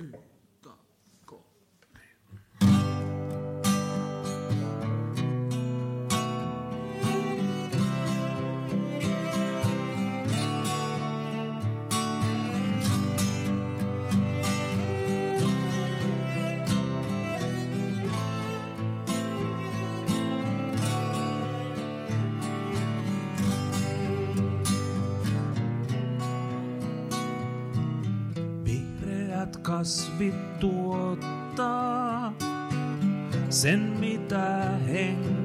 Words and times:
mm. 0.00 0.37
Sen 33.58 33.80
mitä 34.00 34.78
hengitämme. 34.86 35.37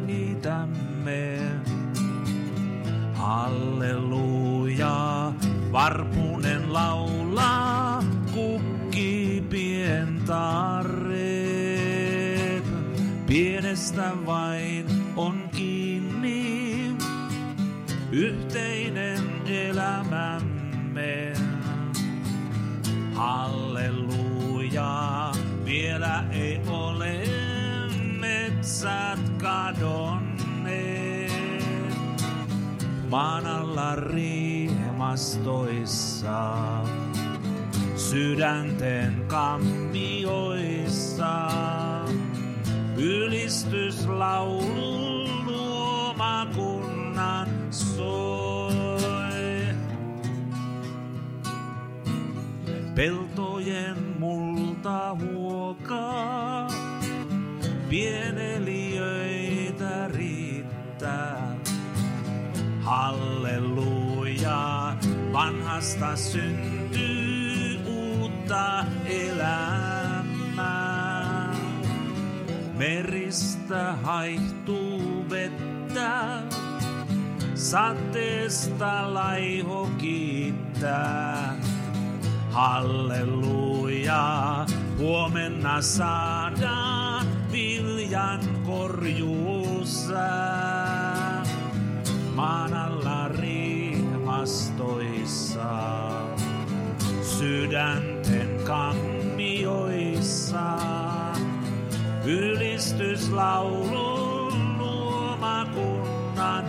Riemastoissa, 35.14 36.56
sydänten 37.96 39.26
kammioissa, 39.28 39.83
vanhasta 66.00 66.16
syntyy 66.16 67.80
uutta 67.86 68.86
elämää. 69.06 70.24
Meristä 72.78 73.94
haihtuu 74.04 75.30
vettä, 75.30 76.42
sateesta 77.56 79.14
laiho 79.14 79.90
kiittää. 79.98 81.56
Halleluja, 82.52 84.66
huomenna 84.98 85.82
saadaan 85.82 87.28
viljan 87.52 88.40
korjuussa. 88.66 90.14
Maan 92.36 92.74
alla 92.74 93.23
riemastoissa, 95.24 95.70
sydänten 97.22 98.60
kammioissa. 98.68 100.78
Ylistyslaulu 102.26 104.52
luomakunnan 104.78 106.66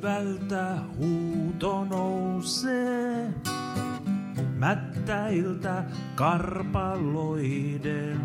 Syvältä 0.00 0.76
huuto 0.96 1.84
nousee, 1.84 3.34
mättäiltä 4.56 5.84
karpaloiden. 6.14 8.20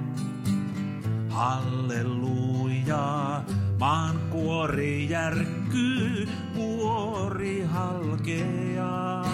Halleluja, 1.30 3.42
maan 3.80 4.20
kuori 4.30 5.10
järkkyy, 5.10 6.28
kuori 6.56 7.64
halkeaa. 7.64 9.26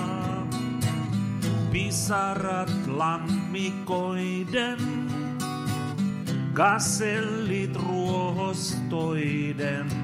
Pisarat 1.71 2.87
lammikoiden, 2.87 4.77
kasellit 6.53 7.75
ruohostoiden. 7.75 10.00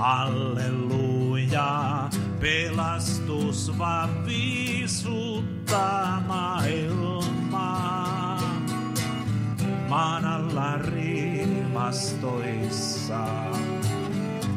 Halleluja, 0.00 2.08
pelastus 2.40 3.78
vaan 3.78 4.26
viisuttaa 4.26 6.22
maailmaa. 6.26 8.40
Maan 9.88 10.24
alla 10.24 10.76
riemastoissa, 10.76 13.26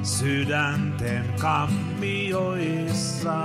sydänten 0.03 1.33
kammioissa. 1.39 3.37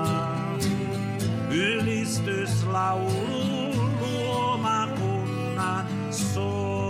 Ylistyslaulu 1.50 3.74
luomakunnan 4.00 5.86
soi. 6.10 6.88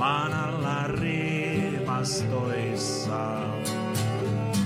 maan 0.00 0.32
alla 0.32 0.59
riemastoissa, 0.92 3.40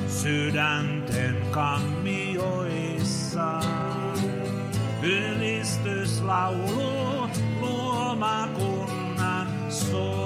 sydänten 0.09 1.37
kammioissa. 1.51 3.61
Ylistyslaulu 5.03 7.29
luomakunnan 7.61 9.49
soi. 9.71 10.24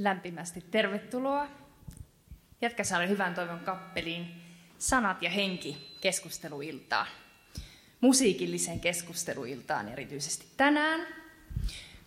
Lämpimästi 0.00 0.60
tervetuloa 0.70 1.48
Jätkäsaaren 2.60 3.08
hyvän 3.08 3.34
toivon 3.34 3.60
kappeliin 3.60 4.42
Sanat 4.78 5.22
ja 5.22 5.30
henki 5.30 5.96
keskusteluiltaan. 6.00 7.06
Musiikilliseen 8.00 8.80
keskusteluiltaan 8.80 9.88
erityisesti 9.88 10.46
tänään, 10.56 11.06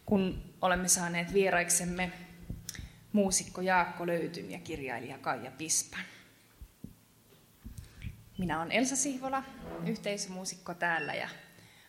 kun 0.05 0.43
olemme 0.61 0.87
saaneet 0.87 1.33
vieraiksemme 1.33 2.11
muusikko 3.11 3.61
Jaakko 3.61 4.07
Löytym 4.07 4.49
ja 4.49 4.59
kirjailija 4.59 5.17
Kaija 5.17 5.51
Pispan. 5.51 6.03
Minä 8.37 8.59
olen 8.59 8.71
Elsa 8.71 8.95
Sihvola, 8.95 9.43
yhteisömuusikko 9.87 10.73
täällä 10.73 11.13
ja 11.13 11.29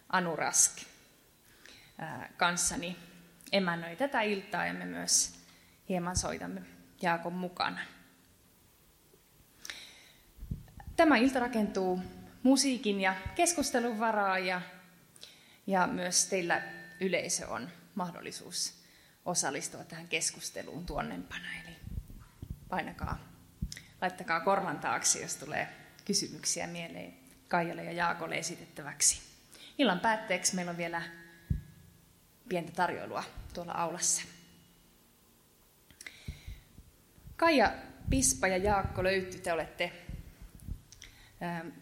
Anu 0.09 0.37
Rask 0.37 0.79
kanssani 2.37 2.97
emännöi 3.53 3.97
tätä 3.97 4.23
iltaa 4.23 4.67
ja 4.67 4.75
me 4.75 4.85
myös 4.85 5.44
hieman 5.89 6.17
soitamme 6.17 6.63
Jaakon 7.03 7.33
mukana. 7.33 7.81
Tämä 10.97 11.17
ilta 11.17 11.41
rakentuu 11.41 12.01
musiikin 12.43 13.01
ja 13.01 13.15
keskustelun 13.35 13.99
varaa 13.99 14.39
ja, 14.39 14.63
ja 15.67 15.87
myös 15.87 16.27
teillä 16.27 16.63
yleisö 17.01 17.49
on 17.49 17.71
mahdollisuus 17.95 18.75
osallistua 19.25 19.85
tähän 19.85 20.09
keskusteluun 20.09 20.87
tuonnempana. 20.87 21.45
Eli 21.65 21.77
painakaa, 22.69 23.19
laittakaa 24.01 24.41
korvan 24.41 24.79
taakse, 24.79 25.23
jos 25.23 25.37
tulee 25.37 25.69
kysymyksiä 26.05 26.67
mieleen 26.67 27.15
Kaijalle 27.49 27.85
ja 27.85 27.93
Jaakolle 27.93 28.35
esitettäväksi. 28.35 29.21
Illan 29.79 30.01
päätteeksi 30.01 30.55
meillä 30.55 30.71
on 30.71 30.77
vielä 30.77 31.03
pientä 32.49 32.73
tarjoilua 32.73 33.25
tuolla 33.55 33.73
aulassa. 33.73 34.23
Kaija 37.37 37.73
Pispa 38.11 38.49
ja 38.49 38.57
Jaakko 38.57 39.05
Löytty, 39.05 39.39
te 39.39 39.53
olette 39.53 39.93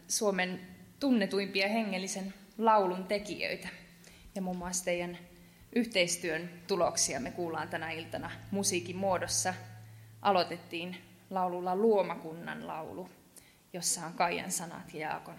Suomen 0.09 0.61
tunnetuimpia 1.01 1.69
hengellisen 1.69 2.35
laulun 2.59 3.05
tekijöitä. 3.05 3.69
Ja 4.35 4.43
muun 4.43 4.57
muassa 4.57 4.85
teidän 4.85 5.19
yhteistyön 5.77 6.51
tuloksia 6.67 7.21
me 7.21 7.31
kuullaan 7.31 7.69
tänä 7.69 7.91
iltana 7.91 8.31
musiikin 8.51 8.97
muodossa. 8.97 9.55
Aloitettiin 10.23 10.97
laululla 11.31 11.77
Luomakunnan 11.77 12.67
laulu, 12.67 13.11
jossa 13.73 14.07
on 14.07 14.13
Kaijan 14.13 14.53
sanat 14.53 14.95
ja 14.95 15.01
Jaakon 15.01 15.39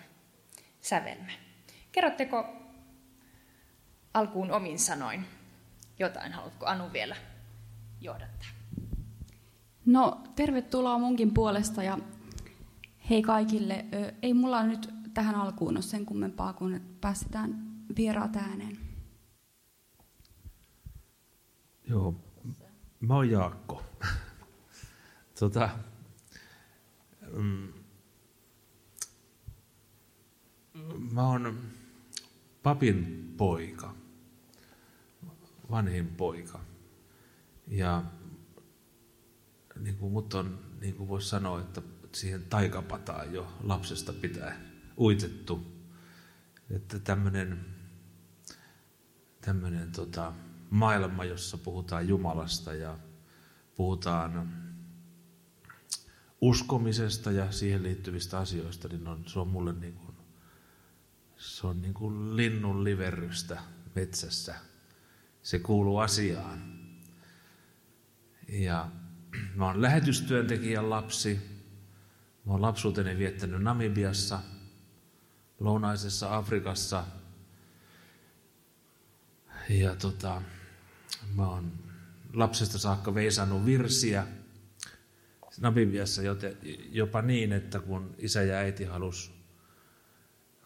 sävelmä. 0.81 1.31
Kerrotteko 1.91 2.55
alkuun 4.13 4.51
omin 4.51 4.79
sanoin 4.79 5.25
jotain? 5.99 6.33
Haluatko 6.33 6.65
Anu 6.65 6.93
vielä 6.93 7.15
johdattaa? 8.01 8.49
No, 9.85 10.21
tervetuloa 10.35 10.99
munkin 10.99 11.33
puolesta 11.33 11.83
ja 11.83 11.97
hei 13.09 13.21
kaikille. 13.21 13.85
Ei 14.21 14.33
mulla 14.33 14.63
nyt 14.63 14.89
tähän 15.13 15.35
alkuun 15.35 15.77
ole 15.77 15.81
sen 15.81 16.05
kummempaa, 16.05 16.53
kun 16.53 16.81
päästetään 17.01 17.73
vieraat 17.97 18.35
ääneen. 18.35 18.77
Joo, 21.89 22.15
mä 22.99 23.15
oon 23.15 23.29
Jaakko. 23.29 23.83
tota, 25.39 25.69
mm, 27.37 27.73
mä 31.11 31.27
oon 31.27 31.57
papin 32.63 33.33
poika, 33.37 33.93
vanhin 35.71 36.07
poika. 36.07 36.59
Ja 37.67 38.03
niin 39.79 39.97
kuin 39.97 40.11
mut 40.11 40.33
on, 40.33 40.59
niin 40.81 40.95
kuin 40.95 41.09
voisi 41.09 41.29
sanoa, 41.29 41.61
että 41.61 41.81
siihen 42.11 42.43
taikapataan 42.43 43.33
jo 43.33 43.53
lapsesta 43.63 44.13
pitää 44.13 44.59
uitettu. 44.97 45.73
Että 46.69 46.99
tämmöinen 46.99 47.73
tämmönen, 49.45 49.91
tota, 49.91 50.33
maailma, 50.69 51.25
jossa 51.25 51.57
puhutaan 51.57 52.07
Jumalasta 52.07 52.73
ja 52.73 52.97
puhutaan 53.75 54.63
uskomisesta 56.41 57.31
ja 57.31 57.51
siihen 57.51 57.83
liittyvistä 57.83 58.39
asioista, 58.39 58.87
niin 58.87 59.07
on, 59.07 59.23
se 59.27 59.39
on 59.39 59.47
mulle 59.47 59.73
niin 59.73 59.93
kuin, 59.93 60.15
se 61.37 61.67
on 61.67 61.81
niin 61.81 61.93
kuin 61.93 62.35
linnun 62.35 62.83
liverrystä 62.83 63.61
metsässä. 63.95 64.55
Se 65.43 65.59
kuuluu 65.59 65.97
asiaan. 65.97 66.79
Ja 68.49 68.89
Mä 69.55 69.65
oon 69.65 69.81
lähetystyöntekijän 69.81 70.89
lapsi. 70.89 71.39
Mä 72.45 72.51
oon 72.51 72.61
lapsuuteni 72.61 73.17
viettänyt 73.17 73.61
Namibiassa, 73.61 74.39
lounaisessa 75.59 76.37
Afrikassa. 76.37 77.03
Ja 79.69 79.95
tota, 79.95 80.41
mä 81.35 81.47
oon 81.47 81.71
lapsesta 82.33 82.77
saakka 82.77 83.15
veisannut 83.15 83.65
virsiä 83.65 84.27
Namibiassa 85.59 86.21
jopa 86.91 87.21
niin, 87.21 87.51
että 87.51 87.79
kun 87.79 88.15
isä 88.17 88.41
ja 88.41 88.57
äiti 88.57 88.83
halus 88.83 89.33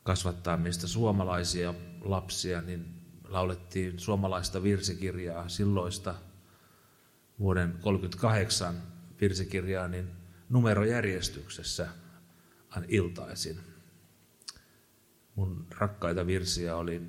kasvattaa 0.03 0.57
meistä 0.57 0.87
suomalaisia 0.87 1.73
lapsia, 2.01 2.61
niin 2.61 2.85
laulettiin 3.23 3.99
suomalaista 3.99 4.63
virsikirjaa 4.63 5.49
silloista– 5.49 6.15
vuoden 7.39 7.69
1938 7.69 8.75
virsikirjaa 9.21 9.87
niin 9.87 10.11
numerojärjestyksessä 10.49 11.87
iltaisin. 12.87 13.59
Mun 15.35 15.67
rakkaita 15.79 16.27
virsiä 16.27 16.75
oli 16.75 17.01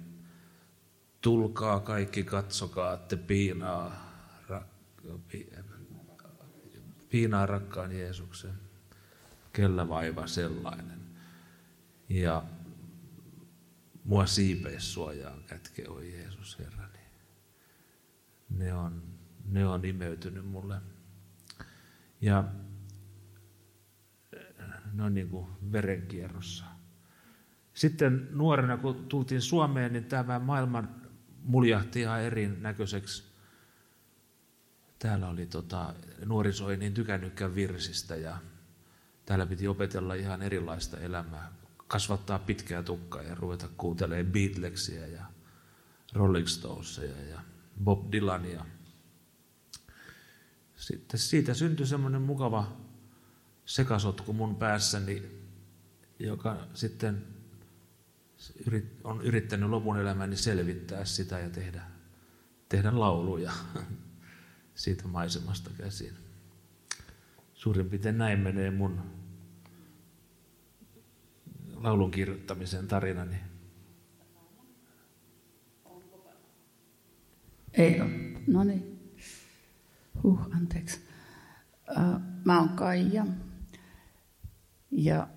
Tulkaa 1.20 1.80
kaikki, 1.80 2.24
katsokaa, 2.24 2.96
te 2.96 3.16
piinaa, 3.16 4.12
rak, 4.48 4.66
piinaa 7.08 7.46
rakkaan 7.46 7.92
Jeesuksen. 7.92 8.54
Kellä 9.52 9.88
vaiva 9.88 10.26
sellainen. 10.26 11.00
Ja 12.08 12.44
mua 14.04 14.26
siipeissuojaan 14.26 15.44
kätke, 15.44 15.88
oi 15.88 16.12
Jeesus 16.12 16.58
Herrani. 16.58 16.98
Ne 18.50 18.74
on 18.74 19.02
ne 19.50 19.66
on 19.66 19.84
imeytynyt 19.84 20.46
mulle. 20.46 20.80
Ja 22.20 22.44
ne 24.92 25.02
on 25.02 25.14
niin 25.14 25.28
kuin 25.28 25.46
verenkierrossa. 25.72 26.64
Sitten 27.74 28.28
nuorena, 28.32 28.76
kun 28.76 29.06
tultiin 29.08 29.42
Suomeen, 29.42 29.92
niin 29.92 30.04
tämä 30.04 30.38
maailma 30.38 30.84
muljahti 31.42 32.00
ihan 32.00 32.22
erinäköiseksi. 32.22 33.24
Täällä 34.98 35.28
oli 35.28 35.46
tota, 35.46 35.94
nuoriso 36.24 36.70
ei 36.70 36.76
niin 36.76 36.94
tykännytkään 36.94 37.54
virsistä 37.54 38.16
ja 38.16 38.38
täällä 39.26 39.46
piti 39.46 39.68
opetella 39.68 40.14
ihan 40.14 40.42
erilaista 40.42 41.00
elämää. 41.00 41.52
Kasvattaa 41.88 42.38
pitkää 42.38 42.82
tukkaa 42.82 43.22
ja 43.22 43.34
ruveta 43.34 43.68
kuuntelemaan 43.76 44.32
Beatlesia 44.32 45.06
ja 45.06 45.24
Rolling 46.12 46.46
Stonesia 46.46 47.22
ja 47.30 47.40
Bob 47.84 48.12
Dylania– 48.12 48.64
sitten 50.78 51.20
siitä 51.20 51.54
syntyi 51.54 51.86
semmoinen 51.86 52.22
mukava 52.22 52.76
sekasotku 53.64 54.32
mun 54.32 54.56
päässäni, 54.56 55.22
joka 56.18 56.66
sitten 56.74 57.26
on 59.04 59.22
yrittänyt 59.22 59.70
lopun 59.70 59.98
elämäni 59.98 60.36
selvittää 60.36 61.04
sitä 61.04 61.38
ja 61.38 61.50
tehdä, 61.50 61.82
tehdä 62.68 63.00
lauluja 63.00 63.52
siitä 64.74 65.08
maisemasta 65.08 65.70
käsin. 65.78 66.12
Suurin 67.54 67.90
piirtein 67.90 68.18
näin 68.18 68.38
menee 68.38 68.70
mun 68.70 69.02
laulun 71.74 72.10
kirjoittamisen 72.10 72.88
tarinani. 72.88 73.36
Ei 77.72 78.00
ole. 78.00 78.10
No 78.46 78.64
niin. 78.64 78.97
Huh, 80.22 80.40
anteeksi. 80.56 81.00
Mä 82.44 82.58
oon 82.58 82.68
Kaija 82.68 83.26
ja 84.90 85.28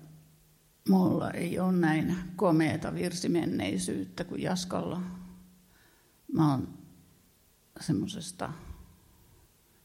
mulla 0.88 1.30
ei 1.30 1.58
ole 1.58 1.72
näin 1.72 2.16
komeeta 2.36 2.94
virsimenneisyyttä 2.94 4.24
kuin 4.24 4.42
Jaskalla. 4.42 5.00
Mä 6.32 6.50
oon 6.50 6.68
semmoisesta 7.80 8.52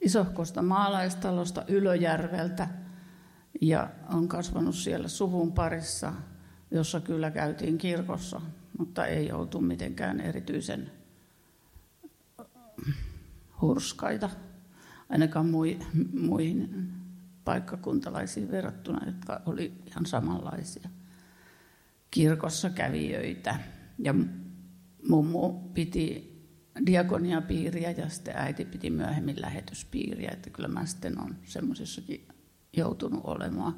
isohkosta 0.01 0.61
maalaistalosta 0.61 1.63
Ylöjärveltä 1.67 2.67
ja 3.61 3.89
on 4.09 4.27
kasvanut 4.27 4.75
siellä 4.75 5.07
suvun 5.07 5.51
parissa, 5.51 6.13
jossa 6.71 7.01
kyllä 7.01 7.31
käytiin 7.31 7.77
kirkossa, 7.77 8.41
mutta 8.77 9.05
ei 9.05 9.31
oltu 9.31 9.61
mitenkään 9.61 10.19
erityisen 10.19 10.91
hurskaita 13.61 14.29
ainakaan 15.09 15.45
muihin 16.13 16.93
paikkakuntalaisiin 17.45 18.51
verrattuna, 18.51 19.05
jotka 19.05 19.41
oli 19.45 19.81
ihan 19.87 20.05
samanlaisia 20.05 20.89
kirkossa 22.11 22.69
kävijöitä. 22.69 23.59
Ja 23.99 24.15
mummu 25.09 25.53
piti 25.53 26.37
diakoniapiiriä 26.85 27.91
ja 27.91 28.09
sitten 28.09 28.37
äiti 28.37 28.65
piti 28.65 28.89
myöhemmin 28.89 29.41
lähetyspiiriä, 29.41 30.29
että 30.33 30.49
kyllä 30.49 30.67
mä 30.67 30.85
sitten 30.85 31.21
olen 31.21 31.37
semmoisessakin 31.43 32.27
joutunut 32.77 33.21
olemaan. 33.23 33.75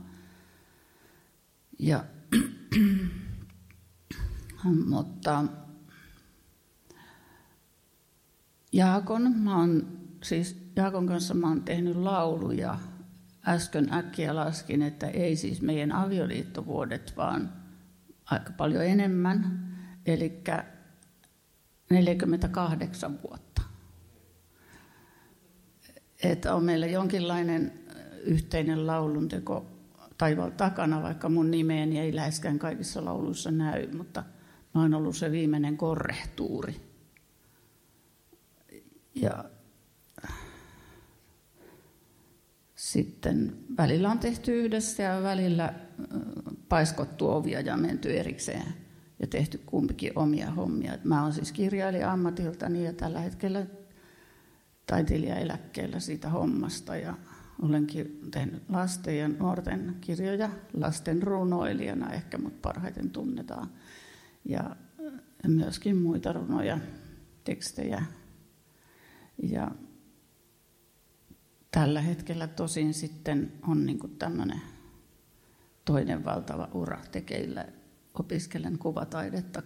Ja, 1.79 2.05
mutta 4.89 5.45
Jaakon, 8.73 9.37
mä 9.37 9.57
oon 9.57 9.99
siis 10.23 10.68
Jaakon 10.79 11.07
kanssa 11.07 11.33
mä 11.33 11.47
oon 11.47 11.63
tehnyt 11.63 11.95
lauluja 11.95 12.77
äsken 13.47 13.93
äkkiä 13.93 14.35
laskin, 14.35 14.81
että 14.81 15.07
ei 15.07 15.35
siis 15.35 15.61
meidän 15.61 15.91
avioliittovuodet, 15.91 17.13
vaan 17.17 17.53
aika 18.25 18.53
paljon 18.57 18.85
enemmän, 18.85 19.67
eli 20.05 20.43
48 21.89 23.19
vuotta. 23.23 23.61
Että 26.23 26.55
on 26.55 26.63
meillä 26.63 26.87
jonkinlainen 26.87 27.73
yhteinen 28.23 28.87
laulunteko 28.87 29.65
taivaalla 30.17 30.55
takana, 30.55 31.01
vaikka 31.01 31.29
mun 31.29 31.51
nimeeni 31.51 31.99
ei 31.99 32.15
läheskään 32.15 32.59
kaikissa 32.59 33.05
lauluissa 33.05 33.51
näy, 33.51 33.91
mutta 33.91 34.23
mä 34.75 34.81
oon 34.81 34.93
ollut 34.93 35.17
se 35.17 35.31
viimeinen 35.31 35.77
korrehtuuri. 35.77 36.75
Ja 39.15 39.45
sitten 42.91 43.57
välillä 43.77 44.11
on 44.11 44.19
tehty 44.19 44.63
yhdessä 44.63 45.03
ja 45.03 45.23
välillä 45.23 45.73
paiskottu 46.69 47.29
ovia 47.29 47.61
ja 47.61 47.77
menty 47.77 48.19
erikseen 48.19 48.73
ja 49.19 49.27
tehty 49.27 49.57
kumpikin 49.65 50.11
omia 50.15 50.51
hommia. 50.51 50.97
Mä 51.03 51.23
oon 51.23 51.33
siis 51.33 51.51
kirjailija 51.51 52.11
ammatiltani 52.11 52.85
ja 52.85 52.93
tällä 52.93 53.19
hetkellä 53.19 53.65
taiteilijaeläkkeellä 54.85 55.99
siitä 55.99 56.29
hommasta 56.29 56.95
ja 56.95 57.17
olenkin 57.61 58.19
tehnyt 58.31 58.63
lasten 58.69 59.17
ja 59.17 59.27
nuorten 59.27 59.95
kirjoja 60.01 60.49
lasten 60.73 61.23
runoilijana 61.23 62.13
ehkä 62.13 62.37
mut 62.37 62.61
parhaiten 62.61 63.09
tunnetaan 63.09 63.69
ja 64.45 64.75
myöskin 65.47 65.97
muita 65.97 66.33
runoja, 66.33 66.79
tekstejä 67.43 68.03
ja 69.43 69.71
tällä 71.71 72.01
hetkellä 72.01 72.47
tosin 72.47 72.93
sitten 72.93 73.51
on 73.67 73.85
niin 73.85 73.99
tämmöinen 74.19 74.61
toinen 75.85 76.25
valtava 76.25 76.69
ura 76.73 77.01
tekeillä. 77.11 77.65
Opiskelen 78.13 78.77
kuvataidetta, 78.77 79.63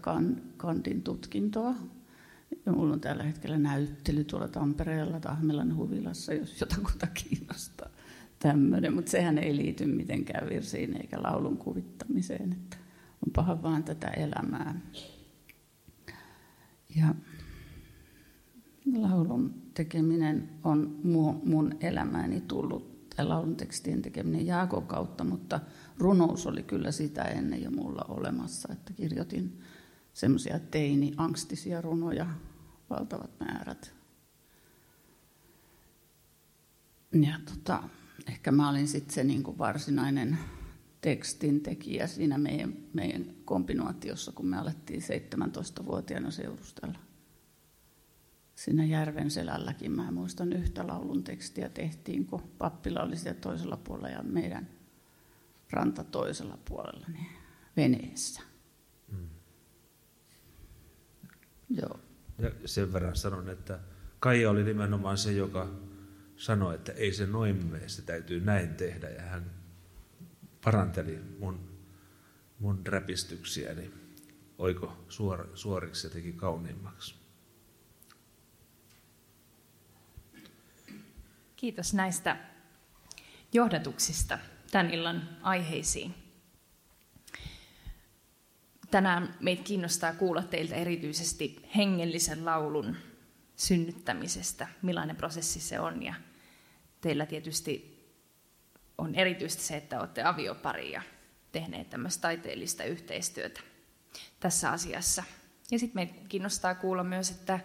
kandin 0.58 1.02
tutkintoa. 1.04 1.76
Ja 2.66 2.72
mulla 2.72 2.94
on 2.94 3.02
tällä 3.02 3.24
hetkellä 3.24 3.58
näyttely 3.58 4.24
tuolla 4.24 4.48
Tampereella 4.48 5.20
Tahmelan 5.20 5.76
huvilassa, 5.76 6.34
jos 6.34 6.62
jotakuta 6.62 7.08
kiinnostaa 7.08 7.90
tämmöinen. 8.40 8.94
Mutta 8.94 9.12
sehän 9.12 9.38
ei 9.38 9.56
liity 9.56 9.86
mitenkään 9.86 10.50
virsiin 10.50 10.98
eikä 10.98 11.24
laulun 11.24 11.58
kuvittamiseen. 11.58 12.52
Että 12.54 12.78
on 13.28 13.34
paha 13.34 13.64
vaan 13.64 13.84
tätä 13.84 14.08
elämää. 14.08 14.80
Ja 16.96 17.16
laulun 19.02 19.54
tekeminen 19.74 20.50
on 20.64 21.00
mun 21.44 21.78
elämääni 21.80 22.42
tullut, 22.42 23.10
tai 23.16 23.26
laulun 23.26 23.56
tekstien 23.56 24.02
tekeminen 24.02 24.46
Jaakon 24.46 24.88
kautta, 24.88 25.24
mutta 25.24 25.60
runous 25.98 26.48
oli 26.48 26.64
kyllä 26.64 26.92
sitä 26.92 27.24
ennen 27.24 27.64
jo 27.64 27.72
mulla 27.72 28.06
olemassa, 28.08 28.74
että 28.74 28.94
kirjoitin 28.94 29.60
semmoisia 30.14 30.60
teini-angstisia 30.60 31.82
runoja, 31.82 32.26
valtavat 32.90 33.40
määrät. 33.40 33.94
Ja 37.12 37.40
tota, 37.46 37.84
ehkä 38.28 38.52
mä 38.52 38.70
olin 38.70 38.88
sitten 38.88 39.14
se 39.14 39.24
niin 39.24 39.44
kuin 39.44 39.58
varsinainen 39.58 40.38
tekstin 41.02 41.62
tekijä 41.62 42.08
siinä 42.08 42.38
meidän, 42.38 42.74
meidän 42.94 43.26
kombinaatiossa, 43.46 44.32
kun 44.32 44.48
me 44.48 44.58
alettiin 44.58 45.02
17-vuotiaana 45.02 46.32
seurustella 46.32 47.00
siinä 48.56 48.86
järven 48.86 49.32
selälläkin. 49.32 49.92
Mä 49.92 50.12
muistan 50.12 50.54
yhtä 50.54 50.88
laulun 50.88 51.24
tekstiä 51.24 51.70
tehtiin, 51.70 52.26
kun 52.26 52.42
pappila 52.58 53.04
oli 53.04 53.18
siellä 53.18 53.40
toisella 53.40 53.78
puolella 53.78 54.10
ja 54.10 54.24
meidän 54.24 54.70
ranta 55.72 56.04
toisella 56.04 56.58
puolella 56.66 57.08
niin 57.08 57.32
veneessä. 57.78 58.42
Mm. 59.12 59.30
Joo. 61.70 62.00
Ja 62.38 62.52
sen 62.66 62.94
verran 62.94 63.16
sanon, 63.16 63.50
että 63.50 63.80
Kaija 64.20 64.50
oli 64.50 64.64
nimenomaan 64.64 65.18
se, 65.18 65.32
joka 65.32 65.70
sanoi, 66.36 66.76
että 66.76 66.92
ei 66.92 67.14
se 67.14 67.26
noin 67.26 67.66
mene, 67.66 67.90
se 67.90 68.02
täytyy 68.02 68.42
näin 68.42 68.76
tehdä. 68.76 69.10
Ja 69.10 69.22
hän 69.22 69.52
paranteli 70.64 71.20
mun, 71.40 71.60
mun 72.60 72.88
räpistyksiäni 72.88 73.92
oiko 74.58 75.06
suor, 75.10 75.48
suoriksi 75.54 76.08
ja 76.08 76.14
teki 76.14 76.34
kauniimmaksi. 76.34 77.23
Kiitos 81.64 81.94
näistä 81.94 82.38
johdatuksista 83.54 84.40
tämän 84.72 84.92
illan 84.92 85.30
aiheisiin. 85.42 86.16
Tänään 88.92 89.38
meitä 89.40 89.64
kiinnostaa 89.64 90.14
kuulla 90.14 90.44
teiltä 90.44 90.76
erityisesti 90.76 91.70
hengellisen 91.76 92.46
laulun 92.46 92.98
synnyttämisestä, 93.56 94.68
millainen 94.82 95.16
prosessi 95.16 95.60
se 95.60 95.80
on. 95.80 96.04
Ja 96.04 96.14
teillä 97.02 97.26
tietysti 97.26 98.04
on 98.98 99.16
erityisesti 99.16 99.64
se, 99.64 99.78
että 99.78 100.00
olette 100.00 100.24
aviopari 100.24 100.92
ja 100.92 101.02
tehneet 101.52 101.90
tämmöistä 101.90 102.22
taiteellista 102.22 102.84
yhteistyötä 102.84 103.62
tässä 104.40 104.72
asiassa. 104.72 105.24
Ja 105.72 105.80
sitten 105.80 105.96
meitä 105.96 106.14
kiinnostaa 106.30 106.76
kuulla 106.76 107.04
myös, 107.04 107.32
että 107.32 107.60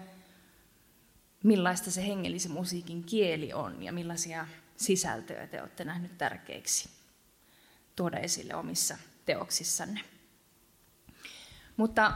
millaista 1.45 1.91
se 1.91 2.07
hengellisen 2.07 2.53
musiikin 2.53 3.05
kieli 3.05 3.53
on 3.53 3.83
ja 3.83 3.93
millaisia 3.93 4.47
sisältöjä 4.77 5.47
te 5.47 5.61
olette 5.61 5.85
nähneet 5.85 6.19
tärkeiksi 6.19 6.91
tuoda 7.97 8.19
esille 8.19 8.55
omissa 8.55 8.99
teoksissanne. 9.27 10.01
Mutta 11.77 12.13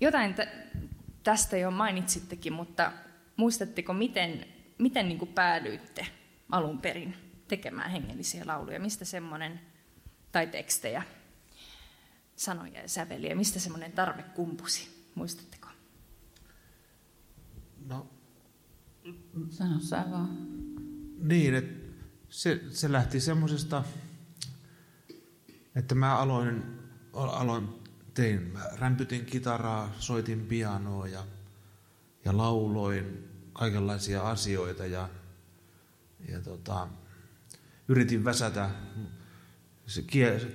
jotain 0.00 0.34
tästä 1.22 1.56
jo 1.56 1.70
mainitsittekin, 1.70 2.52
mutta 2.52 2.92
muistatteko, 3.36 3.92
miten, 3.92 4.46
miten 4.78 5.08
niin 5.08 5.18
kuin 5.18 5.32
päädyitte 5.32 6.06
alun 6.50 6.78
perin 6.80 7.16
tekemään 7.48 7.90
hengellisiä 7.90 8.42
lauluja? 8.46 8.80
Mistä 8.80 9.04
semmoinen, 9.04 9.60
tai 10.32 10.46
tekstejä, 10.46 11.02
sanoja 12.36 12.80
ja 12.82 12.88
säveliä, 12.88 13.34
mistä 13.34 13.60
semmoinen 13.60 13.92
tarve 13.92 14.22
kumpusi? 14.22 15.10
Muistatteko? 15.14 15.57
No, 17.88 18.06
Sano 19.50 19.80
sä 19.80 20.04
vaan. 20.10 20.38
Niin, 21.18 21.54
että 21.54 21.88
se, 22.28 22.60
se 22.70 22.92
lähti 22.92 23.20
semmoisesta, 23.20 23.84
että 25.74 25.94
mä 25.94 26.16
aloin, 26.16 26.62
aloin 27.12 27.68
tein, 28.14 28.42
mä 28.42 28.60
rämpytin 28.74 29.24
kitaraa, 29.24 29.94
soitin 29.98 30.46
pianoa 30.46 31.06
ja, 31.06 31.24
ja 32.24 32.36
lauloin 32.36 33.28
kaikenlaisia 33.52 34.22
asioita 34.30 34.86
ja, 34.86 35.08
ja 36.28 36.40
tota, 36.40 36.88
yritin 37.88 38.24
väsätä. 38.24 38.70
Se 39.86 40.02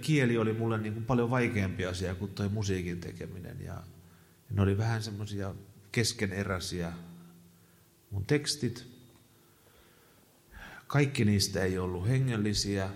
kieli 0.01 0.37
oli 0.37 0.53
mulle 0.53 0.77
niin 0.77 0.93
kuin 0.93 1.05
paljon 1.05 1.29
vaikeampi 1.29 1.85
asia 1.85 2.15
kuin 2.15 2.33
tuo 2.33 2.49
musiikin 2.49 2.99
tekeminen 2.99 3.61
ja, 3.61 3.73
ja 4.49 4.55
ne 4.55 4.61
oli 4.61 4.77
vähän 4.77 5.03
semmoisia 5.03 5.55
keskeneräisiä 5.91 6.93
mun 8.13 8.25
tekstit. 8.25 8.87
Kaikki 10.87 11.25
niistä 11.25 11.63
ei 11.63 11.77
ollut 11.77 12.07
hengellisiä, 12.07 12.89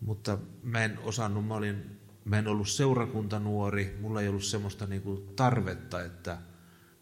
mutta 0.00 0.38
mä 0.62 0.84
en 0.84 0.98
osannut, 0.98 1.46
mä, 1.46 1.54
olin, 1.54 2.00
mä 2.24 2.38
en 2.38 2.48
ollut 2.48 2.68
seurakuntanuori, 2.68 3.98
mulla 4.00 4.20
ei 4.20 4.28
ollut 4.28 4.44
semmoista 4.44 4.86
niin 4.86 5.02
kuin 5.02 5.26
tarvetta, 5.36 6.02
että 6.02 6.38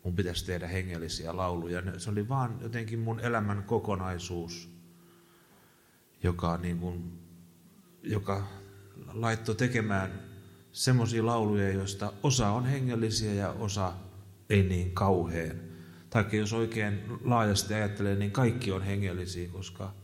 mun 0.05 0.17
pitäisi 0.17 0.47
tehdä 0.47 0.67
hengellisiä 0.67 1.37
lauluja. 1.37 2.01
Se 2.01 2.11
oli 2.11 2.29
vaan 2.29 2.59
jotenkin 2.61 2.99
mun 2.99 3.21
elämän 3.21 3.63
kokonaisuus, 3.63 4.71
joka, 6.23 6.57
niin 6.57 6.79
kuin, 6.79 7.19
joka 8.03 8.49
laittoi 9.13 9.55
tekemään 9.55 10.23
semmoisia 10.73 11.27
lauluja, 11.27 11.73
joista 11.73 12.13
osa 12.23 12.51
on 12.51 12.67
hengellisiä 12.67 13.35
ja 13.35 13.51
osa 13.51 13.93
ei 14.51 14.63
niin 14.63 14.93
kauhean 14.93 15.68
tai 16.25 16.39
jos 16.39 16.53
oikein 16.53 17.03
laajasti 17.25 17.75
ajattelee, 17.75 18.17
niin 18.17 18.31
kaikki 18.31 18.73
on 18.73 18.83
hengellisiä, 18.83 19.49
koska, 19.49 19.95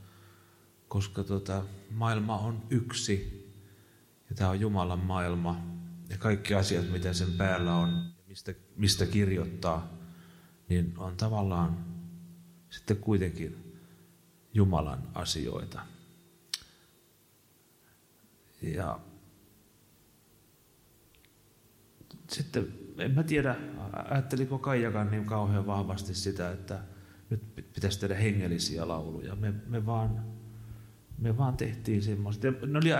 koska 0.88 1.24
tota, 1.24 1.62
maailma 1.90 2.38
on 2.38 2.62
yksi 2.70 3.44
ja 4.30 4.36
tämä 4.36 4.50
on 4.50 4.60
Jumalan 4.60 4.98
maailma 4.98 5.60
ja 6.08 6.18
kaikki 6.18 6.54
asiat, 6.54 6.90
mitä 6.90 7.12
sen 7.12 7.32
päällä 7.32 7.74
on 7.74 8.12
mistä, 8.28 8.54
mistä 8.76 9.06
kirjoittaa, 9.06 9.92
niin 10.68 10.94
on 10.96 11.16
tavallaan 11.16 11.84
sitten 12.70 12.96
kuitenkin 12.96 13.78
Jumalan 14.54 15.08
asioita. 15.14 15.80
Ja 18.62 19.00
sitten 22.28 22.83
en 22.98 23.10
mä 23.10 23.22
tiedä, 23.22 23.56
ajatteliko 23.92 24.58
Kaijakan 24.58 25.10
niin 25.10 25.24
kauhean 25.24 25.66
vahvasti 25.66 26.14
sitä, 26.14 26.50
että 26.50 26.80
nyt 27.30 27.40
pitäisi 27.74 28.00
tehdä 28.00 28.14
hengellisiä 28.14 28.88
lauluja. 28.88 29.36
Me, 29.36 29.54
me 29.66 29.86
vaan 29.86 30.34
me 31.18 31.36
vaan 31.36 31.56
tehtiin 31.56 32.02
semmoista. 32.02 32.46
Ne 32.66 32.78
oli, 32.78 32.90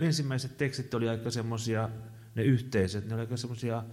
ensimmäiset 0.00 0.56
tekstit 0.56 0.94
oli 0.94 1.08
aika 1.08 1.30
semmoisia, 1.30 1.90
ne 2.34 2.42
yhteiset, 2.42 3.06
ne 3.06 3.14
oli 3.14 3.20
aika 3.20 3.36
semmoisia 3.36 3.84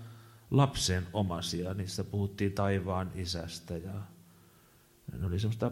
lapsen 0.51 1.03
omasia. 1.13 1.73
Niissä 1.73 2.03
puhuttiin 2.03 2.51
taivaan 2.51 3.11
isästä 3.15 3.77
ja 3.77 3.93
ne 5.19 5.25
oli 5.25 5.39
semmoista 5.39 5.71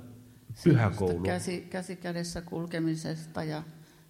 pyhäkoulua. 0.64 1.26
Käsi, 1.26 1.62
käsi 1.62 1.96
kädessä 1.96 2.42
kulkemisesta 2.42 3.44
ja 3.44 3.64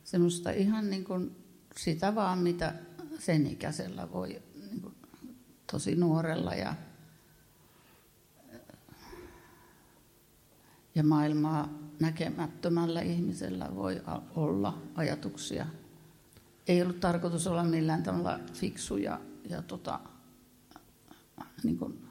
semmoista 0.03 0.51
ihan 0.51 0.89
niin 0.89 1.03
kuin 1.03 1.35
sitä 1.77 2.15
vaan, 2.15 2.39
mitä 2.39 2.73
sen 3.19 3.47
ikäisellä 3.47 4.11
voi 4.11 4.41
tosi 5.71 5.95
nuorella 5.95 6.53
ja, 6.53 6.75
ja 10.95 11.03
maailmaa 11.03 11.69
näkemättömällä 11.99 13.01
ihmisellä 13.01 13.75
voi 13.75 14.01
olla 14.35 14.81
ajatuksia. 14.95 15.65
Ei 16.67 16.81
ollut 16.81 16.99
tarkoitus 16.99 17.47
olla 17.47 17.63
millään 17.63 18.03
tavalla 18.03 18.39
fiksu 18.53 18.97
ja, 18.97 19.19
ja 19.49 19.61
tota, 19.61 19.99
niin 21.63 21.77
kuin, 21.77 22.07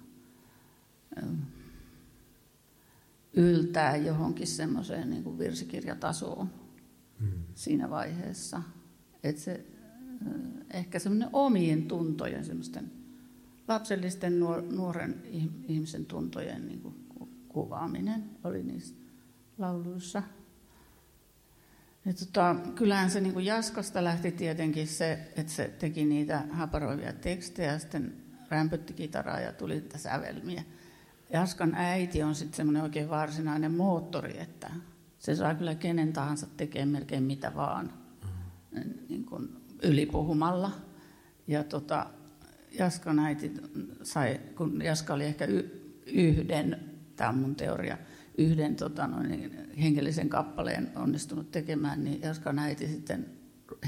yltää 3.33 3.97
johonkin 3.97 4.47
semmoiseen 4.47 5.11
niin 5.11 5.25
kuin 5.25 5.39
virsikirjatasoon 5.39 6.51
Mm. 7.23 7.29
siinä 7.55 7.91
vaiheessa. 7.91 8.63
Että 9.23 9.43
se 9.43 9.67
äh, 10.27 10.33
ehkä 10.71 10.99
semmoinen 10.99 11.29
omien 11.33 11.83
tuntojen, 11.83 12.45
semmoisten 12.45 12.93
lapsellisten 13.73 14.41
nuor- 14.41 14.73
nuoren 14.73 15.23
ih- 15.25 15.65
ihmisen 15.69 16.07
tuntojen 16.07 16.67
niin 16.67 16.81
kuin 16.81 16.95
ku- 17.09 17.29
kuvaaminen 17.49 18.25
oli 18.45 18.63
niissä 18.63 18.95
lauluissa. 19.59 20.23
Ja 22.05 22.13
tota, 22.15 22.57
kyllähän 22.75 23.11
se 23.11 23.21
niin 23.21 23.33
kuin 23.33 23.45
Jaskasta 23.45 24.05
lähti 24.05 24.33
tietenkin 24.33 24.89
se, 24.89 25.13
että 25.37 25.53
se 25.53 25.69
teki 25.79 26.05
niitä 26.05 26.45
haparoivia 26.51 27.13
tekstejä 27.13 27.73
ja 27.73 27.79
sitten 27.79 28.17
rämpötti 28.49 28.93
kitaraa 28.93 29.41
ja 29.41 29.53
tuli 29.53 29.75
niitä 29.75 29.99
sävelmiä. 29.99 30.63
Jaskan 31.33 31.75
äiti 31.75 32.23
on 32.23 32.35
sitten 32.35 32.57
semmoinen 32.57 32.83
oikein 32.83 33.09
varsinainen 33.09 33.73
moottori, 33.73 34.41
että 34.41 34.71
se 35.19 35.37
saa 35.37 35.55
kyllä 35.55 35.75
kenen 35.75 36.13
tahansa 36.13 36.47
tekemään 36.57 36.89
melkein 36.89 37.23
mitä 37.23 37.53
vaan 37.55 37.93
niin 39.09 39.25
kuin 39.25 39.57
ylipuhumalla. 39.83 40.71
Ja 41.47 41.65
tota, 41.65 42.07
Jaskan 42.79 43.19
äiti 43.19 43.53
sai, 44.03 44.41
kun 44.57 44.83
Jaska 44.83 45.15
oli 45.15 45.25
ehkä 45.25 45.47
yhden, 46.07 46.81
tämä 47.17 47.31
on 47.31 47.39
mun 47.39 47.57
teoria, 47.57 47.99
yhden 48.39 48.77
tota, 48.77 49.07
noin, 49.07 49.29
niin, 49.29 49.71
hengellisen 49.83 50.29
kappaleen 50.29 50.93
onnistunut 50.97 51.51
tekemään, 51.51 52.05
niin 52.05 52.21
Jaskan 52.21 52.59
äiti 52.59 52.87
sitten 52.87 53.27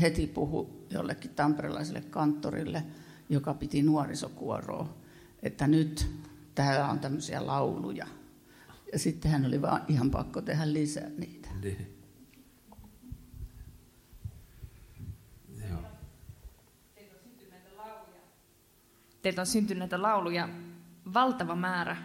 heti 0.00 0.26
puhu 0.26 0.86
jollekin 0.90 1.30
tamperelaiselle 1.30 2.00
kanttorille, 2.00 2.82
joka 3.28 3.54
piti 3.54 3.82
nuorisokuoroa, 3.82 4.96
että 5.42 5.66
nyt 5.66 6.10
täällä 6.54 6.88
on 6.88 6.98
tämmöisiä 6.98 7.46
lauluja. 7.46 8.06
Ja 8.92 8.98
sitten 8.98 9.30
hän 9.30 9.46
oli 9.46 9.62
vaan 9.62 9.82
ihan 9.88 10.10
pakko 10.10 10.40
tehdä 10.40 10.72
lisää 10.72 11.10
niitä. 11.18 11.48
Niin. 11.62 11.96
Joo. 15.70 15.80
Teiltä 19.24 19.40
on 19.40 19.46
syntynyt 19.46 19.78
näitä 19.78 20.02
lauluja 20.02 20.48
valtava 21.14 21.56
määrä 21.56 21.96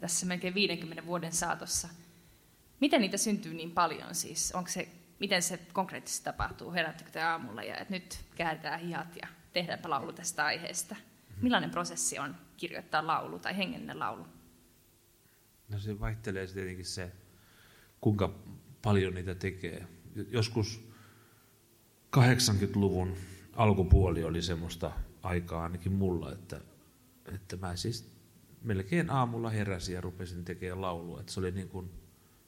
tässä 0.00 0.26
melkein 0.26 0.54
50 0.54 1.06
vuoden 1.06 1.32
saatossa. 1.32 1.88
Miten 2.80 3.00
niitä 3.00 3.16
syntyy 3.16 3.54
niin 3.54 3.70
paljon 3.70 4.14
siis? 4.14 4.52
Onko 4.52 4.70
se, 4.70 4.88
miten 5.20 5.42
se 5.42 5.60
konkreettisesti 5.72 6.24
tapahtuu? 6.24 6.72
Herättekö 6.72 7.10
te 7.10 7.22
aamulla 7.22 7.62
ja 7.62 7.76
että 7.76 7.94
nyt 7.94 8.18
kääritään 8.34 8.80
hihat 8.80 9.16
ja 9.16 9.28
tehdäänpä 9.52 9.90
laulu 9.90 10.12
tästä 10.12 10.44
aiheesta? 10.44 10.96
Millainen 11.40 11.70
prosessi 11.70 12.18
on 12.18 12.36
kirjoittaa 12.56 13.06
laulu 13.06 13.38
tai 13.38 13.56
hengellinen 13.56 13.98
laulu? 13.98 14.26
No 15.68 15.78
se 15.78 16.00
vaihtelee 16.00 16.46
tietenkin 16.46 16.86
se, 16.86 17.12
kuinka 18.00 18.34
paljon 18.82 19.14
niitä 19.14 19.34
tekee. 19.34 19.86
Joskus 20.30 20.88
80-luvun 22.16 23.16
alkupuoli 23.56 24.24
oli 24.24 24.42
semmoista 24.42 24.92
aikaa 25.22 25.62
ainakin 25.62 25.92
mulla, 25.92 26.32
että, 26.32 26.60
että 27.34 27.56
mä 27.56 27.76
siis 27.76 28.12
melkein 28.62 29.10
aamulla 29.10 29.50
heräsin 29.50 29.94
ja 29.94 30.00
rupesin 30.00 30.44
tekemään 30.44 30.80
laulua. 30.80 31.20
Että 31.20 31.32
se 31.32 31.40
oli 31.40 31.50
niin 31.50 31.68
kuin, 31.68 31.90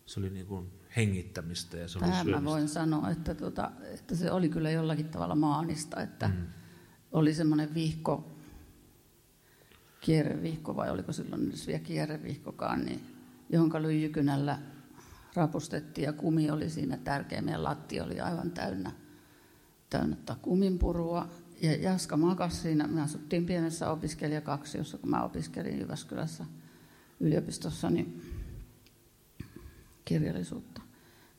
se 0.06 0.20
oli 0.20 0.30
niin 0.30 0.46
kuin 0.46 0.70
hengittämistä 0.96 1.76
ja 1.76 1.88
se 1.88 1.98
oli 1.98 2.06
Tähän 2.06 2.26
mä 2.26 2.30
syömistä. 2.30 2.50
voin 2.50 2.68
sanoa, 2.68 3.10
että, 3.10 3.34
tota, 3.34 3.70
että 3.94 4.16
se 4.16 4.30
oli 4.30 4.48
kyllä 4.48 4.70
jollakin 4.70 5.08
tavalla 5.08 5.34
maanista, 5.34 6.02
että 6.02 6.28
mm. 6.28 6.46
oli 7.12 7.34
semmoinen 7.34 7.74
vihko, 7.74 8.30
kierrevihko 10.00 10.76
vai 10.76 10.90
oliko 10.90 11.12
silloin 11.12 11.48
edes 11.48 11.66
vielä 11.66 11.80
kierrevihkokaan, 11.80 12.84
niin, 12.84 13.00
jonka 13.50 13.82
lyijykynällä 13.82 14.58
rapustettiin 15.34 16.04
ja 16.04 16.12
kumi 16.12 16.50
oli 16.50 16.70
siinä 16.70 16.96
tärkeä. 16.96 17.42
Meidän 17.42 17.64
latti 17.64 18.00
oli 18.00 18.20
aivan 18.20 18.50
täynnä, 18.50 18.92
täynnä 19.90 20.16
kuminpurua. 20.42 21.28
Ja 21.62 21.76
Jaska 21.76 22.16
makasi 22.16 22.56
siinä, 22.56 22.86
me 22.86 23.02
asuttiin 23.02 23.46
pienessä 23.46 23.90
opiskelijakaksiossa, 23.90 24.98
kun 24.98 25.10
mä 25.10 25.24
opiskelin 25.24 25.80
Jyväskylässä 25.80 26.44
yliopistossa, 27.20 27.90
niin 27.90 28.22
kirjallisuutta. 30.04 30.82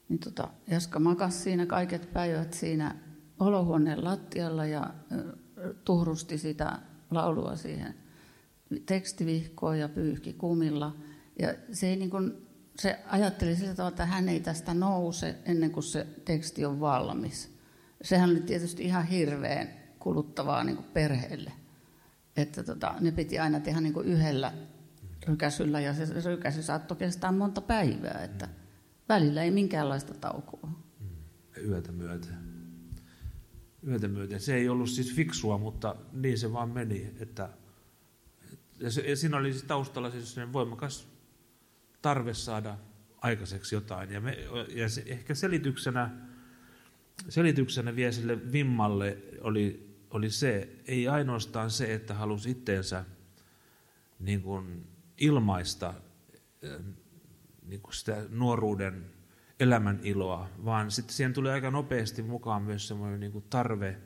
Niin 0.09 0.19
tota, 0.19 0.49
Jaska 0.67 0.99
makasi 0.99 1.39
siinä 1.39 1.65
kaiket 1.65 2.13
päivät 2.13 2.53
siinä 2.53 2.95
olohuoneen 3.39 4.03
lattialla 4.03 4.65
ja 4.65 4.93
tuhrusti 5.85 6.37
sitä 6.37 6.79
laulua 7.11 7.55
siihen 7.55 7.95
tekstivihkoon 8.85 9.79
ja 9.79 9.89
pyyhki 9.89 10.33
kumilla. 10.33 10.95
Ja 11.39 11.53
se, 11.71 11.87
ei 11.87 11.95
niin 11.95 12.09
kuin, 12.09 12.47
se 12.79 12.99
ajatteli 13.07 13.55
sillä 13.55 13.75
tavalla, 13.75 13.89
että 13.89 14.05
hän 14.05 14.29
ei 14.29 14.39
tästä 14.39 14.73
nouse 14.73 15.35
ennen 15.45 15.71
kuin 15.71 15.83
se 15.83 16.07
teksti 16.25 16.65
on 16.65 16.79
valmis. 16.79 17.57
Sehän 18.01 18.29
oli 18.29 18.41
tietysti 18.41 18.83
ihan 18.83 19.07
hirveän 19.07 19.82
kuluttavaa 20.03 20.63
niin 20.63 20.75
kuin 20.75 20.87
perheelle. 20.93 21.51
Että 22.37 22.63
tota, 22.63 22.95
ne 22.99 23.11
piti 23.11 23.39
aina 23.39 23.59
tehdä 23.59 23.81
niin 23.81 23.93
kuin 23.93 24.07
yhdellä 24.07 24.53
rykäsyllä 25.27 25.79
ja 25.79 25.93
se 25.93 26.29
rykäsy 26.29 26.63
saattoi 26.63 26.97
kestää 26.97 27.31
monta 27.31 27.61
päivää. 27.61 28.23
Että 28.23 28.49
välillä 29.09 29.43
ei 29.43 29.51
minkäänlaista 29.51 30.13
taukoa. 30.13 30.69
yötä 31.57 31.91
myöten. 31.91 32.37
Yötä 33.87 34.07
myöten. 34.07 34.39
Se 34.39 34.55
ei 34.55 34.69
ollut 34.69 34.89
siis 34.89 35.15
fiksua, 35.15 35.57
mutta 35.57 35.95
niin 36.13 36.37
se 36.37 36.53
vaan 36.53 36.69
meni. 36.69 37.13
Että, 37.19 37.49
ja, 38.79 38.91
se, 38.91 39.01
ja 39.01 39.15
siinä 39.15 39.37
oli 39.37 39.51
siis 39.51 39.63
taustalla 39.63 40.11
siis 40.11 40.35
voimakas 40.53 41.07
tarve 42.01 42.33
saada 42.33 42.77
aikaiseksi 43.17 43.75
jotain. 43.75 44.11
Ja, 44.11 44.21
me, 44.21 44.37
ja 44.75 44.89
se, 44.89 45.03
ehkä 45.05 45.35
selityksenä, 45.35 46.09
selityksenä 47.29 47.95
vielä 47.95 48.11
sille 48.11 48.51
vimmalle 48.51 49.17
oli, 49.41 49.92
oli 50.13 50.29
se, 50.29 50.69
ei 50.87 51.07
ainoastaan 51.07 51.71
se, 51.71 51.93
että 51.93 52.13
halusi 52.13 52.51
itteensä 52.51 53.05
niin 54.19 54.41
kuin 54.41 54.87
ilmaista 55.17 55.93
eh, 56.61 56.79
niin 57.65 57.81
kuin 57.81 57.93
sitä 57.93 58.25
nuoruuden 58.29 59.05
elämän 59.59 59.99
iloa, 60.03 60.49
vaan 60.65 60.91
sitten 60.91 61.15
siihen 61.15 61.33
tuli 61.33 61.49
aika 61.49 61.71
nopeasti 61.71 62.21
mukaan 62.21 62.61
myös 62.61 62.87
semmoinen 62.87 63.19
niin 63.19 63.31
kuin 63.31 63.45
tarve 63.49 63.97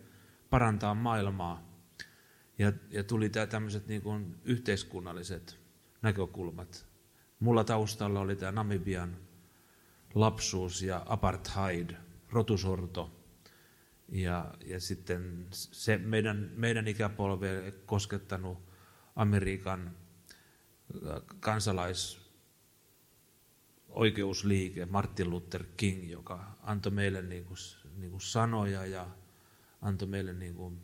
parantaa 0.49 0.93
maailmaa. 0.93 1.67
Ja, 2.59 2.73
ja 2.89 3.03
tuli 3.03 3.29
tämä 3.29 3.47
tämmöiset 3.47 3.87
niin 3.87 4.01
kuin 4.01 4.35
yhteiskunnalliset 4.43 5.59
näkökulmat. 6.01 6.87
Mulla 7.39 7.63
taustalla 7.63 8.19
oli 8.19 8.35
tämä 8.35 8.51
Namibian 8.51 9.17
lapsuus 10.15 10.81
ja 10.81 11.03
apartheid, 11.05 11.89
rotusorto. 12.29 13.16
Ja, 14.09 14.53
ja 14.65 14.79
sitten 14.79 15.47
se 15.51 15.97
meidän, 15.97 16.51
meidän 16.55 16.87
ikäpolve 16.87 17.73
koskettanut 17.85 18.57
Amerikan 19.15 19.91
kansalais 21.39 22.27
oikeusliike, 23.89 24.85
Martin 24.85 25.29
Luther 25.29 25.63
King, 25.77 26.11
joka 26.11 26.55
antoi 26.63 26.91
meille 26.91 27.21
niin 27.21 27.45
kuin, 27.45 27.57
niin 27.97 28.11
kuin 28.11 28.21
sanoja 28.21 28.85
ja 28.85 29.07
antoi 29.81 30.07
meille 30.07 30.33
niin 30.33 30.55
kuin, 30.55 30.79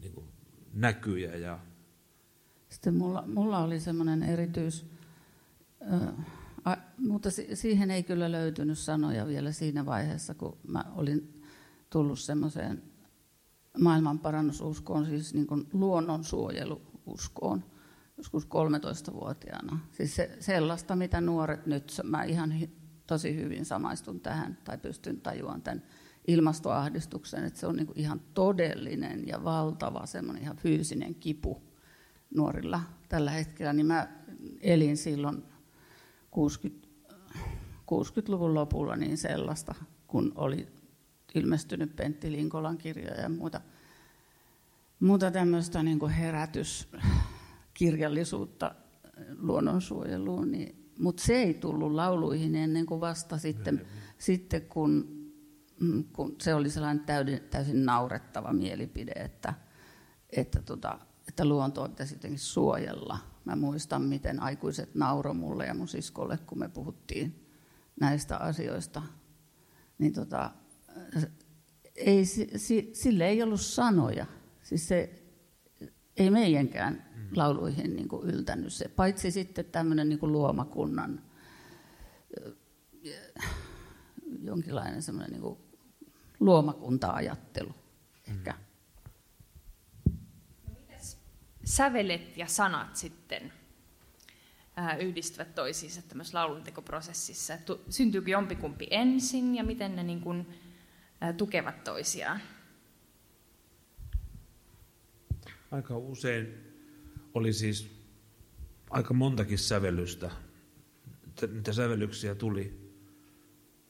niin 0.00 0.12
kuin 0.12 0.26
näkyjä. 0.72 1.36
Ja, 1.36 1.58
Sitten 2.68 2.94
mulla, 2.94 3.24
mulla 3.26 3.58
oli 3.58 3.80
semmoinen 3.80 4.22
erityis, 4.22 4.86
ö, 5.82 6.12
a, 6.64 6.76
mutta 6.98 7.30
si, 7.30 7.56
siihen 7.56 7.90
ei 7.90 8.02
kyllä 8.02 8.32
löytynyt 8.32 8.78
sanoja 8.78 9.26
vielä 9.26 9.52
siinä 9.52 9.86
vaiheessa, 9.86 10.34
kun 10.34 10.58
mä 10.68 10.84
olin 10.96 11.41
tullut 11.92 12.18
semmoiseen 12.18 12.82
maailmanparannususkoon, 13.80 15.06
siis 15.06 15.34
niin 15.34 15.46
kuin 15.46 15.68
luonnonsuojeluuskoon, 15.72 17.64
joskus 18.16 18.44
13-vuotiaana. 18.44 19.78
Siis 19.90 20.16
se, 20.16 20.36
sellaista, 20.40 20.96
mitä 20.96 21.20
nuoret 21.20 21.66
nyt, 21.66 22.00
mä 22.04 22.24
ihan 22.24 22.50
hi- 22.50 22.70
tosi 23.06 23.36
hyvin 23.36 23.64
samaistun 23.64 24.20
tähän 24.20 24.58
tai 24.64 24.78
pystyn 24.78 25.20
tajuamaan 25.20 25.62
tämän 25.62 25.82
ilmastoahdistuksen, 26.26 27.44
että 27.44 27.60
se 27.60 27.66
on 27.66 27.76
niin 27.76 27.86
kuin 27.86 27.98
ihan 27.98 28.20
todellinen 28.34 29.26
ja 29.26 29.44
valtava 29.44 30.06
semmoinen 30.06 30.42
ihan 30.42 30.56
fyysinen 30.56 31.14
kipu 31.14 31.62
nuorilla 32.34 32.80
tällä 33.08 33.30
hetkellä, 33.30 33.72
niin 33.72 33.86
mä 33.86 34.08
elin 34.60 34.96
silloin 34.96 35.42
60, 36.30 36.88
60-luvun 37.92 38.54
lopulla 38.54 38.96
niin 38.96 39.18
sellaista, 39.18 39.74
kun 40.06 40.32
oli 40.34 40.81
ilmestynyt 41.34 41.96
Pentti 41.96 42.32
Linkolan 42.32 42.78
kirjoja 42.78 43.20
ja 43.20 43.28
muuta, 43.28 43.60
muuta 45.00 45.30
tämmöistä 45.30 45.82
niin 45.82 45.98
kuin 45.98 46.12
herätyskirjallisuutta 46.12 48.74
luonnonsuojeluun, 49.38 50.50
niin, 50.50 50.92
mutta 50.98 51.22
se 51.22 51.34
ei 51.34 51.54
tullut 51.54 51.92
lauluihin 51.92 52.54
ennen 52.54 52.86
kuin 52.86 53.00
vasta 53.00 53.38
sitten, 53.38 53.86
sitten 54.18 54.62
kun, 54.62 55.22
mm, 55.80 56.04
kun 56.04 56.36
se 56.40 56.54
oli 56.54 56.70
sellainen 56.70 57.04
täysin, 57.04 57.40
täysin 57.50 57.84
naurettava 57.84 58.52
mielipide, 58.52 59.12
että, 59.12 59.54
että, 60.30 60.62
tota, 60.62 60.98
että 61.28 61.44
luontoa 61.44 61.88
pitäisi 61.88 62.14
jotenkin 62.14 62.38
suojella. 62.38 63.18
Mä 63.44 63.56
muistan, 63.56 64.02
miten 64.02 64.42
aikuiset 64.42 64.94
nauroi 64.94 65.34
mulle 65.34 65.66
ja 65.66 65.74
mun 65.74 65.88
siskolle, 65.88 66.38
kun 66.46 66.58
me 66.58 66.68
puhuttiin 66.68 67.48
näistä 68.00 68.36
asioista. 68.36 69.02
Niin 69.98 70.12
tota, 70.12 70.50
ei, 71.96 72.24
sille 72.92 73.28
ei 73.28 73.42
ollut 73.42 73.60
sanoja. 73.60 74.26
Siis 74.62 74.88
se 74.88 75.22
ei 76.16 76.30
meidänkään 76.30 77.04
mm. 77.14 77.28
lauluihin 77.36 77.96
niin 77.96 78.08
kuin 78.08 78.30
yltänyt 78.30 78.72
se, 78.72 78.88
paitsi 78.88 79.30
sitten 79.30 79.64
tämmöinen 79.64 80.08
niin 80.08 80.18
kuin 80.18 80.32
luomakunnan 80.32 81.22
jonkinlainen 84.42 85.02
semmoinen 85.02 85.32
niin 85.32 85.42
kuin 85.42 85.58
luomakunta-ajattelu 86.40 87.74
ehkä. 88.28 88.54
No 90.68 90.98
sävelet 91.64 92.36
ja 92.36 92.46
sanat 92.46 92.96
sitten 92.96 93.52
yhdistyvät 95.00 95.54
toisiinsa 95.54 96.02
tämmöisessä 96.02 96.38
lauluntekoprosessissa? 96.38 97.54
Syntyykö 97.88 98.30
jompikumpi 98.30 98.86
ensin 98.90 99.54
ja 99.54 99.64
miten 99.64 99.96
ne 99.96 100.02
niin 100.02 100.20
kuin, 100.20 100.46
tukevat 101.36 101.84
toisiaan? 101.84 102.40
Aika 105.70 105.96
usein 105.96 106.72
oli 107.34 107.52
siis 107.52 108.02
aika 108.90 109.14
montakin 109.14 109.58
sävellystä, 109.58 110.30
mitä 111.48 111.72
sävellyksiä 111.72 112.34
tuli. 112.34 112.92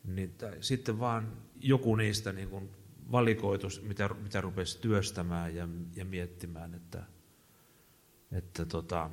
Niin 0.04 0.34
sitten 0.60 0.98
vaan 0.98 1.36
joku 1.60 1.96
niistä 1.96 2.32
niin 2.32 2.48
kuin 2.48 2.70
valikoitus, 3.12 3.82
mitä, 3.82 4.08
mitä 4.08 4.40
rupesi 4.40 4.80
työstämään 4.80 5.54
ja, 5.54 5.68
ja 5.94 6.04
miettimään, 6.04 6.74
että, 6.74 7.02
että 8.32 8.64
tota, 8.64 9.10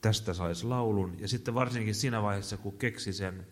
tästä 0.00 0.34
saisi 0.34 0.66
laulun. 0.66 1.16
Ja 1.20 1.28
sitten 1.28 1.54
varsinkin 1.54 1.94
siinä 1.94 2.22
vaiheessa, 2.22 2.56
kun 2.56 2.78
keksi 2.78 3.12
sen, 3.12 3.46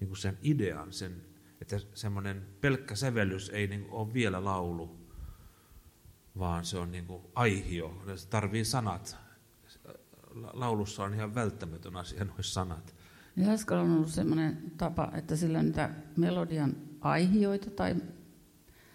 niin 0.00 0.08
kuin 0.08 0.18
sen 0.18 0.38
idean, 0.42 0.92
sen, 0.92 1.22
että 1.60 1.78
semmoinen 1.94 2.46
pelkkä 2.60 2.94
sävellys 2.94 3.48
ei 3.48 3.66
niin 3.66 3.86
ole 3.90 4.14
vielä 4.14 4.44
laulu, 4.44 4.98
vaan 6.38 6.64
se 6.64 6.78
on 6.78 6.90
niin 6.90 7.06
kuin 7.06 7.22
aihio, 7.34 8.02
se 8.16 8.28
tarvii 8.28 8.64
sanat. 8.64 9.16
Laulussa 10.52 11.04
on 11.04 11.14
ihan 11.14 11.34
välttämätön 11.34 11.96
asia 11.96 12.24
nuo 12.24 12.34
sanat. 12.40 12.94
Jaskalla 13.36 13.82
on 13.82 13.90
ollut 13.90 14.08
sellainen 14.08 14.72
tapa, 14.78 15.12
että 15.14 15.36
sillä 15.36 15.62
niitä 15.62 15.90
melodian 16.16 16.76
aihioita 17.00 17.70
tai 17.70 17.96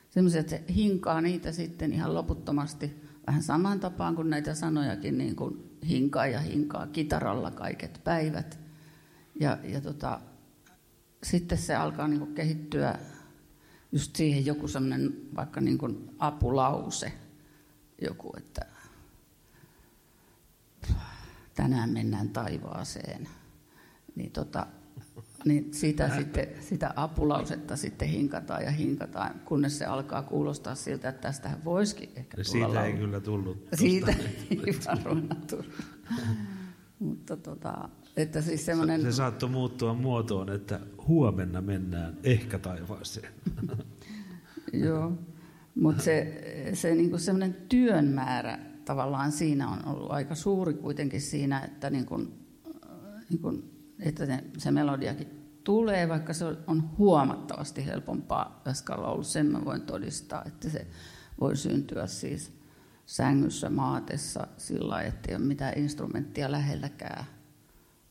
semmoisia, 0.10 0.40
että 0.40 0.50
se 0.50 0.64
hinkaa 0.76 1.22
niitä 1.22 1.52
sitten 1.52 1.94
ihan 1.94 2.14
loputtomasti 2.14 3.02
vähän 3.28 3.44
samaan 3.44 3.80
tapaan 3.80 4.16
kuin 4.16 4.30
näitä 4.30 4.54
sanojakin 4.54 5.18
niin 5.18 5.36
kuin 5.36 5.78
hinkaa 5.88 6.28
ja 6.28 6.40
hinkaa 6.40 6.88
kitaralla 6.88 7.52
kaiket 7.52 8.02
päivät. 8.04 8.60
Ja, 9.40 9.58
ja 9.64 9.82
tota, 9.82 10.22
sitten 11.26 11.58
se 11.58 11.76
alkaa 11.76 12.08
niin 12.08 12.20
kuin 12.20 12.36
kehittyä 12.36 13.00
just 13.92 14.16
siihen 14.16 14.46
joku 14.46 14.68
semmoinen 14.68 15.14
vaikka 15.36 15.62
niin 15.62 15.78
kuin 15.78 16.10
apulause, 16.20 17.12
joku, 18.02 18.34
että 18.38 18.66
tänään 21.56 21.90
mennään 21.90 22.30
taivaaseen. 22.30 23.28
Niin, 24.16 24.32
tota, 24.32 24.68
niin 25.46 25.74
sitä, 25.74 26.16
sitten, 26.16 26.48
sitä 26.62 26.94
apulausetta 26.96 27.76
sitten 27.76 28.08
hinkataan 28.08 28.64
ja 28.64 28.72
hinkataan, 28.72 29.42
kunnes 29.46 29.78
se 29.78 29.86
alkaa 29.86 30.24
kuulostaa 30.24 30.76
siltä, 30.76 31.10
että 31.10 31.22
tästähän 31.22 31.66
voisikin 31.66 32.10
ehkä 32.16 32.38
tulla 32.38 32.52
Siitä 32.52 32.68
laulu. 32.68 32.80
ei 32.80 32.94
kyllä 32.94 33.20
tullut. 33.20 33.68
Siitä 33.74 34.16
ei 34.50 34.80
varmaan 34.88 35.42
tullut. 35.50 35.84
Mutta 37.00 37.38
tota, 37.38 37.90
että 38.18 38.42
siis 38.42 38.66
semmoinen... 38.66 39.02
Se, 39.02 39.12
se 39.12 39.16
saattoi 39.16 39.50
muuttua 39.50 39.94
muotoon, 39.94 40.50
että 40.50 40.80
huomenna 41.08 41.62
mennään 41.62 42.18
ehkä 42.24 42.60
taivaaseen. 42.60 43.34
Joo, 44.74 45.12
mutta 45.76 46.04
se, 46.04 46.42
se 46.74 46.96
niinku 46.96 47.18
semmoinen 47.18 47.58
työn 47.70 48.06
määrä 48.06 48.60
tavallaan 48.86 49.32
siinä 49.32 49.70
on 49.70 49.86
ollut 49.86 50.12
aika 50.12 50.36
suuri 50.36 50.74
kuitenkin 50.74 51.22
siinä, 51.22 51.60
että, 51.60 51.90
niinku, 51.90 52.18
niinku, 53.30 53.64
että 54.00 54.26
se, 54.26 54.44
se 54.58 54.72
melodiakin 54.72 55.28
tulee, 55.64 56.10
vaikka 56.10 56.34
se 56.34 56.46
on 56.68 56.98
huomattavasti 56.98 57.86
helpompaa 57.86 58.62
Jaskalla 58.66 59.08
ollut, 59.08 59.28
sen 59.28 59.46
mä 59.46 59.66
voin 59.66 59.82
todistaa, 59.82 60.44
että 60.46 60.70
se 60.70 60.88
voi 61.40 61.56
syntyä 61.56 62.08
siis 62.08 62.54
sängyssä 63.06 63.70
maatessa 63.70 64.48
sillä 64.58 65.02
että 65.02 65.30
ei 65.30 65.36
ole 65.36 65.44
mitään 65.44 65.74
instrumenttia 65.78 66.52
lähelläkään. 66.52 67.26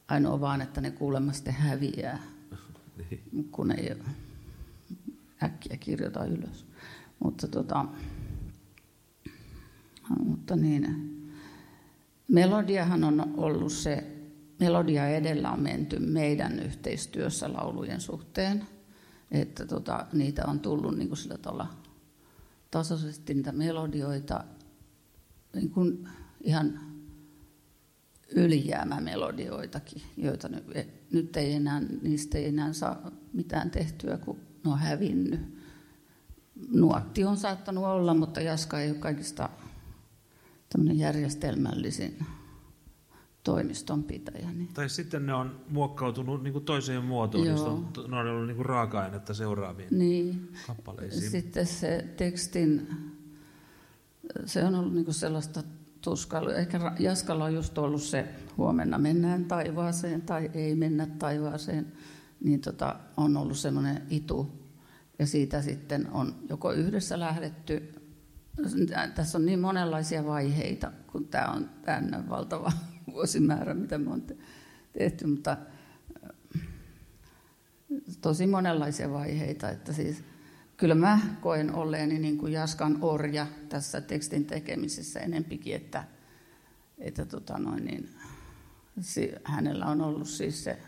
Ainoa 0.08 0.40
vaan, 0.40 0.60
että 0.60 0.80
ne 0.80 0.90
kuulemma 0.90 1.32
häviää, 1.48 2.22
niin. 3.10 3.48
kun 3.50 3.72
ei 3.72 3.96
äkkiä 5.42 5.76
kirjoita 5.76 6.24
ylös. 6.24 6.66
Mutta, 7.18 7.48
tota, 7.48 7.84
mutta 10.24 10.56
niin, 10.56 11.14
melodiahan 12.28 13.04
on 13.04 13.34
ollut 13.36 13.72
se, 13.72 14.06
melodia 14.60 15.08
edellä 15.08 15.50
on 15.50 15.60
menty 15.60 15.98
meidän 15.98 16.58
yhteistyössä 16.58 17.52
laulujen 17.52 18.00
suhteen. 18.00 18.66
Että 19.30 19.66
tota, 19.66 20.06
niitä 20.12 20.44
on 20.46 20.60
tullut 20.60 20.96
niin 20.96 21.08
kuin 21.08 21.18
sillä 21.18 21.38
tavalla 21.38 21.66
tasaisesti 22.70 23.34
niitä 23.34 23.52
melodioita 23.52 24.44
niin 25.54 25.70
kuin 25.70 26.08
ihan 26.40 26.80
ylijäämämelodioitakin, 28.28 30.02
joita 30.16 30.48
nyt, 30.48 30.64
nyt 31.12 31.36
ei 31.36 31.52
enää, 31.52 31.82
niistä 32.02 32.38
ei 32.38 32.48
enää 32.48 32.72
saa 32.72 33.10
mitään 33.32 33.70
tehtyä, 33.70 34.16
kun 34.16 34.40
ne 34.64 34.70
on 34.70 34.78
hävinnyt. 34.78 35.40
Nuotti 36.68 37.24
on 37.24 37.36
saattanut 37.36 37.84
olla, 37.84 38.14
mutta 38.14 38.40
Jaska 38.40 38.80
ei 38.80 38.90
ole 38.90 38.98
kaikista 38.98 39.48
järjestelmällisin 40.92 42.18
toimistonpitäjä. 43.44 44.52
Niin. 44.52 44.68
Tai 44.74 44.88
sitten 44.88 45.26
ne 45.26 45.34
on 45.34 45.60
muokkautunut 45.68 46.42
niin 46.42 46.52
kuin 46.52 46.64
toiseen 46.64 47.04
muotoon, 47.04 47.44
niin 47.44 47.58
on, 47.58 47.88
ne 48.08 48.16
on 48.16 48.26
ollut 48.26 48.46
niin 48.46 48.56
kuin 48.56 48.66
raaka-ainetta 48.66 49.34
seuraaviin 49.34 49.88
niin. 49.90 50.52
kappaleisiin. 50.66 51.30
Sitten 51.30 51.66
se 51.66 52.04
tekstin 52.16 52.88
se 54.44 54.64
on 54.64 54.74
ollut 54.74 54.94
niin 54.94 55.14
sellaista 55.14 55.62
tuskailua. 56.04 56.54
Ehkä 56.54 56.92
Jaskalla 56.98 57.44
on 57.44 57.54
just 57.54 57.78
ollut 57.78 58.02
se 58.02 58.28
huomenna 58.56 58.98
mennään 58.98 59.44
taivaaseen 59.44 60.22
tai 60.22 60.50
ei 60.54 60.74
mennä 60.74 61.06
taivaaseen, 61.06 61.92
niin 62.40 62.60
tota, 62.60 62.96
on 63.16 63.36
ollut 63.36 63.56
semmoinen 63.56 64.02
itu. 64.10 64.64
Ja 65.18 65.26
siitä 65.26 65.62
sitten 65.62 66.10
on 66.10 66.34
joko 66.48 66.72
yhdessä 66.72 67.20
lähdetty, 67.20 67.92
tässä 69.14 69.38
on 69.38 69.46
niin 69.46 69.60
monenlaisia 69.60 70.26
vaiheita, 70.26 70.92
kun 71.12 71.28
tämä 71.28 71.46
on 71.46 71.70
tänne 71.82 72.28
valtava 72.28 72.72
vuosimäärä, 73.12 73.74
mitä 73.74 73.98
me 73.98 74.10
on 74.10 74.22
tehty, 74.92 75.26
mutta 75.26 75.56
tosi 78.20 78.46
monenlaisia 78.46 79.10
vaiheita, 79.10 79.70
että 79.70 79.92
siis 79.92 80.24
kyllä 80.76 80.94
mä 80.94 81.18
koen 81.40 81.74
olleeni 81.74 82.18
niin 82.18 82.38
kuin 82.38 82.52
Jaskan 82.52 82.98
orja 83.00 83.46
tässä 83.68 84.00
tekstin 84.00 84.44
tekemisessä 84.44 85.20
enempikin, 85.20 85.76
että, 85.76 86.04
että 86.98 87.26
tota 87.26 87.58
noin, 87.58 87.84
niin, 87.84 88.08
hänellä 89.44 89.86
on 89.86 90.00
ollut 90.00 90.28
siis 90.28 90.64
se, 90.64 90.78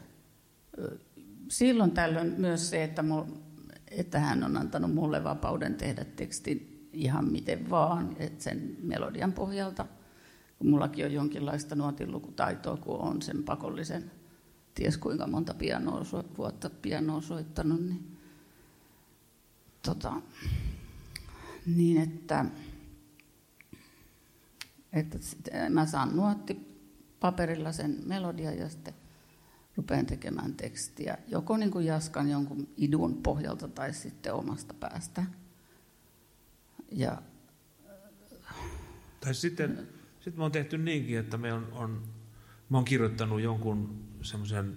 silloin 1.49 1.91
tällöin 1.91 2.35
myös 2.39 2.71
se, 2.71 2.85
että, 2.85 3.03
mul, 3.03 3.23
että 3.91 4.21
hän 4.21 4.45
on 4.45 4.57
antanut 4.57 4.95
mulle 4.95 5.25
vapauden 5.25 5.75
tehdä 5.75 6.05
tekstin 6.05 6.89
ihan 6.93 7.33
miten 7.33 7.71
vaan, 7.71 8.17
että 8.19 8.45
sen 8.45 8.77
melodian 8.83 9.33
pohjalta, 9.33 9.87
kun 10.59 10.71
mullakin 10.71 11.05
on 11.05 11.13
jonkinlaista 11.13 11.75
nuotinlukutaitoa, 11.75 12.77
kun 12.77 12.99
on 12.99 13.23
sen 13.23 13.43
pakollisen 13.43 14.11
ties 14.75 14.97
kuinka 14.97 15.27
monta 15.27 15.55
pianoa, 15.55 16.03
vuotta 16.39 16.71
pianoa 16.71 17.21
soittanut, 17.21 17.81
niin, 17.81 18.16
tota, 19.87 20.13
niin 21.67 22.03
että, 22.03 22.45
että 24.93 25.19
mä 25.71 25.87
saan 25.87 26.17
nuotti 26.17 26.57
paperilla 27.21 27.73
sen 27.73 27.99
melodian 28.05 28.59
ja 28.59 28.69
sitten 28.69 28.95
rupean 29.77 30.07
tekemään 30.07 30.55
tekstiä, 30.55 31.19
joko 31.29 31.57
niin 31.57 31.71
kuin 31.71 31.87
Jaskan 31.87 32.31
jonkun 32.31 32.69
idun 32.77 33.23
pohjalta 33.23 33.69
tai 33.69 33.95
sitten 33.95 34.35
omasta 34.35 34.75
päästä. 34.75 35.25
Ja, 36.93 37.23
tai 39.21 39.35
sitten, 39.35 39.89
sitten 40.15 40.41
me 40.41 40.45
on 40.45 40.53
tehty 40.53 40.79
niinkin, 40.79 41.19
että 41.19 41.37
me 41.37 41.53
on, 41.53 41.73
on, 41.73 42.03
mä 42.69 42.77
oon 42.77 42.85
kirjoittanut 42.85 43.41
jonkun 43.41 44.05
semmoisen 44.23 44.77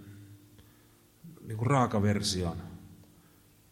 niin 1.47 1.65
raakaversion 1.65 2.57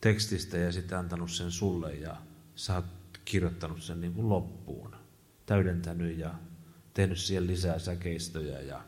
tekstistä 0.02 0.58
ja 0.58 0.72
sitten 0.72 0.98
antanut 0.98 1.32
sen 1.32 1.52
sulle 1.52 1.96
ja 1.96 2.22
sä 2.56 2.76
oot 2.76 2.86
kirjoittanut 3.26 3.82
sen 3.82 4.02
niin 4.02 4.14
kuin 4.14 4.30
loppuun, 4.30 4.96
täydentänyt 5.46 6.18
ja 6.18 6.34
tehnyt 6.94 7.18
siihen 7.18 7.48
lisää 7.48 7.80
säkeistöjä 7.80 8.62
ja 8.62 8.84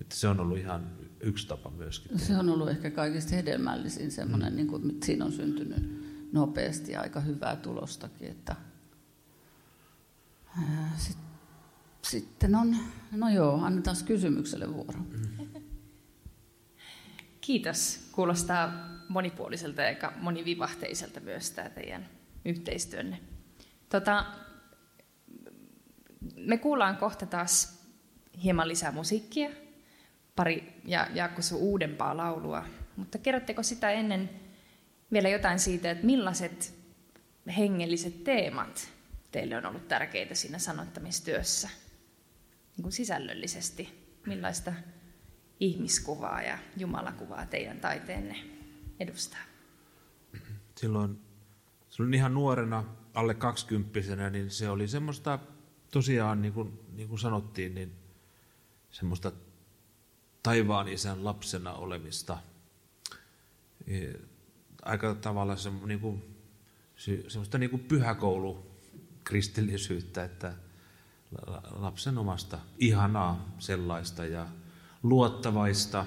että 0.00 0.16
se 0.16 0.28
on 0.28 0.40
ollut 0.40 0.58
ihan 0.58 0.90
yksi 1.20 1.48
tapa 1.48 1.70
myöskin. 1.70 2.18
Se 2.18 2.36
on 2.36 2.48
ollut 2.48 2.68
ehkä 2.68 2.90
kaikista 2.90 3.34
hedelmällisin 3.34 4.10
semmoinen, 4.10 4.52
mm. 4.52 4.56
niin 4.56 4.66
kuin, 4.66 4.90
että 4.90 5.06
siinä 5.06 5.24
on 5.24 5.32
syntynyt 5.32 6.04
nopeasti 6.32 6.92
ja 6.92 7.00
aika 7.00 7.20
hyvää 7.20 7.56
tulostakin. 7.56 8.30
Että, 8.30 8.56
sitten 12.02 12.54
on, 12.54 12.76
no 13.12 13.28
joo, 13.28 13.64
annetaan 13.64 13.96
kysymykselle 14.06 14.74
vuoro. 14.74 14.98
Mm. 14.98 15.62
Kiitos. 17.40 18.00
Kuulostaa 18.12 18.93
monipuoliselta 19.08 19.82
ja 19.82 20.12
monivivahteiselta 20.16 21.20
myös 21.20 21.50
tämä 21.50 21.70
teidän 21.70 22.08
yhteistyönne. 22.44 23.20
Tota, 23.88 24.24
me 26.36 26.58
kuullaan 26.58 26.96
kohta 26.96 27.26
taas 27.26 27.84
hieman 28.42 28.68
lisää 28.68 28.92
musiikkia 28.92 29.50
pari 30.36 30.80
ja 30.84 31.06
Jaakko 31.14 31.42
sun 31.42 31.58
uudempaa 31.58 32.16
laulua. 32.16 32.64
Mutta 32.96 33.18
kerrotteko 33.18 33.62
sitä 33.62 33.90
ennen 33.90 34.30
vielä 35.12 35.28
jotain 35.28 35.58
siitä, 35.58 35.90
että 35.90 36.06
millaiset 36.06 36.74
hengelliset 37.56 38.24
teemat 38.24 38.88
teille 39.30 39.56
on 39.56 39.66
ollut 39.66 39.88
tärkeitä 39.88 40.34
siinä 40.34 40.58
sanottamistyössä 40.58 41.68
niin 42.76 42.82
kuin 42.82 42.92
sisällöllisesti? 42.92 44.04
Millaista 44.26 44.72
ihmiskuvaa 45.60 46.42
ja 46.42 46.58
jumalakuvaa 46.76 47.46
teidän 47.46 47.80
taiteenne 47.80 48.53
edustaa? 49.00 49.40
Silloin, 50.76 51.20
silloin 51.90 52.14
ihan 52.14 52.34
nuorena, 52.34 52.84
alle 53.14 53.34
kaksikymppisenä, 53.34 54.30
niin 54.30 54.50
se 54.50 54.70
oli 54.70 54.88
semmoista 54.88 55.38
tosiaan, 55.90 56.42
niin 56.42 56.52
kuin, 56.52 56.80
niin 56.92 57.08
kuin 57.08 57.18
sanottiin, 57.18 57.74
niin 57.74 57.92
semmoista 58.90 59.32
taivaan 60.42 60.88
isän 60.88 61.24
lapsena 61.24 61.72
olemista. 61.72 62.38
E, 63.86 64.12
aika 64.82 65.14
tavalla 65.14 65.56
se, 65.56 65.70
niin 65.70 66.00
kuin, 66.00 66.36
semmoista 67.28 67.58
niin 67.58 67.70
kuin 67.70 67.84
pyhäkoulu 67.84 68.66
kristillisyyttä, 69.24 70.24
että 70.24 70.54
lapsen 71.70 72.18
omasta 72.18 72.58
ihanaa 72.78 73.54
sellaista 73.58 74.24
ja 74.24 74.46
luottavaista. 75.02 76.06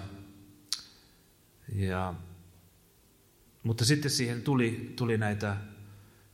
Ja, 1.75 2.13
mutta 3.67 3.85
sitten 3.85 4.11
siihen 4.11 4.41
tuli, 4.41 4.93
tuli 4.95 5.17
näitä, 5.17 5.57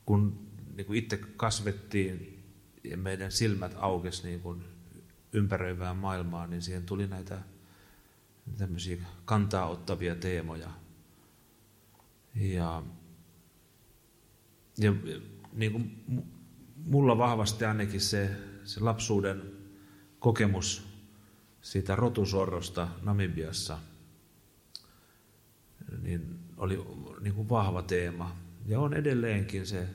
kun 0.06 0.48
niin 0.76 0.86
kuin 0.86 1.00
itse 1.00 1.18
kasvettiin 1.18 2.44
ja 2.84 2.98
meidän 2.98 3.32
silmät 3.32 3.76
aukesi 3.80 4.28
niin 4.28 4.40
kuin 4.40 4.64
ympäröivään 5.32 5.98
maailmaan, 5.98 6.50
niin 6.50 6.62
siihen 6.62 6.84
tuli 6.84 7.08
näitä 7.08 7.40
tämmöisiä 8.58 8.98
kantaa 9.26 9.70
ottavia 9.70 10.16
teemoja. 10.16 10.70
Ja, 12.36 12.84
ja 14.78 14.94
niin 15.54 15.72
kuin 15.72 16.04
mulla 16.76 17.18
vahvasti 17.18 17.66
ainakin 17.66 18.02
se, 18.02 18.30
se 18.64 18.80
lapsuuden 18.80 19.42
kokemus 20.20 20.88
siitä 21.62 21.96
rotusorrosta 21.96 22.88
Namibiassa 23.02 23.80
niin 26.02 26.40
oli 26.58 26.78
niin 27.24 27.36
kuin 27.36 27.50
vahva 27.50 27.82
teema. 27.82 28.36
Ja 28.66 28.80
on 28.80 28.94
edelleenkin 28.94 29.68
se 29.68 29.88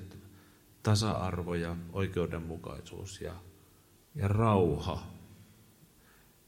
tasa-arvo 0.83 1.55
ja 1.55 1.77
oikeudenmukaisuus 1.93 3.21
ja, 3.21 3.35
ja 4.15 4.29
rauha. 4.29 5.07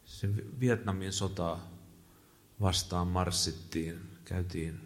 Se 0.04 0.28
Vietnamin 0.60 1.12
sota 1.12 1.58
vastaan 2.60 3.06
marssittiin, 3.08 4.00
käytiin, 4.24 4.80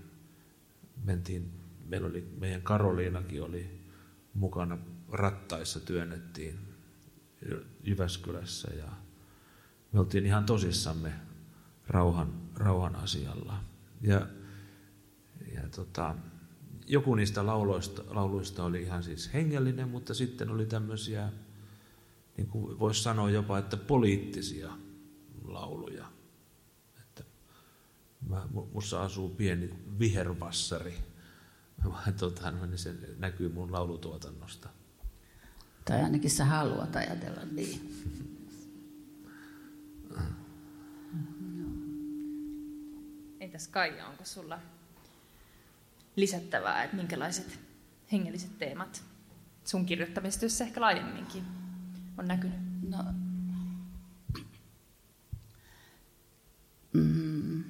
mentiin, 1.05 1.51
meillä 1.87 2.07
oli, 2.07 2.29
meidän 2.39 2.63
Karoliinakin 2.63 3.43
oli 3.43 3.81
mukana 4.35 4.79
rattaissa 5.13 5.81
työnnettiin 5.81 6.59
Jyväskylässä 7.83 8.71
ja 8.79 8.89
me 9.93 10.01
oltiin 10.01 10.27
ihan 10.27 10.47
tosissamme 10.47 11.13
rauhan, 11.89 12.33
rauhan 12.57 12.97
asialla. 12.97 13.61
Ja, 14.01 14.27
ja 15.55 15.69
tota, 15.77 16.15
joku 16.87 17.15
niistä 17.15 17.47
lauloista, 17.47 18.03
lauluista 18.09 18.65
oli 18.65 18.83
ihan 18.83 19.03
siis 19.03 19.33
hengellinen, 19.35 19.89
mutta 19.89 20.15
sitten 20.15 20.51
oli 20.51 20.67
tämmöisiä, 20.67 21.33
niin 22.37 22.47
kuin 22.47 22.79
voisi 22.79 23.03
sanoa 23.03 23.31
jopa, 23.31 23.59
että 23.59 23.77
poliittisia 23.77 24.73
lauluja. 25.45 26.07
Mä, 28.29 28.49
mussa 28.73 29.03
asuu 29.03 29.29
pieni 29.29 29.75
vihervassari. 29.99 30.95
Tota, 32.19 32.51
no, 32.51 32.67
niin 32.67 32.79
se 32.79 32.95
näkyy 33.19 33.49
mun 33.49 33.73
laulutuotannosta. 33.73 34.69
Tai 35.85 36.03
ainakin 36.03 36.31
sä 36.31 36.45
haluat 36.45 36.97
ajatella 36.97 37.41
niin. 37.53 38.05
Entäs 43.41 43.69
Kaija, 43.69 44.07
onko 44.07 44.25
sulla 44.25 44.59
lisättävää, 46.17 46.85
että 46.85 46.97
minkälaiset 46.97 47.61
hengelliset 48.13 48.59
teemat 48.59 49.05
sun 49.65 49.87
kirjoittamistyössä 49.87 50.65
ehkä 50.65 50.81
laajemminkin 50.81 51.45
on 52.19 52.29
näkynyt? 52.29 52.59
No, 52.89 53.05
mm, 56.93 57.65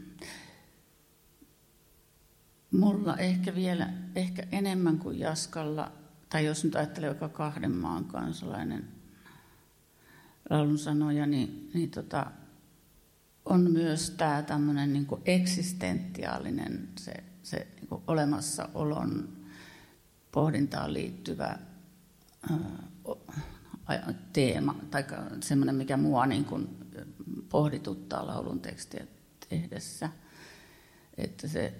Mulla 2.74 3.16
ehkä 3.16 3.54
vielä, 3.54 3.88
ehkä 4.14 4.46
enemmän 4.52 4.98
kuin 4.98 5.18
Jaskalla, 5.18 5.92
tai 6.28 6.44
jos 6.44 6.64
nyt 6.64 6.76
ajattelee 6.76 7.08
joka 7.08 7.28
kahden 7.28 7.72
maan 7.72 8.04
kansalainen 8.04 8.88
laulun 10.50 10.78
sanoja, 10.78 11.26
niin, 11.26 11.70
niin 11.74 11.90
tota, 11.90 12.26
on 13.44 13.70
myös 13.70 14.10
tämä 14.10 14.42
tämmöinen 14.42 14.92
niin 14.92 15.06
eksistentiaalinen, 15.24 16.88
se, 16.98 17.24
se 17.44 17.66
niin 17.80 18.02
olemassaolon 18.06 19.28
pohdintaan 20.32 20.92
liittyvä 20.92 21.58
teema, 24.32 24.76
tai 24.90 25.04
semmoinen, 25.40 25.74
mikä 25.74 25.96
mua 25.96 26.26
niin 26.26 26.44
kuin 26.44 26.68
pohdituttaa 27.48 28.26
laulun 28.26 28.60
tekstiä 28.60 29.06
tehdessä. 29.48 30.10
Että 31.16 31.48
se 31.48 31.74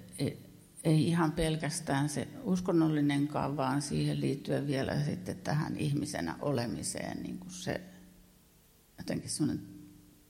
ei 0.85 1.09
ihan 1.09 1.33
pelkästään 1.33 2.09
se 2.09 2.29
uskonnollinenkaan, 2.43 3.57
vaan 3.57 3.83
siihen 3.83 4.21
liittyen 4.21 4.67
vielä 4.67 5.05
sitten 5.05 5.37
tähän 5.37 5.77
ihmisenä 5.77 6.37
olemiseen 6.41 7.23
niin 7.23 7.39
kuin 7.39 7.51
se 7.53 7.81
jotenkin 8.99 9.31
semmoinen 9.31 9.67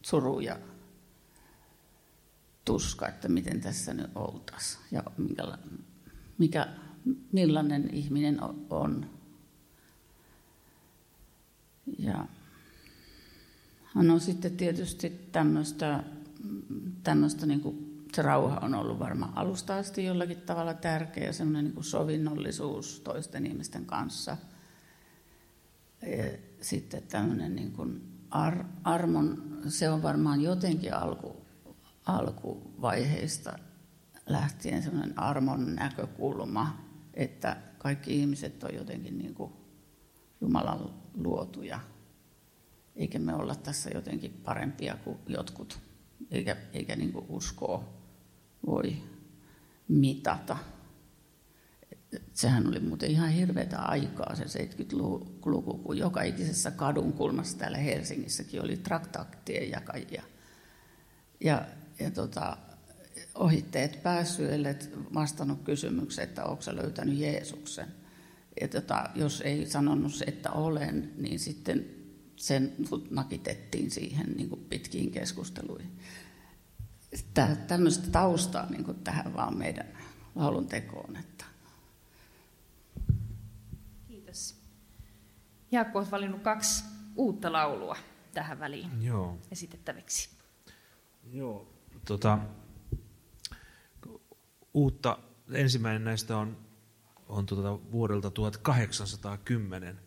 suru 0.02 0.40
ja 0.40 0.58
tuska, 2.64 3.08
että 3.08 3.28
miten 3.28 3.60
tässä 3.60 3.94
nyt 3.94 4.10
oltaisiin 4.14 4.84
ja 4.90 5.02
mikä, 5.18 5.58
mikä, 6.38 6.68
millainen 7.32 7.90
ihminen 7.92 8.38
on. 8.70 9.10
Ja 11.98 12.26
no 13.94 14.18
sitten 14.18 14.56
tietysti 14.56 15.28
tämmöistä, 15.32 16.04
tämmöistä 17.02 17.46
niin 17.46 17.60
kuin 17.60 17.94
se 18.14 18.22
rauha 18.22 18.56
on 18.56 18.74
ollut 18.74 18.98
varmaan 18.98 19.32
alusta 19.38 19.76
asti 19.76 20.04
jollakin 20.04 20.40
tavalla 20.40 20.74
tärkeä, 20.74 21.32
semmoinen 21.32 21.64
niin 21.64 21.74
kuin 21.74 21.84
sovinnollisuus 21.84 23.00
toisten 23.00 23.46
ihmisten 23.46 23.86
kanssa. 23.86 24.36
Ja 26.02 26.24
sitten 26.60 27.02
tämmöinen 27.02 27.56
niin 27.56 27.72
kuin 27.72 28.02
ar, 28.30 28.64
armon, 28.84 29.58
se 29.68 29.90
on 29.90 30.02
varmaan 30.02 30.40
jotenkin 30.40 30.94
alku, 30.94 31.43
alkuvaiheista 32.06 33.58
lähtien 34.26 34.82
sellainen 34.82 35.18
armon 35.18 35.74
näkökulma, 35.74 36.84
että 37.14 37.56
kaikki 37.78 38.20
ihmiset 38.20 38.64
on 38.64 38.74
jotenkin 38.74 39.18
niin 39.18 39.34
kuin 39.34 39.52
Jumalan 40.40 40.94
luotuja, 41.14 41.80
eikä 42.96 43.18
me 43.18 43.34
olla 43.34 43.54
tässä 43.54 43.90
jotenkin 43.94 44.40
parempia 44.44 44.96
kuin 45.04 45.18
jotkut, 45.28 45.78
eikä, 46.30 46.56
eikä 46.72 46.96
niin 46.96 47.12
kuin 47.12 47.26
uskoa 47.28 47.84
voi 48.66 48.96
mitata. 49.88 50.56
Sehän 52.32 52.68
oli 52.68 52.80
muuten 52.80 53.10
ihan 53.10 53.30
hirveätä 53.30 53.78
aikaa 53.78 54.34
se 54.34 54.44
70-luku, 54.44 55.78
kun 55.78 55.98
joka 55.98 56.22
ikisessä 56.22 56.70
kadun 56.70 57.12
kulmassa 57.12 57.58
täällä 57.58 57.78
Helsingissäkin 57.78 58.62
oli 58.62 58.76
traktaattien 58.76 59.70
jakajia. 59.70 60.22
Ja, 61.40 61.66
ja 61.98 62.10
tota, 62.10 62.56
ohitteet 63.34 64.02
päässyt, 64.02 64.50
ellei 64.50 64.74
vastannut 65.14 65.62
kysymykseen, 65.64 66.28
että 66.28 66.44
onko 66.44 66.62
löytänyt 66.72 67.18
Jeesuksen. 67.18 67.86
Ja 68.60 68.68
tota, 68.68 69.10
jos 69.14 69.40
ei 69.40 69.66
sanonut 69.66 70.14
se, 70.14 70.24
että 70.24 70.50
olen, 70.50 71.12
niin 71.16 71.38
sitten 71.38 71.86
sen 72.36 72.72
nakitettiin 73.10 73.90
siihen 73.90 74.26
niin 74.36 74.48
kuin 74.48 74.60
pitkiin 74.60 75.10
keskusteluihin. 75.10 75.98
Tää, 77.34 77.56
tämmöistä 77.56 78.10
taustaa 78.10 78.70
niin 78.70 78.84
kuin 78.84 78.96
tähän 79.04 79.34
vaan 79.34 79.56
meidän 79.56 79.86
laulun 80.34 80.66
tekoon. 80.66 81.16
Että. 81.16 81.44
Kiitos. 84.08 84.56
Jaakko 85.72 85.98
on 85.98 86.10
valinnut 86.10 86.42
kaksi 86.42 86.84
uutta 87.16 87.52
laulua 87.52 87.96
tähän 88.34 88.60
väliin 88.60 89.02
Joo. 89.02 89.38
esitettäviksi. 89.50 90.28
Joo. 91.32 91.73
Tota, 92.04 92.38
uutta, 94.74 95.18
ensimmäinen 95.52 96.04
näistä 96.04 96.36
on, 96.36 96.56
on 97.28 97.46
tuota 97.46 97.92
vuodelta 97.92 98.30
1810, 98.30 100.00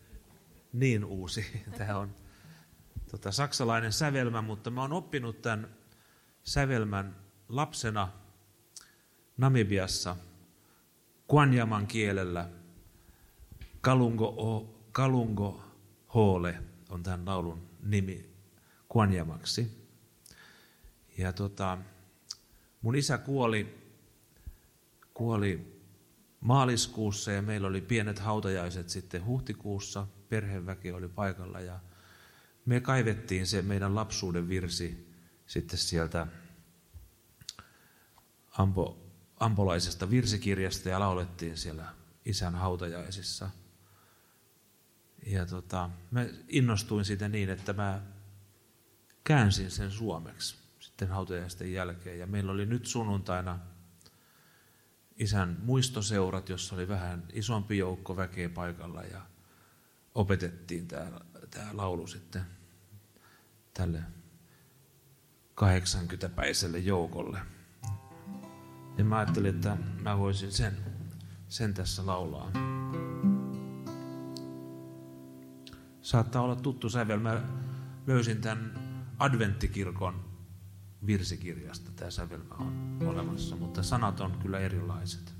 niin 0.72 1.04
uusi. 1.04 1.46
Tämä 1.78 1.98
on 1.98 2.14
tota, 3.10 3.32
saksalainen 3.32 3.92
sävelmä, 3.92 4.42
mutta 4.42 4.70
mä 4.70 4.80
oon 4.80 4.92
oppinut 4.92 5.42
tämän 5.42 5.68
sävelmän 6.44 7.16
lapsena 7.48 8.08
Namibiassa 9.36 10.16
Kwanjaman 11.28 11.86
kielellä. 11.86 12.48
Kalungo, 13.80 14.26
o, 14.26 14.80
Kalungo 14.92 15.62
Hoole 16.14 16.62
on 16.88 17.02
tämän 17.02 17.26
laulun 17.26 17.68
nimi 17.82 18.30
Kwanjamaksi. 18.88 19.77
Ja 21.18 21.32
tota, 21.32 21.78
mun 22.82 22.96
isä 22.96 23.18
kuoli, 23.18 23.88
kuoli 25.14 25.82
maaliskuussa 26.40 27.32
ja 27.32 27.42
meillä 27.42 27.68
oli 27.68 27.80
pienet 27.80 28.18
hautajaiset 28.18 28.88
sitten 28.88 29.24
huhtikuussa. 29.24 30.06
Perheväki 30.28 30.92
oli 30.92 31.08
paikalla 31.08 31.60
ja 31.60 31.80
me 32.64 32.80
kaivettiin 32.80 33.46
se 33.46 33.62
meidän 33.62 33.94
lapsuuden 33.94 34.48
virsi 34.48 35.14
sitten 35.46 35.78
sieltä 35.78 36.26
Ampo, 38.58 39.06
ampolaisesta 39.40 40.10
virsikirjasta 40.10 40.88
ja 40.88 41.00
laulettiin 41.00 41.56
siellä 41.56 41.94
isän 42.24 42.54
hautajaisissa. 42.54 43.50
Ja 45.26 45.46
tota, 45.46 45.90
mä 46.10 46.26
innostuin 46.48 47.04
siitä 47.04 47.28
niin, 47.28 47.50
että 47.50 47.72
mä 47.72 48.02
käänsin 49.24 49.70
sen 49.70 49.90
suomeksi 49.90 50.67
sitten 50.98 51.14
hautajaisten 51.14 51.72
jälkeen. 51.72 52.18
Ja 52.18 52.26
meillä 52.26 52.52
oli 52.52 52.66
nyt 52.66 52.86
sunnuntaina 52.86 53.58
isän 55.16 55.56
muistoseurat, 55.62 56.48
jossa 56.48 56.74
oli 56.74 56.88
vähän 56.88 57.24
isompi 57.32 57.78
joukko 57.78 58.16
väkeä 58.16 58.48
paikalla 58.48 59.02
ja 59.02 59.22
opetettiin 60.14 60.88
tämä, 60.88 61.20
tämä 61.50 61.70
laulu 61.72 62.06
sitten 62.06 62.42
tälle 63.74 64.02
80-päiselle 65.60 66.78
joukolle. 66.78 67.40
Ja 68.96 69.04
mä 69.04 69.18
ajattelin, 69.18 69.54
että 69.54 69.76
mä 70.02 70.18
voisin 70.18 70.52
sen, 70.52 70.76
sen 71.48 71.74
tässä 71.74 72.06
laulaa. 72.06 72.50
Saattaa 76.02 76.42
olla 76.42 76.56
tuttu 76.56 76.90
sävel. 76.90 77.20
Mä 77.20 77.42
löysin 78.06 78.40
tämän 78.40 78.74
adventtikirkon 79.18 80.27
virsikirjasta. 81.06 81.90
Tämä 81.96 82.10
sävelmä 82.10 82.54
on 82.54 82.98
olemassa, 83.06 83.56
mutta 83.56 83.82
sanat 83.82 84.20
on 84.20 84.32
kyllä 84.42 84.58
erilaiset. 84.58 85.38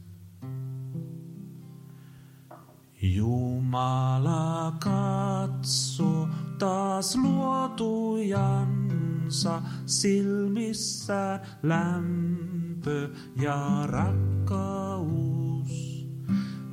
Jumala 3.02 4.72
katso 4.80 6.28
taas 6.58 7.16
luotujansa 7.16 9.62
silmissä 9.86 11.40
lämpö 11.62 13.10
ja 13.40 13.86
rakkaus. 13.86 15.18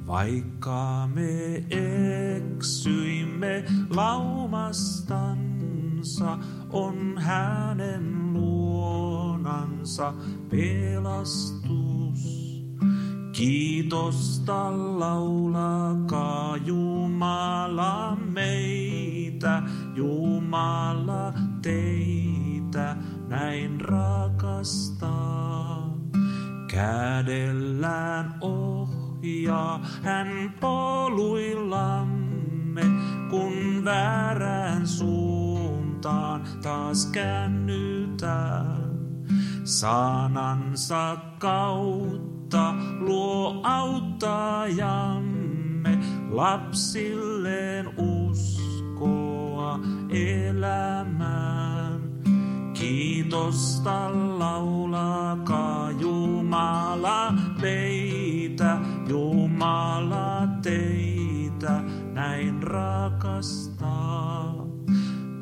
Vaikka 0.07 1.09
me 1.13 1.63
eksyimme 2.45 3.65
laumastansa, 3.89 6.37
on 6.69 7.17
hänen 7.17 8.03
luonansa 8.85 10.13
pelastus. 10.49 12.21
Kiitosta 13.31 14.71
laulakaa 14.99 16.57
Jumala 16.57 18.15
meitä, 18.15 19.63
Jumala 19.95 21.33
teitä 21.61 22.95
näin 23.27 23.81
rakastaa. 23.81 25.97
Kädellään 26.71 28.35
ohjaa 28.41 29.85
hän 30.03 30.53
poluillamme, 30.59 32.81
kun 33.29 33.85
väärään 33.85 34.87
suuntaan 34.87 36.41
taas 36.63 37.05
käännytään. 38.17 38.95
Sanansa 39.63 41.17
kautta 41.39 42.73
luo 42.99 43.59
auttajamme 43.63 45.15
lapsilleen 46.29 47.99
uskoa 47.99 49.79
elämään. 50.09 52.01
Kiitosta 52.73 54.09
laulakaa 54.39 55.91
Jumala 55.91 57.33
meitä, 57.61 58.14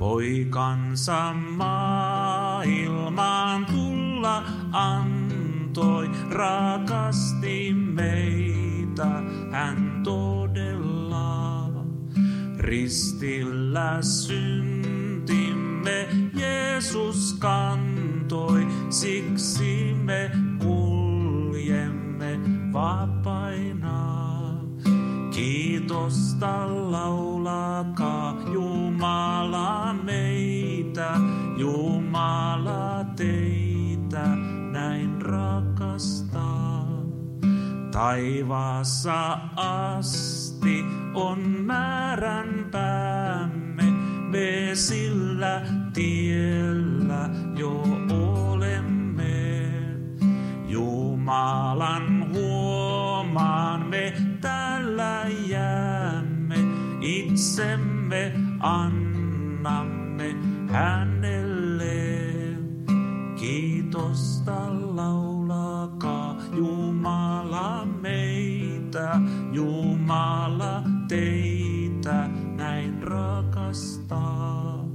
Poikansa 0.03 1.33
maailmaan 1.57 3.65
tulla 3.65 4.43
antoi, 4.71 6.09
rakasti 6.29 7.73
meitä 7.73 9.07
hän 9.51 10.01
todella. 10.03 11.69
Ristillä 12.57 13.97
syntimme 14.01 16.07
Jeesus 16.33 17.35
kantoi, 17.39 18.67
siksi 18.89 19.95
me 20.03 20.31
kuljemme 20.59 22.39
vapaina. 22.73 24.23
Kiitosta 25.31 26.91
laulakaa 26.91 28.33
meitä, 30.03 31.11
Jumala 31.57 33.05
teitä 33.15 34.27
näin 34.71 35.21
rakastaa. 35.21 36.87
Taivaassa 37.91 39.37
asti 39.55 40.85
on 41.13 41.39
määränpäämme, 41.39 43.83
me 44.29 44.69
sillä 44.73 45.61
tiellä 45.93 47.29
jo 47.55 47.83
olemme. 48.11 49.63
Jumalan 50.67 52.33
huomaan 52.33 53.87
me 53.87 54.13
täällä 54.41 55.25
jäämme, 55.47 56.55
itsemme 57.01 58.52
annamme 58.63 60.35
hänelle. 60.71 61.93
Kiitosta 63.35 64.55
laulakaa 64.95 66.37
Jumala 66.57 67.85
meitä, 67.85 69.19
Jumala 69.51 70.83
teitä 71.07 72.29
näin 72.55 73.03
rakastaa. 73.03 74.85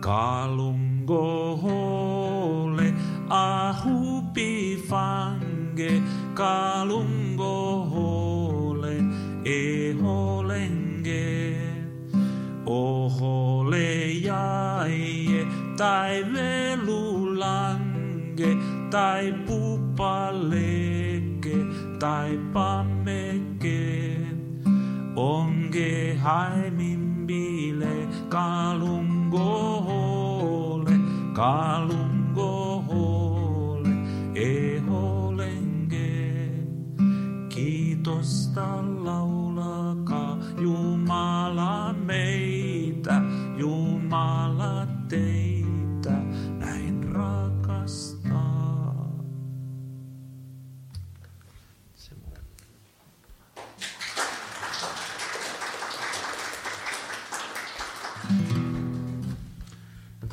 Kalungo 0.00 1.56
hole, 1.62 2.94
ahupi 3.28 4.84
fange, 4.88 6.02
kalungo 6.34 7.86
hole, 7.90 8.96
ei. 9.44 9.83
Ohole 12.66 14.24
jaie 14.24 15.46
tai 15.76 16.22
velulange 16.32 17.76
tai 18.90 19.32
pupaleke 19.46 20.06
tai 22.00 22.38
pammeke. 22.54 24.16
Onge 25.14 26.16
haimin 26.16 27.26
bile 27.26 28.08
kalungo 28.30 29.84
hole, 29.88 30.96
kalungo 31.36 32.82
hole, 32.88 33.92
eholenge. 34.34 36.12
Kiitosta 37.48 38.68
laulakaa 39.04 40.38
Jumala 40.56 40.93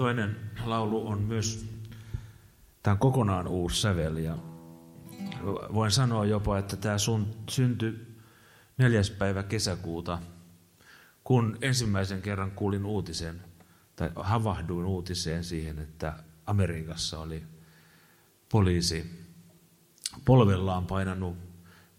toinen 0.02 0.36
laulu 0.66 1.08
on 1.08 1.22
myös, 1.22 1.66
tämä 2.84 2.92
on 2.92 3.00
kokonaan 3.00 3.48
uusi 3.48 3.82
sävel 3.82 4.18
ja 4.18 4.38
voin 5.74 5.92
sanoa 5.92 6.26
jopa, 6.26 6.58
että 6.58 6.78
tämä 6.78 6.98
sun, 6.98 7.28
syntyi 7.50 8.18
neljäs 8.78 9.12
päivä 9.12 9.44
kesäkuuta, 9.44 10.20
kun 11.24 11.58
ensimmäisen 11.62 12.22
kerran 12.22 12.52
kuulin 12.52 12.86
uutisen, 12.86 13.42
tai 13.96 14.12
havahduin 14.16 14.86
uutiseen 14.86 15.44
siihen, 15.44 15.80
että 15.80 16.24
Amerikassa 16.46 17.20
oli 17.20 17.44
poliisi 18.52 19.28
polvellaan 20.26 20.86
painanut 20.86 21.38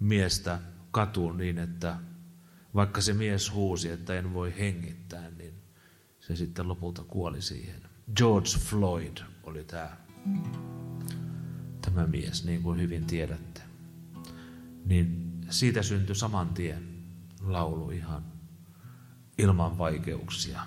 miestä 0.01 0.59
katuun 0.91 1.37
niin, 1.37 1.59
että 1.59 1.97
vaikka 2.75 3.01
se 3.01 3.13
mies 3.13 3.53
huusi, 3.53 3.89
että 3.91 4.15
en 4.15 4.35
voi 4.35 4.55
hengittää, 4.59 5.31
niin 5.31 5.55
se 6.21 6.37
sitten 6.37 6.69
lopulta 6.69 7.05
kuoli 7.05 7.43
siihen. 7.43 7.92
George 8.17 8.59
Floyd 8.59 9.19
oli 9.43 9.65
tämä, 9.65 9.97
tämä 11.81 12.07
mies, 12.07 12.45
niin 12.45 12.63
kuin 12.63 12.81
hyvin 12.81 13.05
tiedätte. 13.05 13.63
Niin 14.85 15.41
siitä 15.51 15.83
syntyi 15.83 16.15
saman 16.15 16.49
tien 16.49 16.89
laulu 17.41 17.91
ihan 17.91 18.23
ilman 19.39 19.79
vaikeuksia. 19.79 20.61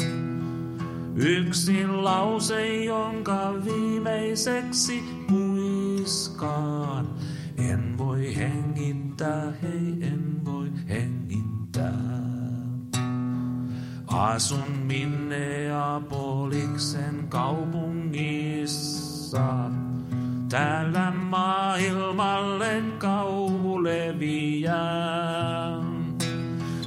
Yksin 1.16 2.04
lause, 2.04 2.84
jonka 2.84 3.52
viimeiseksi 3.64 5.04
kuiskaan. 5.28 7.08
En 7.56 7.98
voi 7.98 8.36
hengittää, 8.36 9.52
hei 9.62 9.96
en 10.00 10.44
voi 10.44 10.70
hengittää. 10.88 12.24
Asun 14.06 14.70
Minneapoliksen 14.86 17.28
kaupungissa. 17.28 19.70
Täällä 20.54 21.10
maailmalle 21.10 22.82
kauhu 22.98 23.84
leviää. 23.84 24.82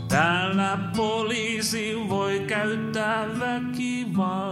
Täällä 0.07 0.77
poliisi 0.97 1.95
voi 2.09 2.39
käyttää 2.47 3.27
väkivaltaa. 3.39 4.47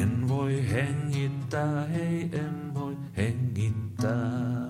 En 0.00 0.28
voi 0.28 0.64
hengittää, 0.70 1.86
hei 1.86 2.30
en 2.32 2.74
voi 2.74 2.96
hengittää. 3.16 4.68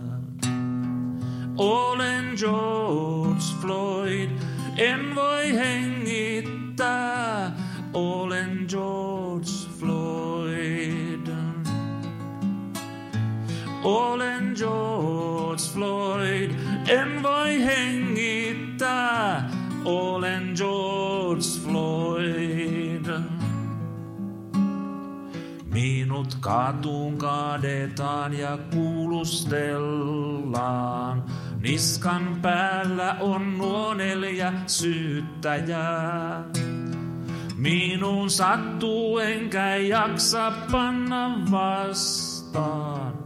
Olen 1.56 2.24
George 2.38 3.44
Floyd, 3.60 4.30
en 4.76 5.14
voi 5.14 5.54
hengittää. 5.54 7.52
Olen 7.92 8.66
George 8.68 9.50
Floyd. 9.78 10.35
Olen 13.86 14.54
George 14.56 15.62
Floyd, 15.72 16.50
en 16.88 17.22
voi 17.22 17.64
hengittää. 17.64 19.50
Olen 19.84 20.52
George 20.56 21.42
Floyd. 21.64 23.06
Minut 25.72 26.36
katuun 26.40 27.18
kaadetaan 27.18 28.38
ja 28.38 28.58
kuulustellaan. 28.74 31.24
Niskan 31.60 32.38
päällä 32.42 33.16
on 33.20 33.58
nuo 33.58 33.94
neljä 33.94 34.52
syyttäjää. 34.66 36.44
Minun 37.56 38.30
sattuu 38.30 39.18
enkä 39.18 39.76
jaksa 39.76 40.52
panna 40.72 41.40
vastaan. 41.50 43.25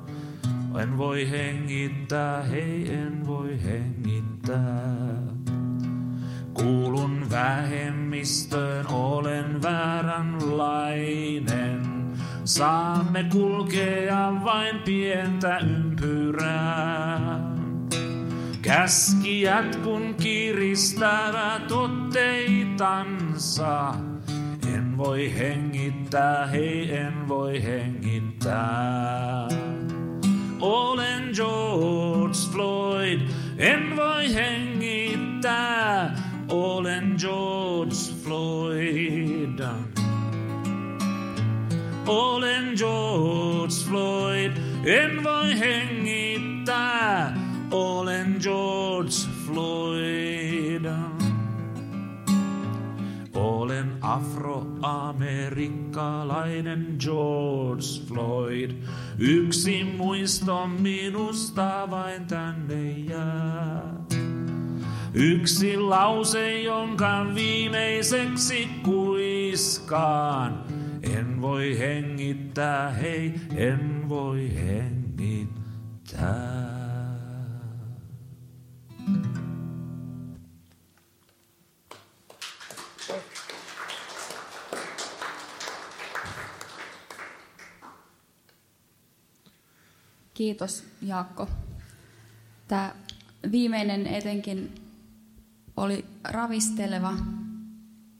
En 0.79 0.99
voi 0.99 1.31
hengittää, 1.31 2.43
hei 2.43 2.95
en 2.95 3.27
voi 3.27 3.59
hengittää. 3.65 5.13
Kuulun 6.55 7.31
vähemmistöön, 7.31 8.87
olen 8.87 9.63
vääränlainen. 9.63 11.81
Saamme 12.45 13.25
kulkea 13.33 14.33
vain 14.45 14.79
pientä 14.79 15.59
ympyrää. 15.59 17.41
Käskijät 18.63 19.77
kun 19.77 20.15
kiristävät 20.15 21.73
otteitansa. 21.73 23.95
En 24.75 24.99
voi 24.99 25.39
hengittää, 25.39 26.47
hei 26.47 26.97
en 26.97 27.29
voi 27.29 27.63
hengittää. 27.63 29.49
Olen 30.61 31.33
George 31.35 32.39
Floyd, 32.53 33.21
en 33.59 33.97
voi 33.97 34.35
hengittää. 34.35 36.17
Olen 36.49 37.15
George 37.19 37.95
Floyd. 38.25 39.61
Olen 42.07 42.75
George 42.77 43.75
Floyd, 43.89 44.53
en 44.85 45.25
voi 45.25 45.59
hengittää. 45.59 47.37
Olen 47.71 48.37
George 48.43 49.13
Floyd. 49.47 50.85
Olen 53.35 53.93
afroamerikkalainen 54.01 56.97
George 56.99 57.87
Floyd. 58.09 58.71
Yksi 59.23 59.85
muisto 59.85 60.67
minusta 60.67 61.87
vain 61.91 62.27
tänne 62.27 62.91
jää. 62.91 63.95
Yksi 65.15 65.77
lause, 65.77 66.61
jonka 66.61 67.27
viimeiseksi 67.35 68.69
kuiskaan. 68.85 70.65
En 71.03 71.43
voi 71.43 71.79
hengittää, 71.79 72.91
hei, 72.91 73.35
en 73.57 74.09
voi 74.09 74.51
hengittää. 74.55 75.61
Kiitos 90.41 90.85
Jaakko. 91.03 91.49
Tämä 92.69 92.95
viimeinen 93.51 94.07
etenkin 94.07 94.75
oli 95.77 96.05
ravisteleva, 96.25 97.13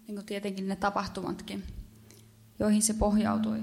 niin 0.07 0.15
kuin 0.15 0.27
tietenkin 0.27 0.69
ne 0.69 0.77
tapahtumatkin, 0.77 1.63
joihin 2.59 2.83
se 2.83 2.95
pohjautui. 2.95 3.59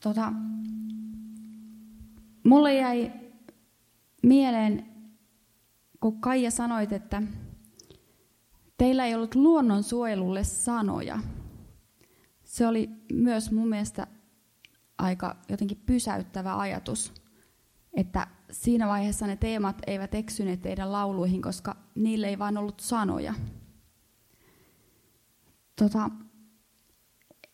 Tota, 0.00 0.32
mulle 2.44 2.74
jäi 2.74 3.12
mieleen, 4.22 4.86
kun 6.00 6.20
Kaija 6.20 6.50
sanoit, 6.50 6.92
että 6.92 7.22
teillä 8.78 9.06
ei 9.06 9.14
ollut 9.14 9.34
luonnonsuojelulle 9.34 10.44
sanoja. 10.44 11.18
Se 12.44 12.66
oli 12.66 12.90
myös 13.12 13.52
mun 13.52 13.68
mielestä 13.68 14.06
aika 15.00 15.36
jotenkin 15.48 15.82
pysäyttävä 15.86 16.58
ajatus, 16.58 17.12
että 17.94 18.26
siinä 18.50 18.88
vaiheessa 18.88 19.26
ne 19.26 19.36
teemat 19.36 19.76
eivät 19.86 20.14
eksyneet 20.14 20.62
teidän 20.62 20.92
lauluihin, 20.92 21.42
koska 21.42 21.76
niille 21.94 22.28
ei 22.28 22.38
vain 22.38 22.58
ollut 22.58 22.80
sanoja. 22.80 23.34
Tota, 25.76 26.10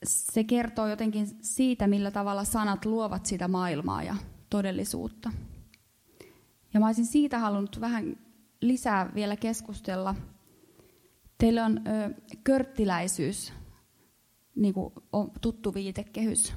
se 0.04 0.44
kertoo 0.44 0.88
jotenkin 0.88 1.28
siitä, 1.42 1.86
millä 1.86 2.10
tavalla 2.10 2.44
sanat 2.44 2.84
luovat 2.84 3.26
sitä 3.26 3.48
maailmaa 3.48 4.02
ja 4.02 4.16
todellisuutta. 4.50 5.32
Ja 6.74 6.80
mä 6.80 6.86
olisin 6.86 7.06
siitä 7.06 7.38
halunnut 7.38 7.80
vähän 7.80 8.16
lisää 8.60 9.10
vielä 9.14 9.36
keskustella. 9.36 10.14
Teillä 11.38 11.64
on 11.64 11.80
ö, 11.86 12.14
körttiläisyys, 12.44 13.52
niin 14.54 14.74
kuin 14.74 14.94
on 15.12 15.30
tuttu 15.40 15.74
viitekehys. 15.74 16.54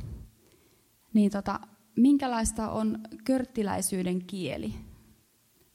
Niin 1.20 1.32
tota, 1.32 1.59
minkälaista 1.95 2.72
on 2.72 2.99
körttiläisyyden 3.24 4.26
kieli? 4.26 4.76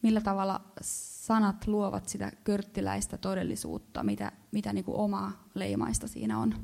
Millä 0.02 0.20
tavalla 0.20 0.72
sanat 0.80 1.66
luovat 1.66 2.08
sitä 2.08 2.32
körttiläistä 2.44 3.18
todellisuutta? 3.18 4.02
Mitä, 4.02 4.32
mitä 4.52 4.72
niin 4.72 4.84
kuin 4.84 4.96
omaa 4.96 5.48
leimaista 5.54 6.08
siinä 6.08 6.38
on? 6.38 6.54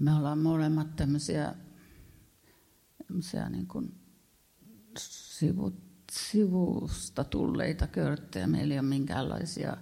Me 0.00 0.14
ollaan 0.14 0.38
molemmat 0.38 0.96
tämmöisiä, 0.96 1.54
tämmöisiä 3.06 3.48
niin 3.48 3.66
kuin 3.66 3.94
sivu, 4.98 5.72
sivusta 6.12 7.24
tulleita 7.24 7.86
körttejä. 7.86 8.46
Meillä 8.46 8.74
ei 8.74 8.80
ole 8.80 8.88
minkäänlaisia 8.88 9.76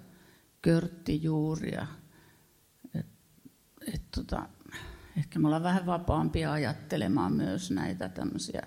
körttijuuria. 0.62 1.86
Et, 2.94 3.06
et 3.94 4.02
tota, 4.14 4.48
ehkä 5.16 5.38
me 5.38 5.46
ollaan 5.46 5.62
vähän 5.62 5.86
vapaampia 5.86 6.52
ajattelemaan 6.52 7.32
myös 7.32 7.70
näitä 7.70 8.08
tämmöisiä 8.08 8.62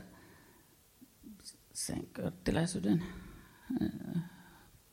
sen 1.73 2.07
körttiläisyyden 2.13 3.03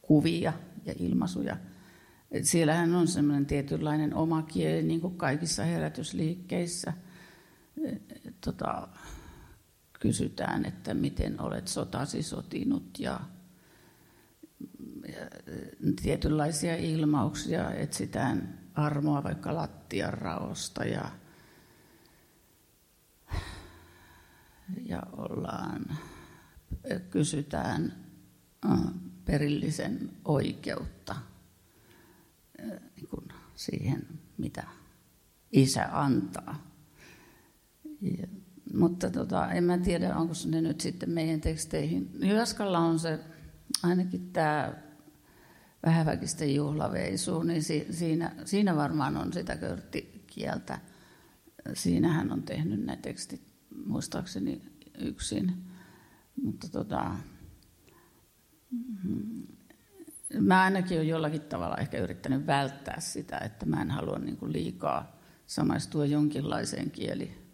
kuvia 0.03 0.53
ja 0.85 0.95
ilmaisuja. 0.99 1.57
Et 2.31 2.45
siellähän 2.45 2.95
on 2.95 3.09
semmoinen 3.09 3.47
tietynlainen 3.47 4.15
oma 4.15 4.43
kieli, 4.43 4.83
niin 4.83 5.01
kuin 5.01 5.17
kaikissa 5.17 5.65
herätysliikkeissä. 5.65 6.93
Et, 7.85 8.41
tota, 8.41 8.89
kysytään, 10.01 10.65
että 10.65 10.95
miten 10.95 11.41
olet 11.41 11.69
sotasi 11.69 12.23
sotinut 12.23 12.99
ja, 12.99 13.21
ja 15.09 15.27
tietynlaisia 16.03 16.77
ilmauksia 16.77 17.71
etsitään 17.71 18.59
armoa 18.75 19.23
vaikka 19.23 19.55
lattian 19.55 20.15
raosta 20.15 20.85
ja, 20.85 21.11
ja 24.84 24.84
ollaan, 25.13 25.99
kysytään 27.11 27.93
perillisen 29.25 30.11
oikeutta 30.25 31.17
niin 32.97 33.09
kuin 33.11 33.29
siihen, 33.55 34.07
mitä 34.39 34.67
isä 35.53 35.89
antaa. 35.93 36.67
Ja 38.01 38.27
mutta 38.75 39.11
tota, 39.11 39.53
en 39.53 39.65
mä 39.65 39.79
tiedä, 39.79 40.17
onko 40.17 40.35
se 40.35 40.49
nyt 40.49 40.81
sitten 40.81 41.11
meidän 41.11 41.41
teksteihin. 41.41 42.11
Jyväskällä 42.23 42.79
on 42.79 42.99
se, 42.99 43.19
ainakin 43.83 44.33
tämä 44.33 44.75
vähäväkisten 45.87 46.55
juhlaveisu, 46.55 47.43
niin 47.43 47.63
si, 47.63 47.87
siinä, 47.91 48.33
siinä 48.45 48.77
varmaan 48.77 49.17
on 49.17 49.33
sitä 49.33 49.57
körttikieltä. 49.57 50.81
Siinähän 51.75 52.33
on 52.33 52.43
tehnyt 52.43 52.85
ne 52.85 52.97
tekstit 52.97 53.43
muistaakseni 53.87 54.63
yksin. 54.99 55.53
Mutta 56.43 56.69
tota, 56.69 57.15
mm, 59.05 59.47
mä 60.41 60.63
ainakin 60.63 60.97
olen 60.97 61.09
jollakin 61.09 61.41
tavalla 61.41 61.77
ehkä 61.77 61.99
yrittänyt 61.99 62.47
välttää 62.47 63.01
sitä, 63.01 63.39
että 63.39 63.67
mä 63.67 63.83
en 63.83 63.91
halua 63.91 64.19
niin 64.19 64.37
kuin 64.37 64.53
liikaa 64.53 65.21
samaistua 65.47 66.07
jonkinlaiseen 66.07 66.91
kieli 66.91 67.45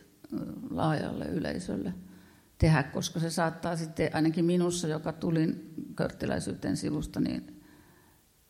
laajalle 0.70 1.26
yleisölle 1.26 1.94
tehdä, 2.58 2.84
koska 2.84 3.20
se 3.20 3.30
saattaa 3.30 3.76
sitten 3.76 4.10
ainakin 4.14 4.46
minussa, 4.46 4.88
joka 4.88 5.14
tulin 5.14 5.74
körttiläisyyteen 5.96 6.78
sivusta, 6.78 7.20
niin 7.20 7.57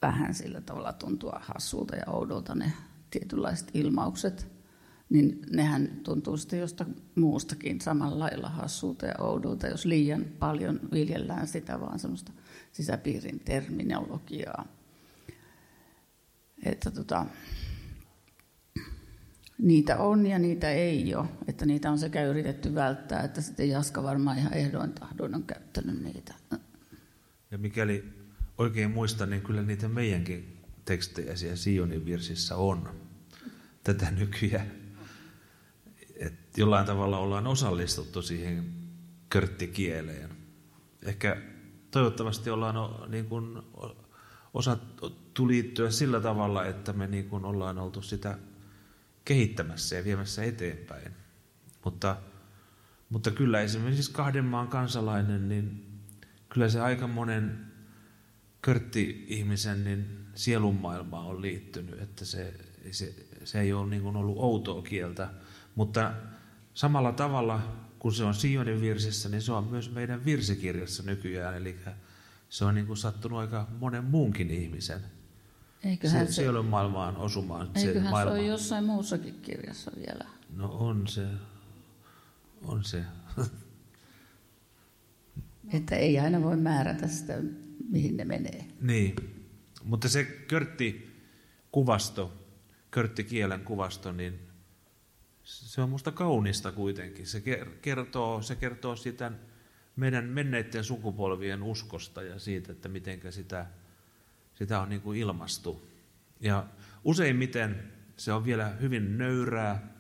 vähän 0.02 0.34
sillä 0.34 0.62
tavalla 0.62 0.94
tuntua 0.94 1.42
hassulta 1.44 1.96
ja 1.96 2.04
oudolta 2.08 2.56
ne 2.56 2.74
tietynlaiset 3.12 3.72
ilmaukset, 3.74 4.48
niin 5.10 5.42
nehän 5.52 6.00
tuntuu 6.04 6.38
sitten 6.38 6.60
jostain 6.60 6.96
muustakin 7.16 7.82
samalla 7.82 8.20
lailla 8.20 8.50
hassulta 8.50 9.06
ja 9.06 9.16
oudolta, 9.20 9.68
jos 9.68 9.86
liian 9.86 10.26
paljon 10.40 10.80
viljellään 10.94 11.48
sitä 11.48 11.80
vaan 11.80 12.00
semmoista 12.00 12.32
sisäpiirin 12.72 13.40
terminologiaa. 13.40 14.66
Että 16.64 16.92
tota, 16.92 17.26
niitä 19.58 19.98
on 19.98 20.26
ja 20.26 20.40
niitä 20.40 20.72
ei 20.72 21.16
ole. 21.16 21.28
Että 21.48 21.66
niitä 21.66 21.92
on 21.92 22.00
sekä 22.00 22.24
yritetty 22.24 22.76
välttää, 22.76 23.22
että 23.22 23.42
sitten 23.42 23.70
Jaska 23.70 24.04
varmaan 24.04 24.38
ihan 24.38 24.54
ehdoin 24.54 24.94
tahdoin 24.94 25.36
on 25.36 25.44
käyttänyt 25.44 26.04
niitä. 26.04 26.34
Ja 27.52 27.58
mikäli 27.58 28.17
oikein 28.58 28.92
muistan, 28.92 29.30
niin 29.30 29.42
kyllä 29.42 29.62
niitä 29.62 29.88
meidänkin 29.88 30.58
tekstejä 30.86 31.36
siellä 31.36 31.56
Sionin 31.56 32.06
virsissä 32.06 32.56
on 32.56 32.90
tätä 33.84 34.12
nykyään. 34.20 34.72
Et 36.16 36.58
jollain 36.58 36.86
tavalla 36.86 37.18
ollaan 37.18 37.48
osallistuttu 37.48 38.22
siihen 38.22 38.74
körttikieleen. 39.30 40.30
Ehkä 41.04 41.42
toivottavasti 41.92 42.50
ollaan 42.50 42.76
niin 43.12 43.26
kuin, 43.26 43.62
osattu 44.54 45.48
liittyä 45.48 45.92
sillä 45.92 46.22
tavalla, 46.22 46.66
että 46.66 46.94
me 46.94 47.08
niin 47.08 47.30
kuin 47.30 47.46
ollaan 47.46 47.78
oltu 47.78 48.02
sitä 48.02 48.38
kehittämässä 49.26 49.96
ja 49.96 50.04
viemässä 50.04 50.44
eteenpäin. 50.44 51.12
Mutta, 51.84 52.18
mutta 53.10 53.32
kyllä 53.32 53.62
esimerkiksi 53.62 54.12
kahden 54.12 54.46
maan 54.46 54.68
kansalainen, 54.68 55.50
niin 55.50 55.86
kyllä 56.50 56.70
se 56.70 56.82
aika 56.82 57.08
monen 57.08 57.67
körtti-ihmisen 58.62 59.84
niin 59.84 60.06
sielunmaailmaan 60.36 61.26
on 61.26 61.42
liittynyt, 61.42 62.02
että 62.02 62.26
se, 62.26 62.54
se, 62.92 63.14
se 63.44 63.62
ei 63.62 63.74
ole 63.74 63.90
niin 63.90 64.02
kuin 64.02 64.16
ollut 64.16 64.38
outoa 64.38 64.82
kieltä, 64.82 65.30
mutta 65.76 66.14
samalla 66.74 67.12
tavalla 67.12 67.62
kun 68.00 68.14
se 68.14 68.24
on 68.24 68.34
Sionin 68.34 68.82
virsissä, 68.82 69.30
niin 69.30 69.42
se 69.42 69.52
on 69.52 69.64
myös 69.64 69.92
meidän 69.92 70.26
virsikirjassa 70.26 71.04
nykyään, 71.04 71.58
eli 71.58 71.80
se 72.50 72.66
on 72.66 72.76
niin 72.76 72.88
kuin 72.88 72.98
sattunut 72.98 73.40
aika 73.40 73.68
monen 73.80 74.04
muunkin 74.04 74.52
ihmisen 74.52 75.02
eiköhän 75.84 76.28
se, 76.28 76.34
se, 76.34 76.36
sielun 76.36 76.66
maailmaan 76.66 77.18
osumaan. 77.18 77.72
Eiköhän 77.76 78.08
se, 78.08 78.10
maailma. 78.10 78.36
se 78.36 78.40
ole 78.40 78.48
jossain 78.48 78.84
muussakin 78.84 79.40
kirjassa 79.42 79.92
vielä. 79.98 80.26
No 80.56 80.72
on 80.72 81.08
se, 81.08 81.28
on 82.66 82.84
se. 82.84 83.04
Että 85.74 85.96
ei 85.96 86.20
aina 86.20 86.44
voi 86.44 86.58
määrätä 86.58 87.08
sitä, 87.08 87.34
mihin 87.90 88.18
ne 88.18 88.26
menee. 88.26 88.66
Niin, 88.82 89.16
mutta 89.84 90.10
se 90.10 90.24
körtti-kuvasto, 90.24 92.34
körtti-kielen 92.92 93.64
kuvasto, 93.64 94.12
niin 94.12 94.40
se 95.44 95.82
on 95.82 95.90
musta 95.90 96.12
kaunista 96.12 96.72
kuitenkin. 96.72 97.28
Se 97.28 97.44
kertoo, 97.82 98.42
se 98.42 98.56
kertoo 98.56 98.96
sitä 98.96 99.32
meidän 99.96 100.26
menneiden 100.26 100.84
sukupolvien 100.84 101.64
uskosta 101.64 102.24
ja 102.24 102.40
siitä, 102.40 102.72
että 102.72 102.90
miten 102.90 103.20
sitä, 103.30 103.66
sitä 104.56 104.80
on 104.80 104.90
niin 104.90 105.02
kuin 105.02 105.20
ilmastu. 105.20 105.88
Ja 106.40 106.68
useimmiten 107.04 107.94
se 108.18 108.34
on 108.34 108.46
vielä 108.46 108.70
hyvin 108.70 109.18
nöyrää, 109.18 109.94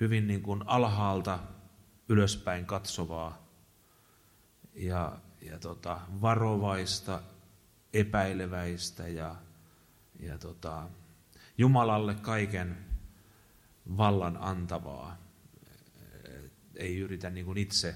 hyvin 0.00 0.26
niin 0.26 0.42
kuin 0.42 0.62
alhaalta 0.66 1.38
ylöspäin 2.08 2.66
katsovaa 2.66 3.48
ja, 4.74 5.20
ja 5.50 5.58
tota, 5.58 6.00
varovaista 6.20 7.22
epäileväistä 7.92 9.08
ja, 9.08 9.36
ja 10.20 10.38
tota, 10.38 10.88
Jumalalle 11.58 12.14
kaiken 12.14 12.76
vallan 13.96 14.36
antavaa. 14.40 15.16
Ei 16.76 16.98
yritä 16.98 17.30
niin 17.30 17.46
kuin 17.46 17.58
itse 17.58 17.94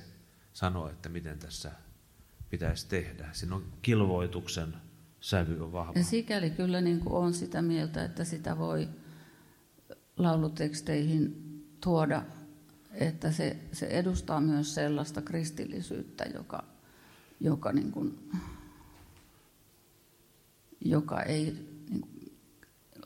sanoa, 0.53 0.91
että 0.91 1.09
miten 1.09 1.39
tässä 1.39 1.73
pitäisi 2.51 2.89
tehdä. 2.89 3.29
Siinä 3.33 3.55
on 3.55 3.65
kilvoituksen 3.83 4.75
sävy 5.21 5.65
on 5.65 5.73
vahva. 5.73 5.93
Ja 5.97 6.05
sikäli 6.05 6.51
kyllä 6.51 6.81
niin 6.81 7.01
kuin 7.01 7.15
on 7.15 7.35
sitä 7.35 7.63
mieltä, 7.63 8.05
että 8.05 8.25
sitä 8.25 8.59
voi 8.59 8.89
lauluteksteihin 10.17 11.37
tuoda, 11.81 12.23
että 12.93 13.33
se, 13.33 13.57
se 13.73 13.87
edustaa 13.87 14.41
myös 14.41 14.75
sellaista 14.75 15.23
kristillisyyttä, 15.23 16.25
joka, 16.25 16.65
joka, 17.43 17.73
niin 17.73 17.93
kuin, 17.93 18.31
joka 20.81 21.23
ei 21.23 21.45
niin 21.91 22.01
kuin, 22.01 22.39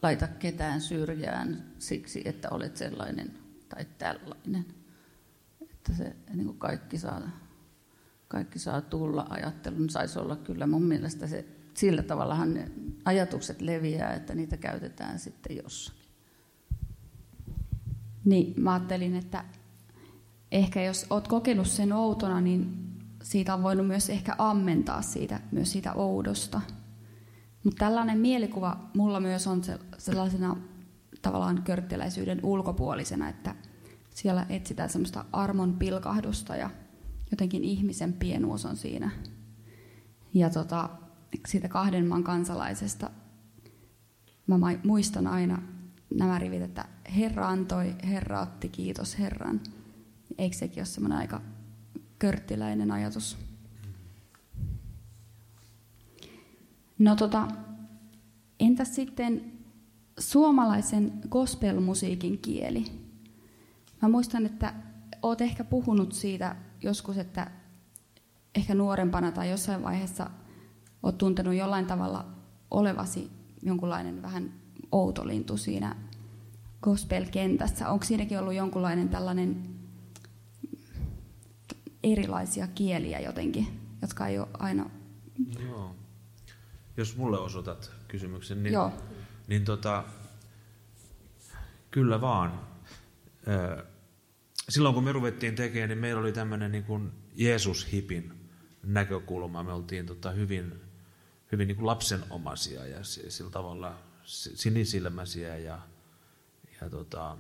laita 0.03 0.29
ketään 0.29 0.81
syrjään 0.81 1.65
siksi, 1.79 2.23
että 2.25 2.49
olet 2.51 2.77
sellainen 2.77 3.39
tai 3.69 3.87
tällainen. 3.99 4.67
Että 5.61 5.95
se 5.95 6.17
niin 6.35 6.47
kuin 6.47 6.59
kaikki, 6.59 6.99
saa, 6.99 7.23
kaikki 8.29 8.59
saa 8.59 8.81
tulla 8.81 9.27
ajattelun. 9.31 9.91
Saisi 9.91 10.19
olla 10.19 10.37
kyllä 10.37 10.67
mun 10.67 10.83
mielestä 10.83 11.27
se, 11.27 11.45
sillä 11.75 12.03
tavallahan 12.03 12.55
ne 12.55 12.71
ajatukset 13.05 13.61
leviää, 13.61 14.15
että 14.15 14.35
niitä 14.35 14.57
käytetään 14.57 15.19
sitten 15.19 15.57
jossakin. 15.57 16.07
Niin, 18.25 18.55
mä 18.57 18.73
ajattelin, 18.73 19.17
että 19.17 19.45
ehkä 20.53 20.83
jos 20.83 21.07
oot 21.11 21.29
kokenut 21.29 21.67
sen 21.67 21.93
outona, 21.93 22.41
niin 22.41 22.86
siitä 23.27 23.55
on 23.55 23.63
voinut 23.63 23.87
myös 23.87 24.11
ehkä 24.11 24.35
ammentaa 24.39 25.03
siitä, 25.03 25.41
myös 25.53 25.73
siitä 25.73 25.93
oudosta. 25.93 26.61
Mutta 27.65 27.79
tällainen 27.79 28.19
mielikuva 28.19 28.91
mulla 28.95 29.21
myös 29.21 29.47
on 29.47 29.63
sellaisena 29.99 30.57
tavallaan 31.23 31.63
körttiläisyyden 31.63 32.41
ulkopuolisena, 32.43 33.29
että 33.29 33.55
siellä 34.11 34.47
etsitään 34.49 34.91
semmoista 34.91 35.25
armon 35.33 35.75
pilkahdusta 35.75 36.57
ja 36.57 36.71
jotenkin 37.31 37.65
ihmisen 37.65 38.13
pienuus 38.13 38.65
on 38.65 38.77
siinä. 38.77 39.11
Ja 40.35 40.51
tota, 40.51 40.91
siitä 41.49 41.69
kahden 41.69 42.07
maan 42.07 42.25
kansalaisesta 42.25 43.11
mä 44.47 44.57
muistan 44.85 45.27
aina 45.27 45.63
nämä 46.15 46.39
rivit, 46.39 46.63
että 46.63 46.85
Herra 47.17 47.49
antoi, 47.49 47.95
Herra 48.05 48.41
otti, 48.41 48.69
kiitos 48.69 49.19
Herran. 49.19 49.61
Eikö 50.39 50.57
sekin 50.57 50.81
ole 50.81 50.87
semmoinen 50.87 51.19
aika 51.19 51.41
körttiläinen 52.19 52.91
ajatus? 52.91 53.39
No 56.99 57.17
tota, 57.17 57.49
entäs 58.61 58.95
sitten 58.95 59.53
suomalaisen 60.19 61.13
gospelmusiikin 61.29 62.39
kieli? 62.39 62.85
Mä 64.03 64.09
muistan, 64.09 64.47
että 64.47 64.75
oot 65.23 65.41
ehkä 65.41 65.65
puhunut 65.65 66.13
siitä 66.13 66.57
joskus, 66.83 67.19
että 67.19 67.51
ehkä 68.55 68.75
nuorempana 68.75 69.33
tai 69.33 69.51
jossain 69.51 69.83
vaiheessa 69.83 70.31
oot 71.03 71.19
tuntenut 71.19 71.55
jollain 71.55 71.87
tavalla 71.87 72.27
olevasi 72.71 73.31
jonkunlainen 73.63 74.23
vähän 74.23 74.53
outolintu 74.93 75.57
siinä 75.57 75.97
gospel-kentässä. 76.83 77.89
Onko 77.89 78.05
siinäkin 78.05 78.39
ollut 78.39 78.55
jonkunlainen 78.55 79.09
tällainen 79.09 79.76
erilaisia 82.13 82.67
kieliä 82.67 83.21
jotenkin, 83.21 83.81
jotka 84.03 84.27
ei 84.27 84.39
ole 84.39 84.49
aina... 84.53 84.91
Joo. 85.69 85.95
Jos 86.97 87.17
mulle 87.17 87.39
osoitat 87.39 87.93
kysymyksen, 88.09 88.63
niin, 88.63 88.73
Joo. 88.73 88.93
niin 89.49 89.65
tota, 89.65 90.05
kyllä 91.91 92.21
vaan. 92.21 92.61
Silloin 94.69 94.95
kun 94.95 95.05
me 95.05 95.13
ruvettiin 95.13 95.55
tekemään, 95.55 95.89
niin 95.89 95.99
meillä 95.99 96.21
oli 96.21 96.33
tämmöinen 96.33 96.73
niin 96.73 96.85
kuin 96.85 97.13
Jeesus-hipin 97.37 98.33
näkökulma. 98.83 99.63
Me 99.63 99.73
oltiin 99.73 100.07
tota 100.07 100.31
hyvin, 100.31 100.81
hyvin 101.53 101.69
niin 101.69 101.77
kuin 101.77 101.87
lapsenomaisia 101.87 102.87
ja 102.87 102.99
sillä 103.05 103.51
tavalla 103.51 103.99
sinisilmäisiä 104.55 105.57
ja, 105.57 105.79
ja 106.81 106.91
tota, 106.91 107.37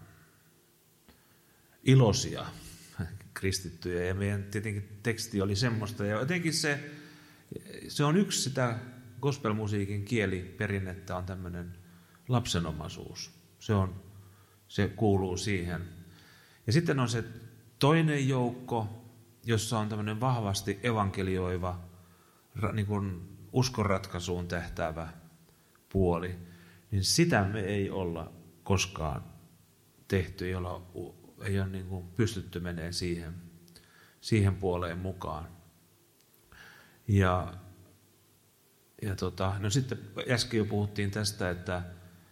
iloisia 1.85 2.47
kristittyjä. 3.37 4.05
Ja 4.05 4.15
meidän 4.15 4.45
tietenkin 4.45 4.99
teksti 5.03 5.41
oli 5.41 5.57
semmoista. 5.57 6.05
Ja 6.05 6.19
jotenkin 6.19 6.55
se, 6.55 6.91
se 7.89 8.05
on 8.05 8.17
yksi 8.17 8.43
sitä 8.43 8.79
gospelmusiikin 9.21 10.05
kieliperinnettä 10.05 11.17
on 11.17 11.25
tämmöinen 11.25 11.79
lapsenomaisuus. 12.29 13.31
Se, 13.59 13.75
on, 13.75 14.03
se 14.69 14.89
kuuluu 14.89 15.37
siihen. 15.37 15.83
Ja 16.67 16.73
sitten 16.73 17.01
on 17.01 17.09
se 17.09 17.25
toinen 17.79 18.29
joukko, 18.29 19.05
jossa 19.45 19.79
on 19.79 19.89
tämmöinen 19.89 20.21
vahvasti 20.21 20.81
evankelioiva, 20.83 21.89
niin 22.73 22.87
kuin 22.87 23.23
uskonratkaisuun 23.53 24.49
tähtäävä 24.49 25.09
puoli 25.89 26.37
niin 26.91 27.05
sitä 27.05 27.45
me 27.45 27.61
ei 27.61 27.91
olla 27.91 28.33
koskaan 28.63 29.25
tehty, 30.09 30.47
ei, 30.47 30.55
olla, 30.55 30.83
ei 31.47 31.61
ole 31.61 31.69
niin 31.69 31.87
kuin 31.87 32.07
pystytty 32.09 32.61
menemään 32.61 32.95
siihen, 32.95 33.35
siihen 34.21 34.55
puoleen 34.55 34.99
mukaan. 34.99 35.49
Ja, 37.09 37.55
ja 39.03 39.17
tota, 39.17 39.55
no 39.59 39.71
sitten 39.71 39.99
äsken 40.31 40.59
jo 40.59 40.65
puhuttiin 40.65 41.11
tästä, 41.11 41.51
että 41.51 41.83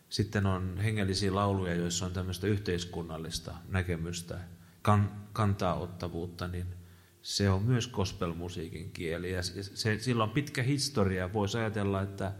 sitten 0.08 0.46
on 0.46 0.76
hengellisiä 0.78 1.34
lauluja, 1.34 1.74
joissa 1.74 2.06
on 2.06 2.12
tämmöistä 2.12 2.46
yhteiskunnallista 2.46 3.54
näkemystä, 3.68 4.38
kan, 4.82 5.26
kantaa 5.32 5.74
ottavuutta, 5.74 6.48
niin 6.48 6.66
se 7.22 7.50
on 7.50 7.62
myös 7.62 7.88
gospelmusiikin 7.88 8.92
kieli. 8.92 9.32
Ja 9.32 9.42
se, 9.42 9.98
sillä 9.98 10.24
on 10.24 10.30
pitkä 10.30 10.62
historia. 10.62 11.32
Voisi 11.32 11.58
ajatella, 11.58 12.02
että 12.02 12.32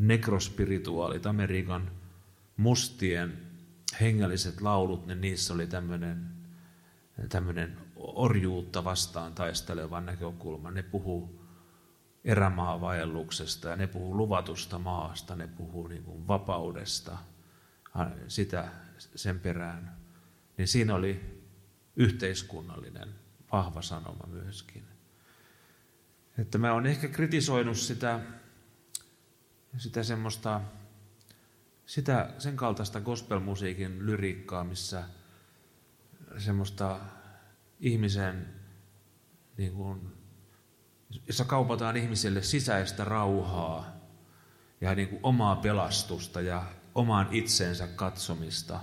nekrospirituaalit, 0.00 1.26
Amerikan 1.26 1.90
mustien 2.56 3.49
hengelliset 4.00 4.60
laulut, 4.60 5.06
niin 5.06 5.20
niissä 5.20 5.54
oli 5.54 5.66
tämmöinen, 5.66 6.26
tämmöinen 7.28 7.78
orjuutta 7.96 8.84
vastaan 8.84 9.34
taisteleva 9.34 10.00
näkökulma. 10.00 10.70
Ne 10.70 10.82
puhuu 10.82 11.46
erämaavaelluksesta 12.24 13.68
ja 13.68 13.76
ne 13.76 13.86
puhuu 13.86 14.16
luvatusta 14.16 14.78
maasta, 14.78 15.36
ne 15.36 15.46
puhuu 15.46 15.86
niin 15.86 16.28
vapaudesta, 16.28 17.18
sitä 18.28 18.68
sen 18.98 19.40
perään. 19.40 19.96
Niin 20.56 20.68
siinä 20.68 20.94
oli 20.94 21.40
yhteiskunnallinen 21.96 23.08
vahva 23.52 23.82
sanoma 23.82 24.26
myöskin. 24.26 24.84
Että 26.38 26.58
mä 26.58 26.72
oon 26.72 26.86
ehkä 26.86 27.08
kritisoinut 27.08 27.76
sitä 27.76 28.20
sitä 29.78 30.02
semmoista, 30.02 30.60
sitä, 31.90 32.34
sen 32.38 32.56
kaltaista 32.56 33.00
gospelmusiikin 33.00 34.06
lyriikkaa, 34.06 34.64
missä 34.64 35.04
semmoista 36.38 37.00
ihmisen, 37.80 38.46
niin 39.56 39.72
kuin, 39.72 40.12
jossa 41.26 41.44
kaupataan 41.44 41.96
ihmiselle 41.96 42.42
sisäistä 42.42 43.04
rauhaa 43.04 43.96
ja 44.80 44.94
niin 44.94 45.08
kuin 45.08 45.20
omaa 45.22 45.56
pelastusta 45.56 46.40
ja 46.40 46.64
omaan 46.94 47.28
itsensä 47.30 47.86
katsomista. 47.86 48.80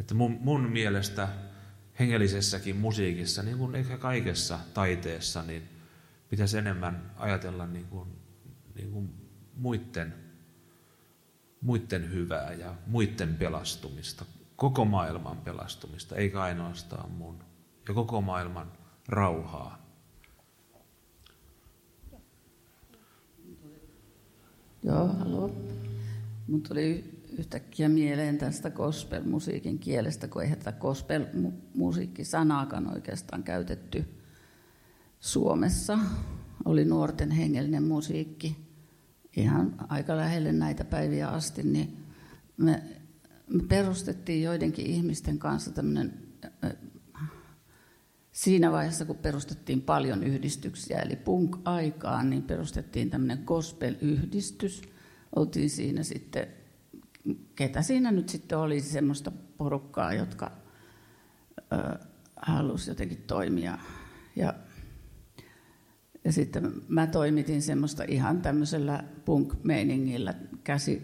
Että 0.00 0.14
mun, 0.14 0.38
mun 0.40 0.70
mielestä 0.70 1.28
hengellisessäkin 1.98 2.76
musiikissa, 2.76 3.42
niin 3.42 3.58
kuin 3.58 3.74
ehkä 3.74 3.98
kaikessa 3.98 4.58
taiteessa, 4.74 5.42
niin 5.42 5.68
pitäisi 6.28 6.58
enemmän 6.58 7.12
ajatella 7.16 7.66
niin 7.66 7.86
kuin, 7.86 8.08
niin 8.74 8.92
kuin 8.92 9.14
muiden, 9.56 10.27
muiden 11.60 12.12
hyvää 12.12 12.52
ja 12.52 12.74
muiden 12.86 13.34
pelastumista, 13.34 14.24
koko 14.56 14.84
maailman 14.84 15.36
pelastumista, 15.36 16.16
eikä 16.16 16.42
ainoastaan 16.42 17.10
mun, 17.10 17.38
ja 17.88 17.94
koko 17.94 18.20
maailman 18.20 18.72
rauhaa. 19.08 19.88
Joo, 24.82 25.06
haloo. 25.06 25.50
Mun 26.48 26.62
tuli 26.62 27.18
yhtäkkiä 27.38 27.88
mieleen 27.88 28.38
tästä 28.38 28.70
gospel-musiikin 28.70 29.78
kielestä, 29.78 30.28
kun 30.28 30.42
ei 30.42 30.50
tätä 30.50 30.72
gospel-musiikkisanaakaan 30.72 32.92
oikeastaan 32.92 33.42
käytetty 33.42 34.04
Suomessa. 35.20 35.98
Oli 36.64 36.84
nuorten 36.84 37.30
hengellinen 37.30 37.82
musiikki 37.82 38.67
ihan 39.38 39.74
aika 39.88 40.16
lähelle 40.16 40.52
näitä 40.52 40.84
päiviä 40.84 41.28
asti, 41.28 41.62
niin 41.62 41.96
me, 42.56 42.82
me 43.46 43.62
perustettiin 43.68 44.42
joidenkin 44.42 44.86
ihmisten 44.86 45.38
kanssa 45.38 45.70
tämmöinen 45.70 46.28
siinä 48.38 48.72
vaiheessa, 48.72 49.04
kun 49.04 49.16
perustettiin 49.16 49.82
paljon 49.82 50.22
yhdistyksiä, 50.22 50.98
eli 50.98 51.16
punk-aikaan, 51.16 52.30
niin 52.30 52.42
perustettiin 52.42 53.10
tämmöinen 53.10 53.42
gospel-yhdistys. 53.44 54.82
Oltiin 55.36 55.70
siinä 55.70 56.02
sitten, 56.02 56.46
ketä 57.54 57.82
siinä 57.82 58.10
nyt 58.10 58.28
sitten 58.28 58.58
oli 58.58 58.80
semmoista 58.80 59.32
porukkaa, 59.56 60.12
jotka 60.12 60.52
ö, 61.72 61.98
halusi 62.36 62.90
jotenkin 62.90 63.22
toimia. 63.26 63.78
Ja, 64.36 64.54
ja 66.24 66.32
sitten 66.32 66.72
mä 66.88 67.06
toimitin 67.06 67.62
semmoista 67.62 68.04
ihan 68.08 68.42
tämmöisellä 68.42 69.04
punk-meiningillä 69.24 70.34
käsi, 70.64 71.02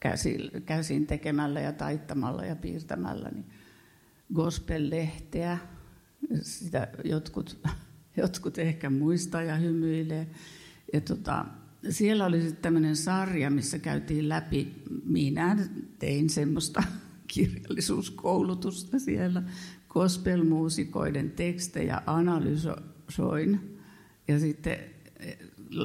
käsi, 0.00 0.50
käsin 0.66 1.06
tekemällä 1.06 1.60
ja 1.60 1.72
taittamalla 1.72 2.44
ja 2.44 2.56
piirtämällä. 2.56 3.28
Niin 3.28 3.46
gospel-lehteä. 4.34 5.58
Sitä 6.42 6.88
jotkut, 7.04 7.58
jotkut 8.16 8.58
ehkä 8.58 8.90
muistaa 8.90 9.42
ja 9.42 9.56
hymyilee. 9.56 10.26
Ja 10.92 11.00
tota, 11.00 11.44
siellä 11.90 12.26
oli 12.26 12.40
sitten 12.40 12.62
tämmöinen 12.62 12.96
sarja, 12.96 13.50
missä 13.50 13.78
käytiin 13.78 14.28
läpi, 14.28 14.82
minä 15.04 15.68
tein 15.98 16.30
semmoista 16.30 16.82
kirjallisuuskoulutusta 17.34 18.98
siellä, 18.98 19.42
gospelmuusikoiden 19.88 21.30
tekstejä 21.30 22.02
analysoin 22.06 23.71
ja 24.28 24.38
sitten 24.38 24.78
eh, 25.20 25.38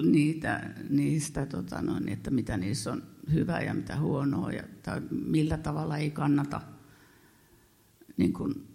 niitä, 0.03 0.69
niistä, 0.89 1.45
tota 1.45 1.81
noin, 1.81 2.09
että 2.09 2.31
mitä 2.31 2.57
niissä 2.57 2.91
on 2.91 3.03
hyvää 3.33 3.61
ja 3.61 3.73
mitä 3.73 3.99
huonoa 3.99 4.51
ja 4.51 4.63
tai 4.83 5.01
millä 5.11 5.57
tavalla 5.57 5.97
ei 5.97 6.11
kannata– 6.11 6.61
niin 8.17 8.33
kuin 8.33 8.67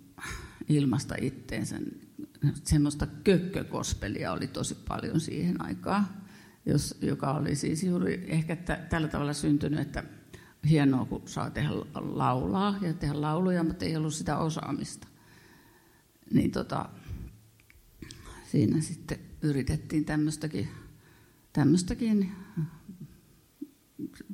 ilmasta 0.69 1.15
itteensä. 1.21 1.77
Semmoista 2.65 3.07
kökkökospelia 3.07 4.33
oli 4.33 4.47
tosi 4.47 4.75
paljon 4.89 5.21
siihen 5.21 5.63
aikaan, 5.63 6.09
jos, 6.67 6.99
joka 7.01 7.33
oli 7.33 7.57
siis 7.57 7.83
juuri 7.83 8.25
ehkä 8.29 8.57
t- 8.57 8.89
tällä 8.89 9.09
tavalla 9.09 9.33
syntynyt, 9.33 9.81
että 9.81 10.05
hienoa 10.69 11.05
kun 11.05 11.23
saa 11.27 11.51
tehdä 11.51 11.71
laulaa 11.95 12.79
ja 12.81 12.95
tehdä 12.95 13.21
lauluja, 13.21 13.65
mutta 13.65 13.85
ei 13.85 13.97
ollut 13.97 14.15
sitä 14.15 14.39
osaamista. 14.39 15.09
Niin 16.33 16.51
tota, 16.51 16.89
siinä 18.51 18.81
sitten 18.81 19.19
yritettiin 19.43 20.05
tämmöistäkin, 20.05 20.69
tämmöistäkin 21.53 22.33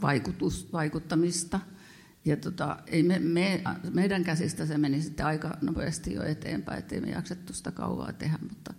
vaikutus, 0.01 0.73
vaikuttamista– 0.73 1.61
ja 2.29 2.37
tota, 2.37 2.77
ei 2.87 3.03
me, 3.03 3.19
me, 3.19 3.63
meidän 3.91 4.25
käsistä 4.25 4.67
se 4.67 4.79
meni 4.79 5.03
sitten 5.03 5.27
aika 5.27 5.59
nopeasti 5.61 6.15
jo 6.15 6.23
eteenpäin, 6.23 6.79
ettei 6.79 7.01
me 7.01 7.11
jaksettu 7.11 7.53
sitä 7.53 7.71
kauaa 7.73 8.13
tehdä, 8.13 8.39
mutta, 8.49 8.75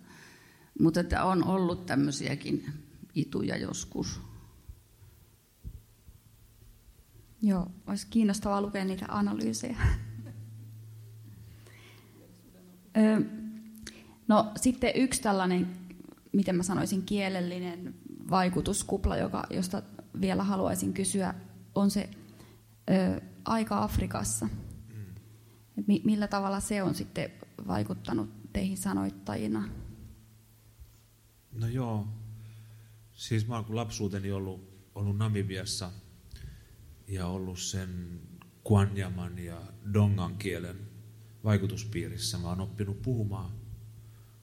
mutta 0.80 1.00
että 1.00 1.24
on 1.24 1.44
ollut 1.44 1.86
tämmöisiäkin 1.86 2.66
ituja 3.14 3.56
joskus. 3.56 4.20
Joo, 7.42 7.70
olisi 7.86 8.06
kiinnostavaa 8.10 8.62
lukea 8.62 8.84
niitä 8.84 9.06
analyysejä. 9.08 9.76
no 14.28 14.52
sitten 14.56 14.92
yksi 14.94 15.22
tällainen, 15.22 15.68
miten 16.32 16.56
mä 16.56 16.62
sanoisin, 16.62 17.02
kielellinen 17.02 17.94
vaikutuskupla, 18.30 19.16
joka, 19.16 19.46
josta 19.50 19.82
vielä 20.20 20.44
haluaisin 20.44 20.92
kysyä, 20.92 21.34
on 21.74 21.90
se 21.90 22.10
ö, 22.90 23.20
aika 23.44 23.82
Afrikassa. 23.82 24.46
Mm. 24.94 25.04
Mi- 25.86 26.02
millä 26.04 26.28
tavalla 26.28 26.60
se 26.60 26.82
on 26.82 26.94
sitten 26.94 27.30
vaikuttanut 27.66 28.52
teihin 28.52 28.76
sanoittajina? 28.76 29.68
No 31.52 31.66
joo, 31.66 32.08
siis 33.12 33.48
mä 33.48 33.56
oon 33.56 33.76
lapsuuteni 33.76 34.32
ollut, 34.32 34.88
ollut 34.94 35.18
Namibiassa 35.18 35.90
ja 37.08 37.26
ollut 37.26 37.58
sen 37.58 38.20
Kwanjaman 38.64 39.38
ja 39.38 39.60
Dongan 39.94 40.36
kielen 40.36 40.76
vaikutuspiirissä. 41.44 42.38
Mä 42.38 42.48
oon 42.48 42.60
oppinut 42.60 43.02
puhumaan 43.02 43.50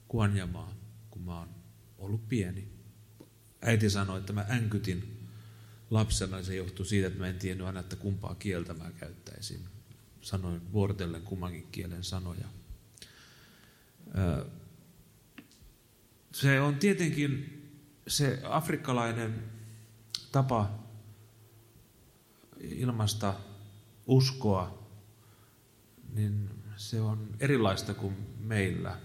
Kwanjamaa, 0.08 0.72
kun 1.10 1.22
mä 1.22 1.38
oon 1.38 1.48
ollut 1.98 2.28
pieni. 2.28 2.68
Äiti 3.62 3.90
sanoi, 3.90 4.18
että 4.18 4.32
mä 4.32 4.46
änkytin 4.48 5.28
lapsena 5.90 6.42
se 6.42 6.56
johtui 6.56 6.86
siitä, 6.86 7.06
että 7.06 7.18
mä 7.18 7.26
en 7.26 7.38
tiennyt 7.38 7.66
aina, 7.66 7.80
että 7.80 7.96
kumpaa 7.96 8.34
kieltä 8.34 8.74
mä 8.74 8.90
käyttäisin. 8.90 9.64
Sanoin 10.20 10.72
vuorotellen 10.72 11.22
kummankin 11.22 11.66
kielen 11.72 12.04
sanoja. 12.04 12.48
Se 16.32 16.60
on 16.60 16.74
tietenkin 16.74 17.54
se 18.06 18.40
afrikkalainen 18.44 19.44
tapa 20.32 20.78
ilmasta 22.60 23.34
uskoa, 24.06 24.88
niin 26.12 26.50
se 26.76 27.00
on 27.00 27.36
erilaista 27.40 27.94
kuin 27.94 28.16
meillä. 28.40 29.00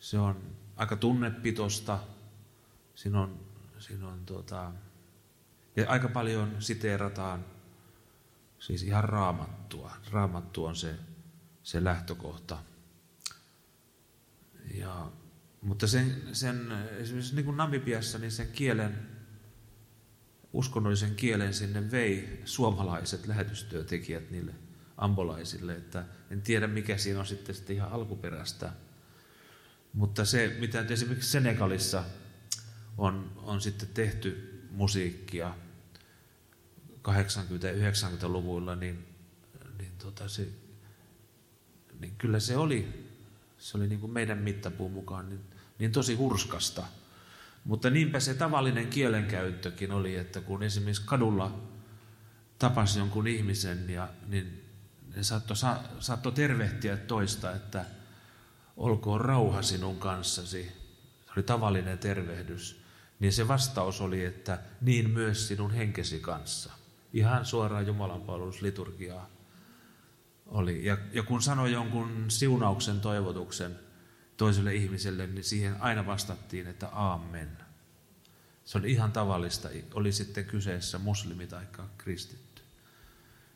Se 0.00 0.18
on 0.18 0.57
aika 0.78 0.96
tunnepitosta, 0.96 1.98
siinä 2.94 3.20
on, 3.20 3.40
siinä 3.78 4.08
on 4.08 4.26
tuota, 4.26 4.72
ja 5.76 5.90
aika 5.90 6.08
paljon 6.08 6.56
siteerataan 6.58 7.44
siis 8.58 8.82
ihan 8.82 9.04
raamattua. 9.04 9.92
Raamattu 10.10 10.64
on 10.64 10.76
se, 10.76 10.94
se 11.62 11.84
lähtökohta. 11.84 12.58
Ja, 14.74 15.10
mutta 15.62 15.86
sen, 15.86 16.22
sen, 16.32 16.72
esimerkiksi 16.98 17.34
niin 17.34 17.44
kuin 17.44 17.56
Namibiassa, 17.56 18.18
niin 18.18 18.32
sen 18.32 18.48
kielen, 18.52 19.08
uskonnollisen 20.52 21.14
kielen 21.14 21.54
sinne 21.54 21.90
vei 21.90 22.42
suomalaiset 22.44 23.26
lähetystyötekijät 23.26 24.30
niille 24.30 24.54
ambolaisille, 24.96 25.76
että 25.76 26.04
en 26.30 26.42
tiedä 26.42 26.66
mikä 26.66 26.96
siinä 26.96 27.20
on 27.20 27.26
sitten, 27.26 27.54
sitten 27.54 27.76
ihan 27.76 27.92
alkuperäistä. 27.92 28.72
Mutta 29.92 30.24
se, 30.24 30.56
mitä 30.60 30.84
esimerkiksi 30.88 31.30
Senegalissa 31.30 32.04
on, 32.98 33.32
on 33.36 33.60
sitten 33.60 33.88
tehty 33.88 34.60
musiikkia 34.70 35.54
80-90-luvuilla, 37.08 38.76
niin, 38.76 39.06
niin, 39.78 39.92
tota 39.98 40.28
se, 40.28 40.48
niin 42.00 42.14
kyllä 42.18 42.40
se 42.40 42.56
oli, 42.56 43.08
se 43.58 43.76
oli 43.76 43.86
niin 43.86 44.00
kuin 44.00 44.12
meidän 44.12 44.38
mittapuun 44.38 44.92
mukaan 44.92 45.28
niin, 45.28 45.40
niin 45.78 45.92
tosi 45.92 46.14
hurskasta. 46.14 46.84
Mutta 47.64 47.90
niinpä 47.90 48.20
se 48.20 48.34
tavallinen 48.34 48.88
kielenkäyttökin 48.88 49.92
oli, 49.92 50.16
että 50.16 50.40
kun 50.40 50.62
esimerkiksi 50.62 51.02
kadulla 51.06 51.60
tapasi 52.58 52.98
jonkun 52.98 53.26
ihmisen, 53.26 53.90
ja, 53.90 54.08
niin 54.26 54.64
ne 55.16 55.22
saattoi, 55.22 55.56
sa, 55.56 55.80
saattoi 56.00 56.32
tervehtiä 56.32 56.96
toista, 56.96 57.52
että 57.52 57.84
olkoon 58.78 59.20
rauha 59.20 59.62
sinun 59.62 59.96
kanssasi. 59.96 60.72
Se 61.26 61.32
oli 61.36 61.42
tavallinen 61.42 61.98
tervehdys. 61.98 62.82
Niin 63.20 63.32
se 63.32 63.48
vastaus 63.48 64.00
oli, 64.00 64.24
että 64.24 64.58
niin 64.80 65.10
myös 65.10 65.48
sinun 65.48 65.70
henkesi 65.70 66.20
kanssa. 66.20 66.72
Ihan 67.12 67.46
suoraan 67.46 67.86
Jumalan 67.86 68.20
palvelusliturgiaa 68.20 69.30
oli. 70.46 70.84
Ja, 70.84 70.98
ja 71.12 71.22
kun 71.22 71.42
sanoi 71.42 71.72
jonkun 71.72 72.24
siunauksen 72.28 73.00
toivotuksen 73.00 73.78
toiselle 74.36 74.74
ihmiselle, 74.74 75.26
niin 75.26 75.44
siihen 75.44 75.82
aina 75.82 76.06
vastattiin, 76.06 76.66
että 76.66 76.88
aamen. 76.88 77.58
Se 78.64 78.78
oli 78.78 78.92
ihan 78.92 79.12
tavallista, 79.12 79.68
oli 79.94 80.12
sitten 80.12 80.44
kyseessä 80.44 80.98
muslimi 80.98 81.46
tai 81.46 81.64
kristitty. 81.98 82.62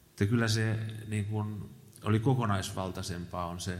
Että 0.06 0.26
kyllä 0.26 0.48
se 0.48 0.78
niin 1.08 1.24
kuin, 1.24 1.70
oli 2.04 2.20
kokonaisvaltaisempaa 2.20 3.46
on 3.46 3.60
se, 3.60 3.78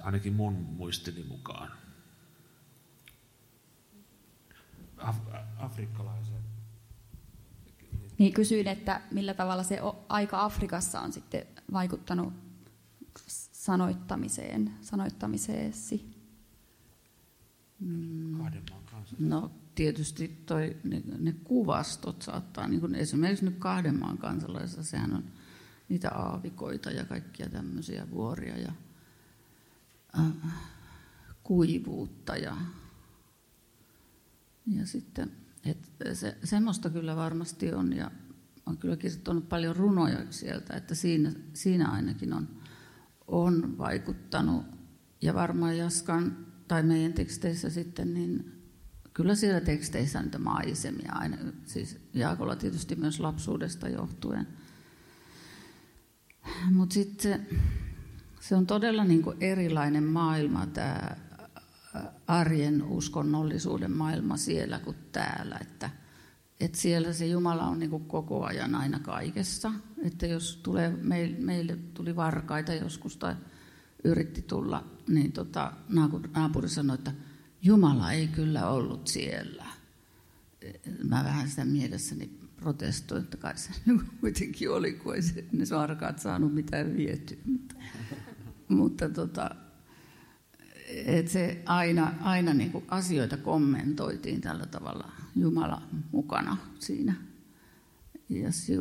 ainakin 0.00 0.32
mun 0.32 0.52
muistini 0.52 1.24
mukaan. 1.24 1.70
Af- 4.96 5.34
afrikkalaisen 5.58 6.42
niin 8.22 8.32
kysyin, 8.32 8.68
että 8.68 9.00
millä 9.10 9.34
tavalla 9.34 9.62
se 9.62 9.78
aika 10.08 10.44
Afrikassa 10.44 11.00
on 11.00 11.12
sitten 11.12 11.46
vaikuttanut 11.72 12.32
sanoittamiseen, 13.52 14.70
sanoittamiseesi. 14.80 16.14
Mm. 17.80 18.38
No 19.18 19.50
tietysti 19.74 20.42
toi, 20.46 20.76
ne, 20.84 21.02
ne 21.18 21.34
kuvastot 21.44 22.22
saattaa, 22.22 22.68
niin 22.68 22.80
kuin 22.80 22.94
esimerkiksi 22.94 23.44
nyt 23.44 23.56
kahden 23.58 24.00
maan 24.00 24.18
kansalaisessa, 24.18 24.82
sehän 24.82 25.14
on 25.14 25.24
niitä 25.88 26.10
aavikoita 26.10 26.90
ja 26.90 27.04
kaikkia 27.04 27.48
tämmöisiä 27.48 28.10
vuoria 28.10 28.58
ja 28.58 28.72
äh, 30.18 30.52
kuivuutta 31.42 32.36
ja, 32.36 32.56
ja 34.66 34.86
sitten 34.86 35.32
että 35.64 36.14
se, 36.14 36.36
semmoista 36.44 36.90
kyllä 36.90 37.16
varmasti 37.16 37.72
on 37.72 37.92
ja 37.92 38.10
olen 38.66 38.78
kyllä 38.78 38.96
kirjoittanut 38.96 39.48
paljon 39.48 39.76
runoja 39.76 40.18
sieltä, 40.30 40.76
että 40.76 40.94
siinä, 40.94 41.32
siinä 41.54 41.88
ainakin 41.88 42.32
on 42.32 42.48
on 43.32 43.78
vaikuttanut. 43.78 44.64
Ja 45.22 45.34
varmaan 45.34 45.78
Jaskan 45.78 46.46
tai 46.68 46.82
meidän 46.82 47.12
teksteissä 47.12 47.70
sitten, 47.70 48.14
niin 48.14 48.62
kyllä 49.14 49.34
siellä 49.34 49.60
teksteissä 49.60 50.22
niitä 50.22 50.38
maisemia 50.38 51.12
aina, 51.12 51.36
siis 51.64 51.98
Jaakolla 52.14 52.56
tietysti 52.56 52.96
myös 52.96 53.20
lapsuudesta 53.20 53.88
johtuen. 53.88 54.46
Mutta 56.70 56.94
sitten 56.94 57.46
se, 58.42 58.48
se 58.48 58.56
on 58.56 58.66
todella 58.66 59.04
niin 59.04 59.22
kuin 59.22 59.36
erilainen 59.40 60.04
maailma, 60.04 60.66
tämä 60.66 61.16
arjen 62.26 62.82
uskonnollisuuden 62.82 63.92
maailma 63.92 64.36
siellä 64.36 64.78
kuin 64.78 64.96
täällä. 65.12 65.58
Että, 65.60 65.90
että 66.60 66.78
siellä 66.78 67.12
se 67.12 67.26
Jumala 67.26 67.64
on 67.64 67.78
niin 67.78 67.90
kuin 67.90 68.04
koko 68.04 68.44
ajan 68.44 68.74
aina 68.74 68.98
kaikessa. 68.98 69.72
Että 70.02 70.26
jos 70.26 70.60
tulee, 70.62 70.90
meille, 70.90 71.38
meille 71.38 71.78
tuli 71.94 72.16
varkaita 72.16 72.74
joskus 72.74 73.16
tai 73.16 73.34
yritti 74.04 74.42
tulla, 74.42 74.84
niin 75.08 75.32
tota, 75.32 75.72
naapuri 76.34 76.68
sanoi, 76.68 76.94
että 76.94 77.12
Jumala 77.62 78.12
ei 78.12 78.28
kyllä 78.28 78.68
ollut 78.68 79.06
siellä. 79.06 79.66
Mä 81.08 81.24
vähän 81.24 81.48
sitä 81.48 81.64
mielessäni 81.64 82.30
protestoin, 82.56 83.22
että 83.22 83.36
kai 83.36 83.58
se 83.58 83.70
kuitenkin 84.20 84.70
oli, 84.70 84.92
kun 84.92 85.14
ei 85.14 85.22
ne 85.52 85.64
varkaat 85.70 86.18
saanut 86.18 86.54
mitään 86.54 86.96
vietyä. 86.96 87.36
Mutta, 87.44 87.74
mutta 88.72 89.08
tota, 89.08 89.50
et 91.06 91.28
se 91.28 91.62
aina, 91.66 92.14
aina 92.20 92.54
niin 92.54 92.72
kuin 92.72 92.84
asioita 92.88 93.36
kommentoitiin 93.36 94.40
tällä 94.40 94.66
tavalla 94.66 95.12
Jumala 95.36 95.82
mukana 96.12 96.56
siinä. 96.78 97.14
Ja 98.28 98.52
se, 98.52 98.74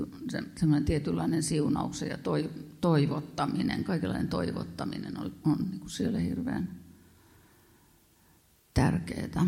semmoinen 0.55 0.85
tietynlainen 0.85 1.43
siunauksen 1.43 2.09
ja 2.09 2.17
toi, 2.17 2.49
toivottaminen, 2.81 3.83
kaikenlainen 3.83 4.27
toivottaminen 4.27 5.19
on, 5.19 5.33
on 5.45 5.57
niin 5.69 5.79
kuin 5.79 5.89
siellä 5.89 6.19
hirveän 6.19 6.69
tärkeää. 8.73 9.47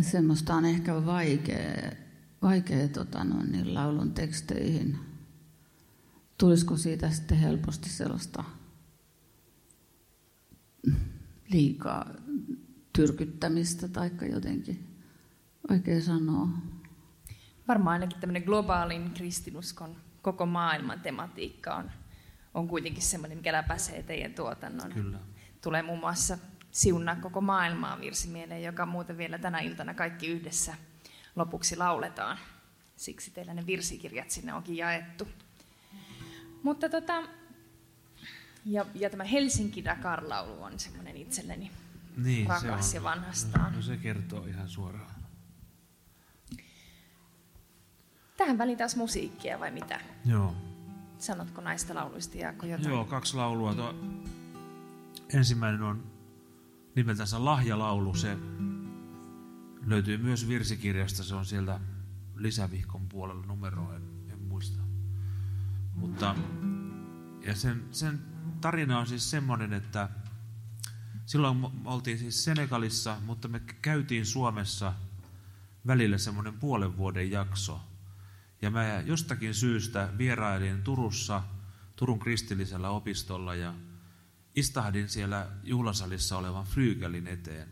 Semmoista 0.00 0.54
on 0.54 0.64
ehkä 0.64 1.06
vaikea, 1.06 1.92
vaikea 2.42 2.88
tota, 2.88 3.24
noin, 3.24 3.52
niin 3.52 3.74
laulun 3.74 4.12
teksteihin. 4.12 5.11
Tulisiko 6.42 6.76
siitä 6.76 7.10
sitten 7.10 7.38
helposti 7.38 7.88
sellaista 7.88 8.44
liikaa 11.48 12.06
tyrkyttämistä 12.92 13.88
tai 13.88 14.10
jotenkin 14.32 14.96
vaikea 15.70 16.00
sanoa. 16.00 16.48
Varmaan 17.68 17.92
ainakin 17.92 18.20
tämmöinen 18.20 18.42
globaalin 18.42 19.10
kristinuskon 19.10 19.96
koko 20.22 20.46
maailman 20.46 21.00
tematiikka 21.00 21.74
on, 21.74 21.90
on 22.54 22.68
kuitenkin 22.68 23.02
semmoinen, 23.02 23.38
mikä 23.38 23.52
läpäisee 23.52 24.02
teidän 24.02 24.34
tuotannon. 24.34 24.92
Kyllä. 24.92 25.18
Tulee 25.60 25.82
muun 25.82 26.00
muassa 26.00 26.38
siunaa 26.70 27.16
koko 27.16 27.40
maailmaa 27.40 28.00
virsimieleen, 28.00 28.62
joka 28.62 28.86
muuten 28.86 29.18
vielä 29.18 29.38
tänä 29.38 29.60
iltana 29.60 29.94
kaikki 29.94 30.26
yhdessä 30.26 30.74
lopuksi 31.36 31.76
lauletaan. 31.76 32.38
Siksi 32.96 33.30
teillä 33.30 33.54
ne 33.54 33.66
virsikirjat 33.66 34.30
sinne 34.30 34.54
onkin 34.54 34.76
jaettu. 34.76 35.28
Mutta 36.62 36.88
tota, 36.88 37.22
ja, 38.64 38.86
ja 38.94 39.10
tämä 39.10 39.24
Helsinki 39.24 39.84
Dakar-laulu 39.84 40.62
on 40.62 40.78
semmoinen 40.78 41.16
itselleni 41.16 41.70
niin, 42.16 42.46
rakas 42.46 42.90
se 42.90 42.98
on. 42.98 43.04
ja 43.04 43.10
vanhastaan. 43.10 43.72
No, 43.72 43.82
se 43.82 43.96
kertoo 43.96 44.46
ihan 44.46 44.68
suoraan. 44.68 45.22
Tähän 48.36 48.58
väliin 48.58 48.78
taas 48.78 48.96
musiikkia 48.96 49.60
vai 49.60 49.70
mitä? 49.70 50.00
Joo. 50.24 50.54
Sanotko 51.18 51.60
näistä 51.60 51.94
lauluista 51.94 52.38
Jaakko 52.38 52.66
jotain? 52.66 52.88
Joo, 52.88 53.04
kaksi 53.04 53.36
laulua. 53.36 53.74
Tuo 53.74 53.94
ensimmäinen 55.34 55.82
on 55.82 56.12
nimeltänsä 56.94 57.44
Lahjalaulu. 57.44 58.14
Se 58.14 58.36
löytyy 59.86 60.18
myös 60.18 60.48
virsikirjasta. 60.48 61.24
Se 61.24 61.34
on 61.34 61.46
sieltä 61.46 61.80
lisävihkon 62.36 63.08
puolella 63.08 63.46
muista. 63.46 64.11
Mutta 66.02 66.36
ja 67.46 67.54
sen, 67.54 67.88
sen 67.90 68.20
tarina 68.60 68.98
on 68.98 69.06
siis 69.06 69.30
semmoinen, 69.30 69.72
että 69.72 70.08
silloin 71.26 71.56
me 71.56 71.68
oltiin 71.84 72.18
siis 72.18 72.44
Senegalissa, 72.44 73.16
mutta 73.26 73.48
me 73.48 73.60
käytiin 73.82 74.26
Suomessa 74.26 74.92
välillä 75.86 76.18
semmoinen 76.18 76.54
puolen 76.54 76.96
vuoden 76.96 77.30
jakso. 77.30 77.80
Ja 78.62 78.70
mä 78.70 79.00
jostakin 79.00 79.54
syystä 79.54 80.08
vierailin 80.18 80.82
Turussa, 80.82 81.42
Turun 81.96 82.18
kristillisellä 82.18 82.90
opistolla 82.90 83.54
ja 83.54 83.74
istahdin 84.54 85.08
siellä 85.08 85.48
juhlasalissa 85.62 86.38
olevan 86.38 86.64
Flygelin 86.64 87.26
eteen. 87.26 87.68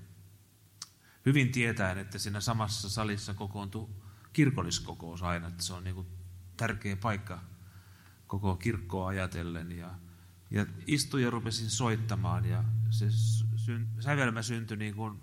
Hyvin 1.27 1.53
tietäen, 1.53 1.99
että 1.99 2.19
siinä 2.19 2.41
samassa 2.41 2.89
salissa 2.89 3.35
kokoontui 3.35 3.89
kirkolliskokous 4.33 5.23
aina, 5.23 5.49
että 5.49 5.63
se 5.63 5.73
on 5.73 5.85
niin 5.85 5.95
kuin 5.95 6.07
tärkeä 6.57 6.97
paikka 6.97 7.50
koko 8.31 8.57
kirkkoa 8.57 9.09
ajatellen. 9.09 9.73
Ja 9.73 9.95
ja 10.51 10.67
istuin 10.87 11.25
ja 11.25 11.31
rupesin 11.31 11.71
soittamaan 11.71 12.45
ja 12.45 12.65
se 12.91 13.07
sävelmä 14.01 14.43
syntyi 14.43 14.77
niin 14.77 14.95
kuin 14.95 15.23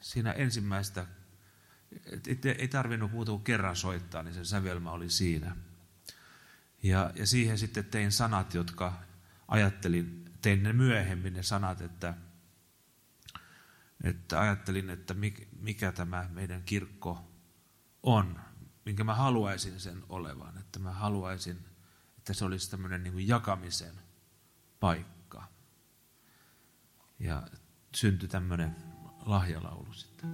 siinä 0.00 0.32
ensimmäistä, 0.32 1.06
et, 2.26 2.46
ei 2.46 2.68
tarvinnut 2.68 3.12
muuta 3.12 3.32
kuin 3.32 3.44
kerran 3.44 3.76
soittaa, 3.76 4.22
niin 4.22 4.34
se 4.34 4.44
sävelmä 4.44 4.90
oli 4.90 5.10
siinä. 5.10 5.56
Ja, 6.82 7.10
ja 7.14 7.26
siihen 7.26 7.58
sitten 7.58 7.84
tein 7.84 8.12
sanat, 8.12 8.54
jotka 8.54 9.02
ajattelin, 9.48 10.24
tein 10.42 10.62
ne 10.62 10.72
myöhemmin 10.72 11.32
ne 11.32 11.42
sanat, 11.42 11.80
että, 11.80 12.14
että 14.04 14.40
ajattelin, 14.40 14.90
että 14.90 15.14
mikä 15.60 15.92
tämä 15.92 16.28
meidän 16.32 16.62
kirkko 16.62 17.32
on, 18.02 18.40
minkä 18.84 19.04
mä 19.04 19.14
haluaisin 19.14 19.80
sen 19.80 20.02
olevan, 20.08 20.58
että 20.58 20.78
mä 20.78 20.92
haluaisin, 20.92 21.71
että 22.22 22.34
se 22.34 22.44
olisi 22.44 22.70
tämmöinen 22.70 23.02
niin 23.02 23.12
kuin 23.12 23.28
jakamisen 23.28 23.94
paikka. 24.80 25.44
Ja 27.18 27.42
syntyi 27.94 28.28
tämmöinen 28.28 28.76
lahjalaulu 29.26 29.92
sitten. 29.92 30.30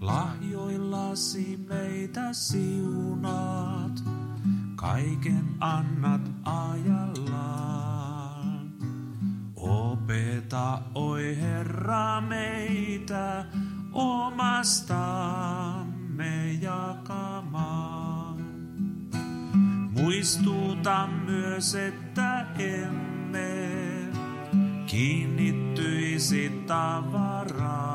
Lahjoillasi 0.00 1.56
meitä 1.68 2.32
siunaat, 2.32 4.04
kaiken 4.76 5.56
annat 5.60 6.30
ajallaan. 6.44 7.92
Opeta, 9.56 10.82
oi 10.94 11.36
Herra, 11.36 12.20
meitä 12.20 13.46
omastamme 13.92 14.92
jakamaan. 16.52 18.01
Muistuta 20.12 21.08
myös, 21.24 21.74
että 21.74 22.46
emme 22.58 23.68
kiinnittyisi 24.86 26.62
tavaraan. 26.66 27.86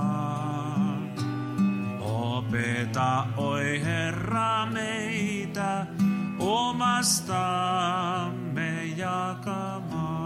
Opeta, 2.01 3.25
oi 3.37 3.81
Herra, 3.83 4.65
meitä 4.65 5.87
omastamme 6.39 7.65
jakamaan. 8.85 10.16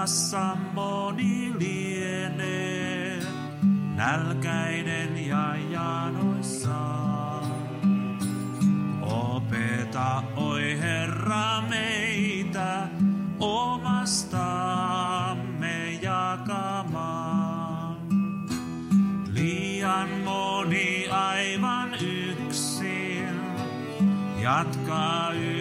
Maailmassa 0.00 0.56
moni 0.72 1.52
lienee 1.58 3.22
nälkäinen 3.96 5.26
ja 5.26 5.54
janoissaan. 5.70 7.44
Opeta, 9.02 10.22
oi 10.36 10.78
Herra, 10.80 11.60
meitä 11.68 12.88
omastamme 13.40 14.38
jakamaan. 16.02 17.96
Liian 19.32 20.08
moni 20.24 21.08
aivan 21.08 21.94
yksin 21.94 23.40
jatkaa 24.42 25.32
yhä 25.32 25.59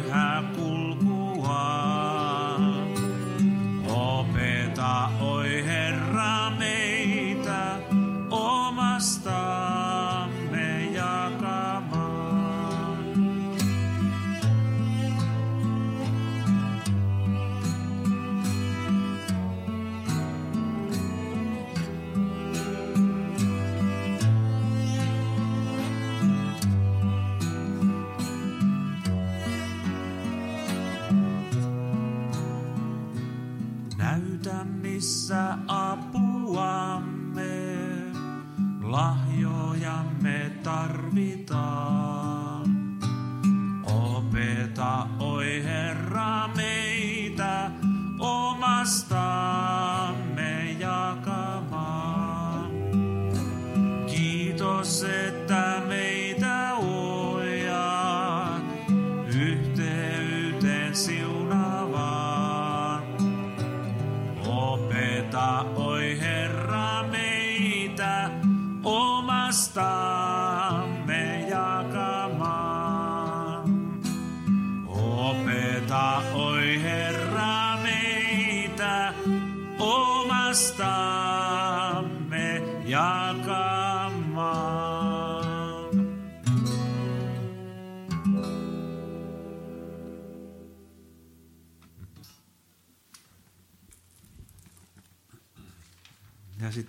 and 60.90 60.98
see 60.98 61.29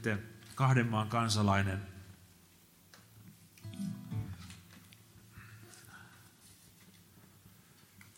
sitten 0.00 0.22
kahden 0.54 0.86
maan 0.86 1.08
kansalainen 1.08 1.82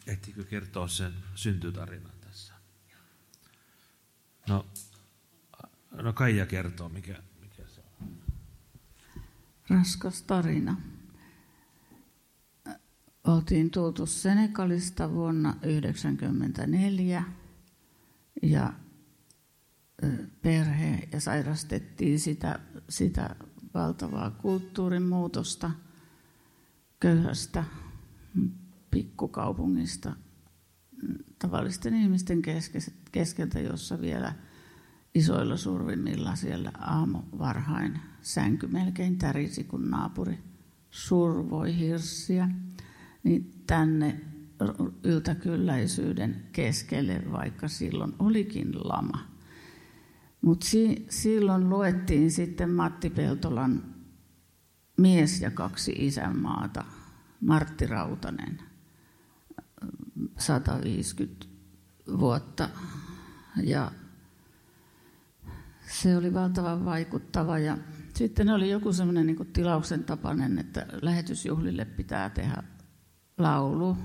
ehtikö 0.06 0.44
kertoa 0.44 0.88
sen 0.88 1.12
syntytarinan 1.34 2.12
tässä? 2.20 2.54
No, 4.48 4.66
no 5.92 6.12
Kaija 6.12 6.46
kertoo, 6.46 6.88
mikä, 6.88 7.22
mikä 7.40 7.62
se 7.66 7.82
on. 8.00 8.16
Raskas 9.68 10.22
tarina. 10.22 10.76
Oltiin 13.24 13.70
tultu 13.70 14.06
Senegalista 14.06 15.10
vuonna 15.10 15.52
1994 15.52 17.24
ja 18.42 18.72
perhe 20.42 21.09
ja 21.12 21.20
sairastettiin 21.20 22.20
sitä, 22.20 22.61
sitä 22.88 23.36
valtavaa 23.74 24.30
kulttuurin 24.30 25.03
muutosta 25.03 25.70
köyhästä 27.00 27.64
mm, 28.34 28.50
pikkukaupungista 28.90 30.12
mm, 31.03 31.18
tavallisten 31.38 31.94
ihmisten 31.94 32.42
keskeltä, 33.12 33.61
jossa 33.61 34.00
vielä 34.00 34.34
isoilla 35.14 35.57
survimmilla 35.57 36.36
siellä 36.36 36.72
aamu 36.78 37.22
varhain 37.38 38.00
sänky 38.22 38.66
melkein 38.66 39.18
tärisi, 39.18 39.64
kun 39.64 39.90
naapuri 39.90 40.38
survoi 40.90 41.78
hirssiä, 41.78 42.48
niin 43.22 43.62
tänne 43.66 44.20
yltäkylläisyyden 45.05 46.42
keskelle, 46.53 47.22
vaikka 47.32 47.68
silloin 47.68 48.14
olikin 48.18 48.88
lama. 48.88 49.31
Mutta 50.43 50.66
si- 50.66 51.07
silloin 51.11 51.70
luettiin 51.70 52.30
sitten 52.30 52.70
Matti 52.70 53.11
Peltolan 53.11 53.82
Mies 54.97 55.40
ja 55.40 55.51
kaksi 55.51 55.93
isänmaata, 55.99 56.84
Martti 57.40 57.86
Rautanen, 57.86 58.59
150 60.38 61.47
vuotta. 62.18 62.68
Ja 63.62 63.93
se 65.86 66.16
oli 66.16 66.34
valtavan 66.34 66.84
vaikuttava. 66.84 67.59
Ja 67.59 67.78
sitten 68.14 68.49
oli 68.49 68.70
joku 68.70 68.93
semmoinen 68.93 69.26
niin 69.26 69.53
tilauksen 69.53 70.05
tapainen, 70.05 70.59
että 70.59 70.86
lähetysjuhlille 71.03 71.84
pitää 71.84 72.30
tehdä 72.30 72.62
laulu 73.38 73.97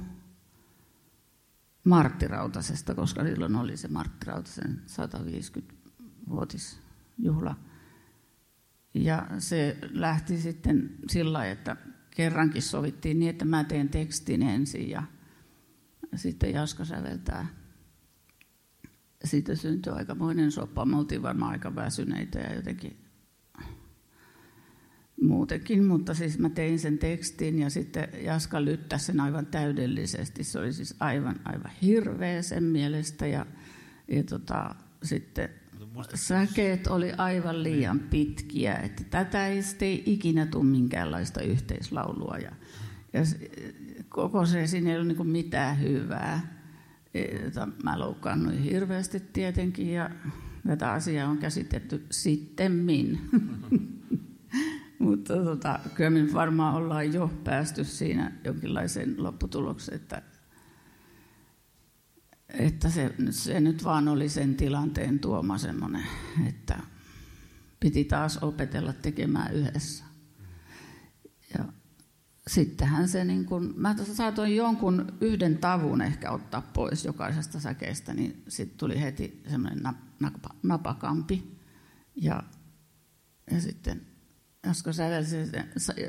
Martti 1.84 2.28
Rautasesta, 2.28 2.96
koska 2.96 3.24
silloin 3.24 3.56
oli 3.56 3.78
se 3.78 3.88
Martti 3.88 4.26
Rautasen 4.26 4.82
150-vuotisjuhla. 6.28 7.56
Ja 8.94 9.28
se 9.40 9.78
lähti 9.92 10.38
sitten 10.38 10.90
sillä 11.10 11.46
että 11.46 11.76
kerrankin 12.12 12.62
sovittiin 12.62 13.20
niin, 13.20 13.30
että 13.30 13.46
mä 13.46 13.64
teen 13.64 13.90
tekstin 13.90 14.42
ensin 14.42 14.90
ja 14.90 15.04
sitten 16.16 16.54
Jaska 16.54 16.86
säveltää. 16.86 17.48
Siitä 19.24 19.56
syntyi 19.56 19.94
aikamoinen 19.94 20.52
soppa. 20.52 20.86
Me 20.86 20.98
oltiin 20.98 21.22
varmaan 21.22 21.52
aika 21.52 21.76
väsyneitä 21.76 22.40
ja 22.40 22.56
jotenkin 22.56 22.98
muutenkin, 25.22 25.86
mutta 25.86 26.14
siis 26.14 26.40
mä 26.40 26.50
tein 26.50 26.80
sen 26.80 26.98
tekstin 26.98 27.60
ja 27.60 27.70
sitten 27.70 28.08
Jaska 28.24 28.66
lyttäsi 28.66 29.06
sen 29.06 29.20
aivan 29.20 29.46
täydellisesti. 29.46 30.44
Se 30.44 30.60
oli 30.60 30.74
siis 30.74 30.96
aivan, 31.00 31.40
aivan 31.46 31.72
hirveä 31.82 32.42
sen 32.42 32.64
mielestä 32.64 33.28
ja, 33.28 33.46
ja 34.08 34.24
tota, 34.24 34.76
sitten 35.04 35.50
säkeet 36.16 36.88
oli 36.88 37.12
aivan 37.18 37.64
liian 37.64 38.00
pitkiä, 38.00 38.76
että 38.76 39.04
tätä 39.04 39.48
ei 39.48 39.64
sitten 39.64 40.00
ikinä 40.06 40.46
tule 40.46 40.64
minkäänlaista 40.64 41.42
yhteislaulua 41.42 42.38
ja, 42.38 42.52
ja 43.14 43.22
koko 44.10 44.46
se, 44.46 44.68
siinä 44.68 44.92
ei 44.92 44.98
ole 44.98 45.06
niin 45.06 45.28
mitään 45.28 45.82
hyvää. 45.82 46.58
Jota 47.44 47.68
mä 47.84 48.00
loukkaannuin 48.00 48.58
hirveästi 48.60 49.20
tietenkin 49.20 49.94
ja 49.94 50.10
tätä 50.68 50.92
asiaa 50.92 51.30
on 51.30 51.38
käsitetty 51.38 52.06
sittemmin. 52.12 53.20
Mutta 55.00 55.34
tota, 55.44 55.80
kyllä 55.94 56.10
me 56.10 56.34
varmaan 56.34 56.76
ollaan 56.76 57.14
jo 57.14 57.32
päästy 57.44 57.84
siinä 57.84 58.32
jonkinlaiseen 58.44 59.16
lopputulokseen, 59.18 59.96
että, 59.96 60.22
että 62.50 62.90
se, 62.90 63.14
se 63.30 63.60
nyt 63.60 63.84
vaan 63.84 64.08
oli 64.08 64.30
sen 64.30 64.56
tilanteen 64.56 65.20
tuoma 65.20 65.58
semmoinen, 65.58 66.04
että 66.48 66.80
piti 67.80 68.04
taas 68.04 68.38
opetella 68.38 68.94
tekemään 68.94 69.54
yhdessä. 69.54 70.06
Ja 71.58 71.66
sittenhän 72.48 73.08
se, 73.10 73.26
niin 73.26 73.46
kun, 73.46 73.74
mä 73.78 73.96
saatoin 74.14 74.56
jonkun 74.56 75.14
yhden 75.22 75.58
tavun 75.58 76.02
ehkä 76.02 76.32
ottaa 76.32 76.62
pois 76.62 77.06
jokaisesta 77.06 77.60
säkeestä, 77.60 78.14
niin 78.14 78.44
sitten 78.48 78.78
tuli 78.78 79.02
heti 79.02 79.44
semmoinen 79.50 79.84
napa, 80.20 80.50
napakampi. 80.64 81.58
Ja, 82.16 82.44
ja 83.52 83.62
sitten 83.62 84.02
Jaska 84.66 84.92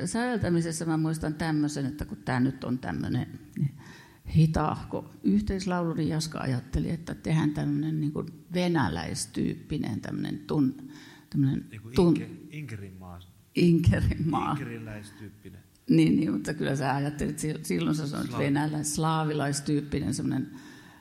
säveltämisessä 0.05 0.85
mä 0.85 0.97
muistan 0.97 1.33
tämmöisen, 1.33 1.85
että 1.85 2.05
kun 2.05 2.17
tämä 2.17 2.39
nyt 2.39 2.63
on 2.63 2.79
tämmöinen 2.79 3.39
niin 3.57 3.78
hitaahko 4.35 5.11
yhteislaulu, 5.23 5.93
niin 5.93 6.09
Jaska 6.09 6.39
ajatteli, 6.39 6.89
että 6.89 7.15
tehdään 7.15 7.53
tämmöinen 7.53 8.01
niin 8.01 8.13
venäläistyyppinen 8.53 10.01
tämmöinen 10.01 10.39
tun, 10.39 10.91
tämmöinen 11.29 11.65
Niin 11.71 11.81
tun, 11.95 12.07
Inke, 12.07 12.29
Inkerinmaa. 12.49 13.19
Inkerinmaa. 13.55 14.51
Inkeriläistyyppinen. 14.51 15.63
Niin, 15.89 16.15
niin, 16.15 16.31
mutta 16.31 16.53
kyllä 16.53 16.75
sä 16.75 16.95
ajattelit, 16.95 17.43
että 17.43 17.67
silloin 17.67 17.95
sä 17.95 18.07
sanoit 18.07 18.29
Slaavi. 18.29 18.45
venäläis, 18.45 18.95
slaavilaistyyppinen 18.95 20.13
semmoinen 20.13 20.51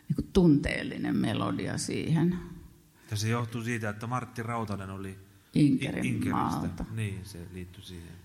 niin 0.09 0.29
tunteellinen 0.33 1.16
melodia 1.16 1.79
siihen 1.79 2.37
Ja 3.11 3.16
se 3.16 3.29
johtuu 3.29 3.62
siitä, 3.62 3.89
että 3.89 4.07
Martti 4.07 4.43
Rautanen 4.43 4.91
oli 4.91 5.18
Inkerin. 5.55 6.05
Inkeristä. 6.05 6.85
Niin, 6.95 7.20
se 7.24 7.47
liittyi 7.53 7.83
siihen. 7.83 8.18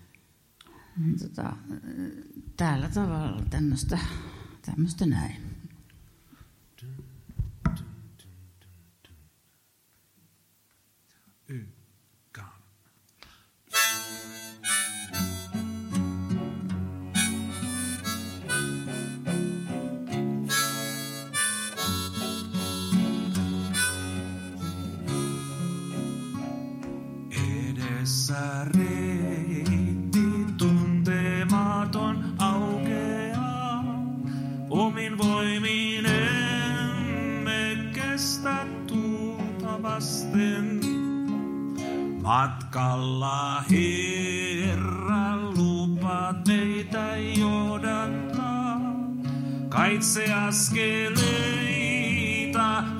Niin, 0.98 1.18
tota, 1.18 1.56
täällä 2.56 2.88
tavalla 2.88 3.42
tämmöistä, 3.50 3.98
tämmöistä 4.66 5.06
näin. 5.06 5.36
Edessä 27.30 28.64
Vastaan. 39.94 40.80
Matkalla 42.22 43.62
Herra 43.70 45.36
lupa 45.56 46.34
teitä 46.44 47.16
johdattaa. 47.38 48.80
Kaitse 49.68 50.32
askeleita 50.32 51.24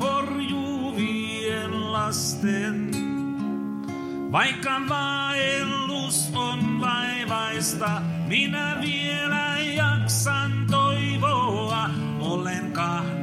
horjuvien 0.00 1.92
lasten. 1.92 2.90
Vaikka 4.32 4.80
vaellus 4.88 6.32
on 6.34 6.80
vaivaista, 6.80 8.02
minä 8.28 8.76
vielä 8.80 9.58
jaksan 9.58 10.66
toivoa. 10.70 11.90
Olen 12.20 12.72
kahden 12.72 13.13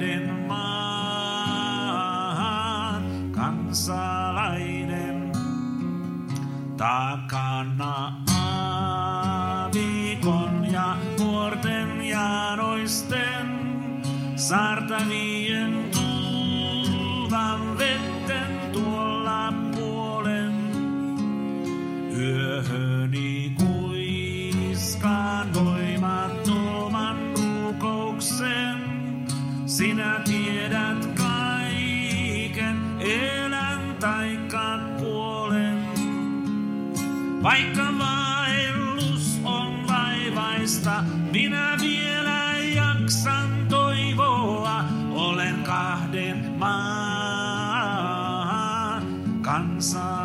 kansalainen. 3.72 5.32
Takana 6.78 8.14
aavikon 9.24 9.86
ja 10.72 10.98
nuorten 11.20 12.02
ja 12.02 12.56
noisten 12.56 13.48
saartavien 14.36 15.90
tulvan 15.92 17.78
vetten 17.78 18.72
tuolla 18.74 19.54
puolen. 19.76 20.54
Yöhöni 22.18 23.56
kuiskaan 23.60 25.54
voimattoman 25.54 27.18
rukouksen. 27.36 28.78
Sinä 29.66 30.22
tiedät 30.26 30.91
Vaikka 37.44 37.84
vaellus 38.00 39.40
on 39.44 39.88
vaivaista, 39.88 41.04
minä 41.32 41.78
vielä 41.82 42.54
jaksan 42.76 43.66
toivoa. 43.70 44.84
Olen 45.12 45.64
kahden 45.64 46.52
maan 46.58 47.42
kansalainen. 49.42 50.21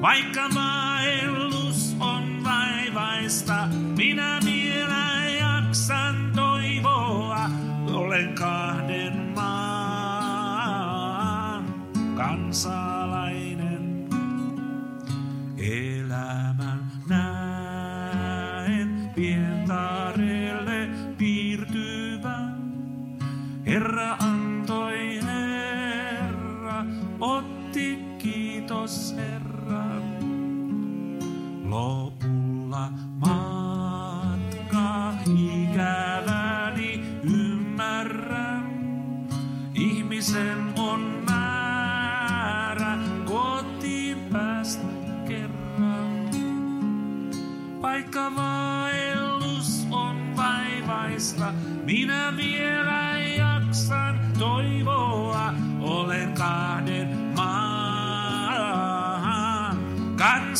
Vaikka 0.00 0.48
vaellus 0.54 0.79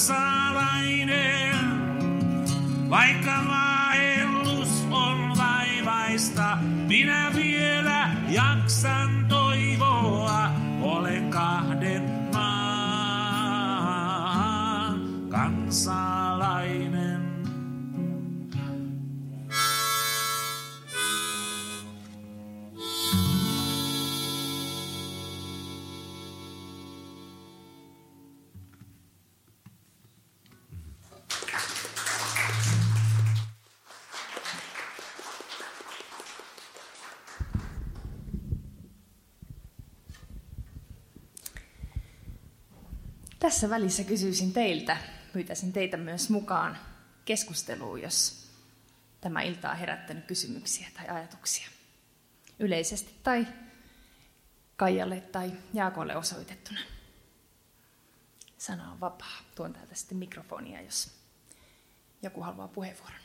kansalainen. 0.00 1.56
Vaikka 2.90 3.44
Tässä 43.40 43.70
välissä 43.70 44.04
kysyisin 44.04 44.52
teiltä, 44.52 44.96
pyytäisin 45.32 45.72
teitä 45.72 45.96
myös 45.96 46.30
mukaan 46.30 46.78
keskusteluun, 47.24 48.02
jos 48.02 48.46
tämä 49.20 49.42
ilta 49.42 49.70
on 49.70 49.76
herättänyt 49.76 50.24
kysymyksiä 50.24 50.88
tai 50.94 51.08
ajatuksia. 51.08 51.68
Yleisesti 52.58 53.14
tai 53.22 53.46
Kaijalle 54.76 55.20
tai 55.20 55.52
Jaakolle 55.74 56.16
osoitettuna. 56.16 56.80
Sana 58.58 58.92
on 58.92 59.00
vapaa. 59.00 59.38
Tuon 59.54 59.72
täältä 59.72 59.94
sitten 59.94 60.18
mikrofonia, 60.18 60.82
jos 60.82 61.10
joku 62.22 62.42
haluaa 62.42 62.68
puheenvuoron. 62.68 63.20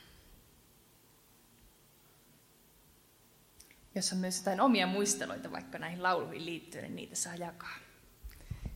Jos 3.95 4.13
on 4.13 4.17
myös 4.17 4.37
jotain 4.37 4.61
omia 4.61 4.87
muisteloita 4.87 5.51
vaikka 5.51 5.79
näihin 5.79 6.03
lauluihin 6.03 6.45
liittyen, 6.45 6.83
niin 6.83 6.95
niitä 6.95 7.15
saa 7.15 7.35
jakaa 7.35 7.77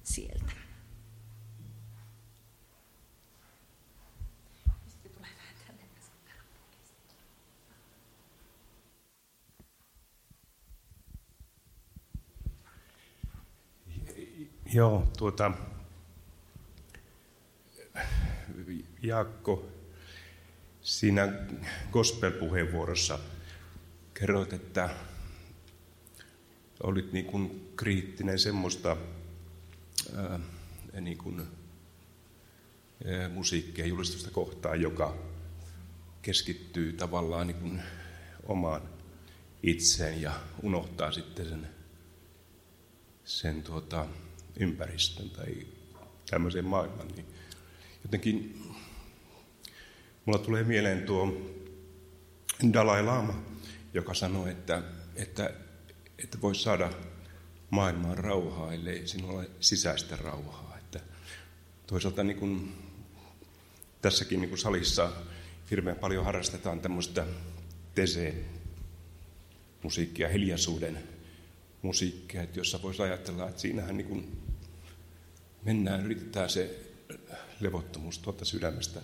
sieltä. 0.04 0.69
Joo, 14.74 15.08
tuota, 15.18 15.52
Jaakko, 19.02 19.70
siinä 20.82 21.34
gospel-puheenvuorossa 21.92 23.20
kerroit, 24.14 24.54
että 24.54 24.90
olit 26.84 27.14
niin 27.14 27.26
kuin 27.26 27.72
kriittinen 27.76 28.40
semmoista 28.40 28.98
ää, 30.16 30.40
niin 31.02 31.18
kuin, 31.18 31.40
ää, 33.06 33.30
musiikkia 33.30 33.86
julistusta 33.86 34.32
kohtaan, 34.32 34.82
joka 34.82 35.18
keskittyy 36.22 36.94
tavallaan 36.94 37.48
niin 37.48 37.60
kuin 37.60 37.82
omaan 38.44 38.82
itseen 39.64 40.22
ja 40.22 40.40
unohtaa 40.64 41.12
sitten 41.12 41.46
sen, 41.46 41.70
sen 43.24 43.64
tuota, 43.64 44.08
ympäristön 44.60 45.30
tai 45.30 45.68
tämmöisen 46.30 46.66
maailman, 46.66 47.08
niin 47.08 47.26
jotenkin 48.04 48.64
mulla 50.26 50.40
tulee 50.40 50.64
mieleen 50.64 51.04
tuo 51.04 51.38
Dalai 52.74 53.04
Lama, 53.04 53.44
joka 53.94 54.14
sanoi, 54.14 54.52
että, 54.52 54.84
että, 55.16 55.54
että 56.24 56.42
voi 56.42 56.56
saada 56.56 56.90
maailmaan 57.70 58.18
rauhaa, 58.18 58.74
ellei 58.74 59.08
sinulla 59.08 59.34
ole 59.34 59.50
sisäistä 59.60 60.16
rauhaa. 60.16 60.78
Että 60.78 61.00
toisaalta 61.88 62.24
niin 62.24 62.38
kuin 62.38 62.76
tässäkin 64.02 64.42
niin 64.42 64.50
kuin 64.50 64.60
salissa 64.60 65.12
hirveän 65.72 65.96
paljon 65.96 66.26
harrastetaan 66.26 66.80
tämmöistä 66.80 67.26
teseen 67.96 68.46
musiikkia, 69.84 70.30
hiljaisuuden 70.30 71.04
musiikkia, 71.82 72.42
että 72.42 72.60
jossa 72.60 72.82
voisi 72.82 73.02
ajatella, 73.02 73.50
että 73.50 73.62
siinähän 73.62 73.98
niin 73.98 74.08
kuin 74.08 74.49
mennään, 75.66 76.06
yritetään 76.06 76.50
se 76.50 76.92
levottomuus 77.60 78.20
tuolta 78.20 78.46
sydämestä 78.46 79.02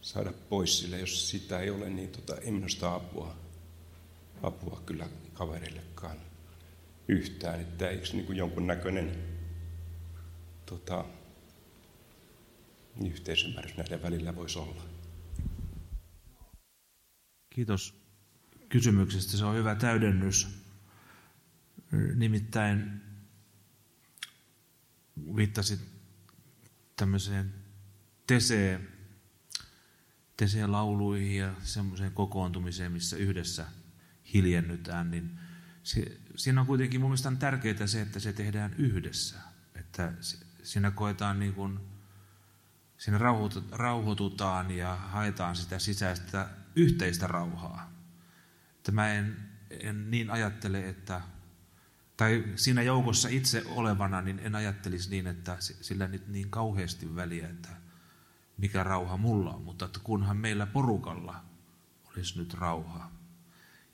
saada 0.00 0.32
pois, 0.48 0.78
sillä 0.78 0.96
jos 0.96 1.30
sitä 1.30 1.60
ei 1.60 1.70
ole, 1.70 1.90
niin 1.90 2.08
tota, 2.08 2.36
ei 2.36 2.50
minusta 2.50 2.94
apua, 2.94 3.36
apua 4.42 4.82
kyllä 4.86 5.08
kavereillekaan 5.34 6.16
yhtään. 7.08 7.60
Että 7.60 7.88
eikö 7.88 8.06
niin 8.12 8.26
kuin 8.26 8.38
jonkun 8.38 8.66
näköinen 8.66 9.18
tota, 10.66 11.04
yhteisymmärrys 13.04 13.76
näiden 13.76 14.02
välillä 14.02 14.36
voisi 14.36 14.58
olla. 14.58 14.82
Kiitos 17.54 18.00
kysymyksestä. 18.68 19.36
Se 19.36 19.44
on 19.44 19.56
hyvä 19.56 19.74
täydennys. 19.74 20.48
Nimittäin 22.14 23.09
viittasit 25.36 25.80
tämmöiseen 26.96 27.54
teseen, 28.26 28.88
teseen 30.36 30.72
lauluihin 30.72 31.36
ja 31.36 31.54
semmoiseen 31.62 32.12
kokoontumiseen, 32.12 32.92
missä 32.92 33.16
yhdessä 33.16 33.66
hiljennytään, 34.34 35.10
niin 35.10 35.38
siinä 36.36 36.60
on 36.60 36.66
kuitenkin 36.66 37.00
mun 37.00 37.10
mielestä 37.10 37.32
tärkeää 37.38 37.86
se, 37.86 38.00
että 38.00 38.20
se 38.20 38.32
tehdään 38.32 38.74
yhdessä. 38.78 39.36
Että 39.74 40.12
siinä 40.62 40.90
koetaan 40.90 41.38
niin 41.38 41.54
kuin, 41.54 41.80
siinä 42.98 43.18
rauhoitutaan 43.70 44.70
ja 44.70 44.96
haetaan 44.96 45.56
sitä 45.56 45.78
sisäistä 45.78 46.48
yhteistä 46.76 47.26
rauhaa. 47.26 47.92
Että 48.76 48.92
mä 48.92 49.12
en, 49.12 49.36
en 49.70 50.10
niin 50.10 50.30
ajattele, 50.30 50.88
että 50.88 51.20
tai 52.20 52.44
siinä 52.56 52.82
joukossa 52.82 53.28
itse 53.28 53.62
olevana, 53.66 54.20
niin 54.20 54.38
en 54.38 54.54
ajattelisi 54.54 55.10
niin, 55.10 55.26
että 55.26 55.56
sillä 55.60 56.08
nyt 56.08 56.28
niin 56.28 56.50
kauheasti 56.50 57.16
väliä, 57.16 57.48
että 57.48 57.68
mikä 58.56 58.84
rauha 58.84 59.16
mulla 59.16 59.50
on, 59.54 59.62
mutta 59.62 59.84
että 59.84 60.00
kunhan 60.02 60.36
meillä 60.36 60.66
porukalla 60.66 61.44
olisi 62.04 62.38
nyt 62.38 62.54
rauhaa. 62.54 63.12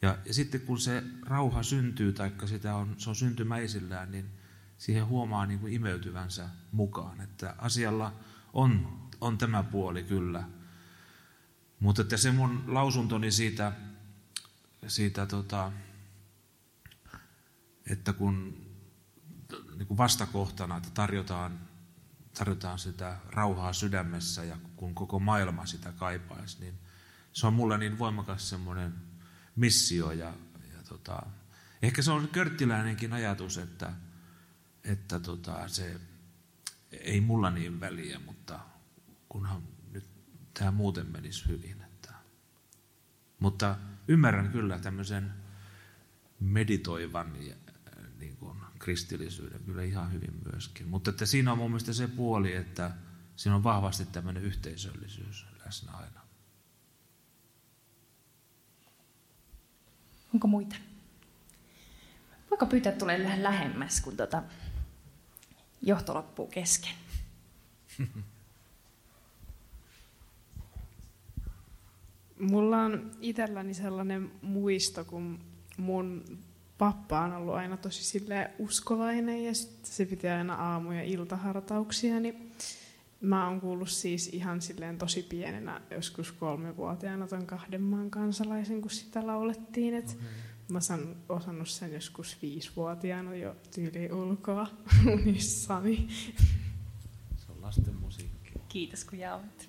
Ja, 0.03 0.19
ja 0.24 0.35
sitten 0.35 0.61
kun 0.61 0.78
se 0.78 1.03
rauha 1.23 1.62
syntyy, 1.62 2.12
tai 2.12 2.32
sitä 2.47 2.74
on, 2.74 2.94
se 2.98 3.11
on 3.11 3.16
syntymäisillään, 3.16 4.11
niin 4.11 4.31
siihen 4.78 5.07
huomaa 5.07 5.47
niin 5.47 5.59
kuin 5.59 5.73
imeytyvänsä 5.73 6.48
mukaan, 6.73 7.20
että 7.20 7.55
asialla 7.59 8.12
on, 8.53 8.98
on 9.20 9.39
tämä 9.39 9.62
puoli 9.62 10.03
kyllä. 10.03 10.44
Mutta 11.81 12.03
että 12.03 12.16
se 12.16 12.32
mun 12.32 12.65
lausuntoni 12.66 13.31
siitä, 13.31 13.73
siitä 14.86 15.27
tota, 15.27 15.73
että 17.90 18.12
kun 18.12 18.66
niin 19.76 19.86
kuin 19.86 19.98
vastakohtana, 19.98 20.76
että 20.76 20.90
tarjotaan, 20.94 21.60
tarjotaan 22.38 22.78
sitä 22.78 23.16
rauhaa 23.30 23.72
sydämessä 23.72 24.44
ja 24.44 24.56
kun 24.76 24.94
koko 24.94 25.18
maailma 25.18 25.66
sitä 25.66 25.92
kaipaisi, 25.92 26.60
niin 26.60 26.74
se 27.32 27.46
on 27.46 27.54
mulle 27.54 27.78
niin 27.78 27.98
voimakas 27.98 28.48
semmoinen 28.48 28.94
missio 29.56 30.12
ja, 30.12 30.32
ja 30.72 30.82
tota, 30.88 31.22
ehkä 31.82 32.02
se 32.02 32.10
on 32.10 32.28
körttiläinenkin 32.28 33.12
ajatus, 33.12 33.58
että, 33.58 33.92
että 34.84 35.20
tota, 35.20 35.68
se 35.68 36.00
ei 36.90 37.20
mulla 37.20 37.50
niin 37.50 37.80
väliä, 37.80 38.18
mutta 38.18 38.60
kunhan 39.28 39.62
nyt 39.92 40.04
tämä 40.54 40.70
muuten 40.70 41.06
menisi 41.06 41.48
hyvin. 41.48 41.82
Että. 41.82 42.12
Mutta 43.38 43.76
ymmärrän 44.08 44.48
kyllä 44.48 44.78
tämmöisen 44.78 45.32
meditoivan 46.40 47.46
ja 47.46 47.54
kristillisyyden 48.86 49.60
kyllä 49.64 49.82
ihan 49.82 50.12
hyvin 50.12 50.34
myöskin. 50.52 50.88
Mutta 50.88 51.10
että 51.10 51.26
siinä 51.26 51.52
on 51.52 51.58
mun 51.58 51.70
mielestä 51.70 51.92
se 51.92 52.08
puoli, 52.08 52.54
että 52.54 52.90
siinä 53.36 53.56
on 53.56 53.64
vahvasti 53.64 54.06
tämmöinen 54.06 54.42
yhteisöllisyys 54.42 55.46
läsnä 55.64 55.92
aina. 55.92 56.20
Onko 60.34 60.48
muita? 60.48 60.76
Voiko 62.50 62.66
pyytää 62.66 62.92
tulee 62.92 63.24
vähän 63.24 63.42
lähemmäs, 63.42 64.00
kun 64.00 64.16
tota 64.16 64.42
johto 65.82 66.14
loppuu 66.14 66.46
kesken? 66.46 66.94
Mulla 72.38 72.82
on 72.82 73.10
itselläni 73.20 73.74
sellainen 73.74 74.32
muisto, 74.42 75.04
kun 75.04 75.40
mun 75.76 76.38
pappa 76.78 77.20
on 77.20 77.32
ollut 77.32 77.55
aina 77.55 77.77
tosi 77.77 78.05
sille 78.05 78.51
uskovainen 78.59 79.44
ja 79.44 79.53
se 79.82 80.05
pitää 80.05 80.39
aina 80.39 80.55
aamu- 80.55 80.93
ja 80.93 81.03
iltahartauksia, 81.03 82.20
niin 82.20 82.53
mä 83.20 83.48
oon 83.48 83.61
kuullut 83.61 83.89
siis 83.89 84.28
ihan 84.28 84.62
silleen 84.62 84.98
tosi 84.98 85.23
pienenä, 85.23 85.81
joskus 85.90 86.32
kolmevuotiaana 86.32 87.27
ton 87.27 87.47
kahden 87.47 87.82
maan 87.82 88.11
kansalaisen, 88.11 88.81
kun 88.81 88.90
sitä 88.90 89.27
laulettiin. 89.27 89.94
Et 89.94 90.09
okay. 90.11 90.28
Mä 90.69 90.78
oon 90.90 91.16
osannut 91.28 91.69
sen 91.69 91.93
joskus 91.93 92.39
viisivuotiaana 92.43 93.35
jo 93.35 93.57
tyyli 93.74 94.12
ulkoa 94.12 94.66
unissani. 95.15 96.09
Se 97.36 97.53
on 97.53 97.62
lasten 97.62 97.94
musiikki. 97.94 98.53
Kiitos 98.69 99.05
kun 99.05 99.19
jaoit. 99.19 99.69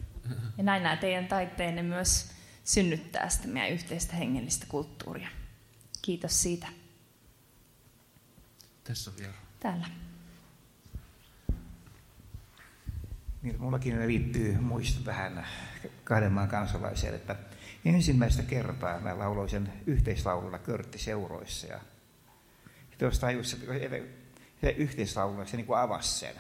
Ja 0.58 0.64
näin 0.64 0.84
nämä 0.84 0.96
teidän 0.96 1.28
taiteenne 1.28 1.84
myös 1.84 2.32
synnyttää 2.64 3.30
sitä 3.30 3.48
meidän 3.48 3.72
yhteistä 3.72 4.16
hengellistä 4.16 4.66
kulttuuria. 4.70 5.28
Kiitos 6.02 6.42
siitä. 6.42 6.68
Tässä 8.88 9.12
vielä. 9.18 9.34
Täällä. 9.60 9.88
Niin, 13.42 13.62
mullakin 13.62 14.08
liittyy 14.08 14.58
muisto 14.58 15.04
tähän 15.04 15.48
kahden 16.04 16.32
maan 16.32 16.48
kansalaiseen, 16.48 17.16
että 17.16 17.36
ensimmäistä 17.86 18.44
kertaa 18.44 19.00
mä 19.00 19.20
lauloin 19.20 19.50
sen 19.50 19.74
yhteislaululla 19.86 20.60
körttiseuroissa. 20.60 21.68
Ja 21.68 21.80
jostain 23.00 23.38
just 23.38 23.50
se, 23.50 23.58
se 24.62 24.70
yhteislaulu, 24.70 25.46
se 25.46 25.58
niin 25.58 25.68
kuin 25.68 25.80
avasi 25.80 26.20
sen 26.20 26.36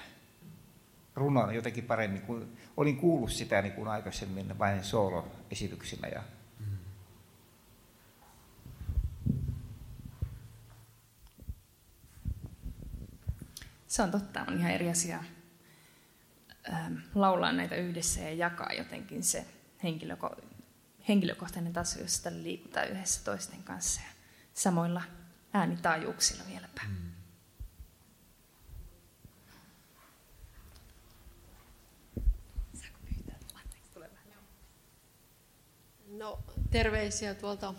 runon 1.15 1.55
jotenkin 1.55 1.83
paremmin, 1.83 2.21
kuin 2.21 2.57
olin 2.77 2.97
kuullut 2.97 3.31
sitä 3.31 3.61
niin 3.61 3.73
kuin 3.73 3.87
aikaisemmin 3.87 4.59
vain 4.59 4.83
sooloesityksinä 4.83 6.07
ja 6.07 6.23
Se 13.97 14.03
on 14.03 14.11
totta, 14.11 14.45
on 14.47 14.59
ihan 14.59 14.71
eri 14.71 14.89
asia 14.89 15.23
ähm, 16.73 16.95
laulaa 17.15 17.51
näitä 17.51 17.75
yhdessä 17.75 18.21
ja 18.21 18.33
jakaa 18.33 18.73
jotenkin 18.73 19.23
se 19.23 19.45
henkilöko- 19.83 20.41
henkilökohtainen 21.07 21.73
taso, 21.73 21.99
jossa 21.99 22.23
tällä 22.23 22.43
liikutaan 22.43 22.89
yhdessä 22.89 23.23
toisten 23.23 23.63
kanssa 23.63 24.01
ja 24.01 24.13
samoilla 24.53 25.01
äänitaajuuksilla 25.53 26.43
vieläpä. 26.47 26.81
Mm. 26.87 27.11
No, 36.17 36.39
terveisiä 36.71 37.33
tuolta 37.33 37.73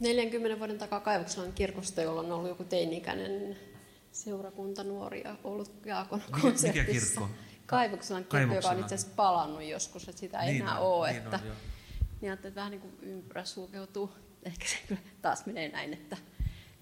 40 0.00 0.54
mm, 0.54 0.58
vuoden 0.58 0.78
takaa 0.78 1.00
Kaivokselan 1.00 1.52
kirkosta, 1.52 2.02
jolla 2.02 2.20
on 2.20 2.32
ollut 2.32 2.48
joku 2.48 2.64
teini-ikäinen 2.64 3.71
seurakunta 4.12 4.84
nuoria 4.84 5.36
ollut 5.44 5.86
Jaakon 5.86 6.22
konsertissa. 6.40 6.68
Mikä 6.68 6.84
kirkko? 6.92 7.28
Kaivokselan 7.66 8.24
kirkko, 8.24 8.54
joka 8.54 8.68
on 8.68 8.80
itse 8.80 8.94
asiassa 8.94 9.14
palannut 9.16 9.62
joskus, 9.62 10.08
että 10.08 10.20
sitä 10.20 10.40
ei 10.40 10.52
niin 10.52 10.62
enää 10.62 10.78
on, 10.78 10.86
ole. 10.86 11.08
Niin 11.08 11.22
että, 11.22 11.36
on, 11.36 11.56
niin 12.20 12.32
että 12.32 12.54
vähän 12.54 12.70
niin 12.70 12.80
kuin 12.80 12.98
ympyrä 13.02 13.44
sulkeutuu. 13.44 14.10
Ehkä 14.42 14.66
se 14.66 14.76
kyllä 14.88 15.00
taas 15.22 15.46
menee 15.46 15.68
näin, 15.68 15.92
että 15.92 16.16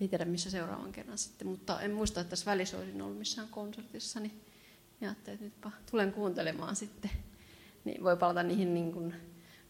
ei 0.00 0.08
tiedä 0.08 0.24
missä 0.24 0.50
seuraavan 0.50 0.92
kerran 0.92 1.18
sitten. 1.18 1.48
Mutta 1.48 1.80
en 1.80 1.90
muista, 1.90 2.20
että 2.20 2.30
tässä 2.30 2.50
välissä 2.50 2.78
olisin 2.78 3.02
ollut 3.02 3.18
missään 3.18 3.48
konsertissa, 3.48 4.20
niin 4.20 4.44
ajattelin, 5.02 5.34
että 5.34 5.44
nytpä 5.44 5.70
tulen 5.90 6.12
kuuntelemaan 6.12 6.76
sitten. 6.76 7.10
Niin 7.84 8.04
voi 8.04 8.16
palata 8.16 8.42
niihin 8.42 8.74
niin 8.74 8.92
kuin 8.92 9.14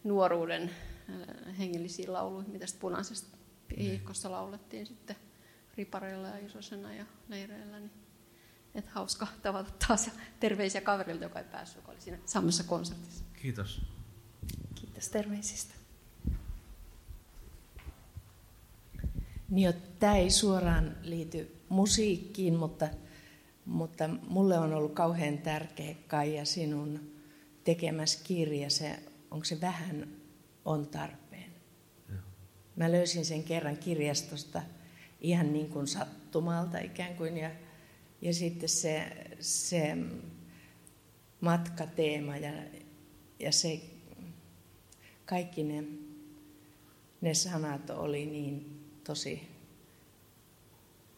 nuoruuden 0.03 0.71
äh, 1.09 1.57
hengellisiin 1.57 2.13
lauluihin, 2.13 2.51
mitä 2.51 2.65
punaisesta 2.79 3.37
piikossa 3.67 4.31
laulettiin 4.31 4.85
sitten 4.87 5.15
ripareilla 5.77 6.27
ja 6.27 6.45
isosena 6.45 6.93
ja 6.93 7.05
leireillä, 7.29 7.79
niin 7.79 7.91
Et 8.75 8.87
hauska 8.87 9.27
tavata 9.41 9.71
taas 9.87 10.07
ja 10.07 10.13
terveisiä 10.39 10.81
kaverilta, 10.81 11.23
joka 11.23 11.39
ei 11.39 11.45
päässyt, 11.45 11.77
joka 11.77 11.91
oli 11.91 12.01
siinä 12.01 12.17
samassa 12.25 12.63
konsertissa. 12.63 13.23
Kiitos. 13.41 13.81
Kiitos 14.75 15.09
terveisistä. 15.09 15.73
Niin, 19.49 19.73
tämä 19.99 20.15
ei 20.15 20.29
suoraan 20.29 20.97
liity 21.01 21.55
musiikkiin, 21.69 22.55
mutta, 22.55 22.87
mutta 23.65 24.07
mulle 24.07 24.59
on 24.59 24.73
ollut 24.73 24.93
kauhean 24.93 25.37
tärkeä 25.37 25.95
Kaija 26.07 26.45
sinun 26.45 27.11
tekemässä 27.63 28.19
kirja. 28.23 28.69
Se, 28.69 28.99
onko 29.31 29.45
se 29.45 29.61
vähän 29.61 30.07
on 30.65 30.87
tarpeen? 30.87 31.51
Mä 32.75 32.91
löysin 32.91 33.25
sen 33.25 33.43
kerran 33.43 33.77
kirjastosta 33.77 34.61
ihan 35.21 35.53
niin 35.53 35.69
kuin 35.69 35.87
sattumalta 35.87 36.79
ikään 36.79 37.15
kuin. 37.15 37.37
Ja, 37.37 37.51
ja 38.21 38.33
sitten 38.33 38.69
se, 38.69 39.11
se 39.39 39.97
matkateema 41.41 42.37
ja, 42.37 42.51
ja 43.39 43.51
se, 43.51 43.81
kaikki 45.25 45.63
ne, 45.63 45.83
ne 47.21 47.33
sanat 47.33 47.89
oli 47.89 48.25
niin 48.25 48.81
tosi, 49.03 49.47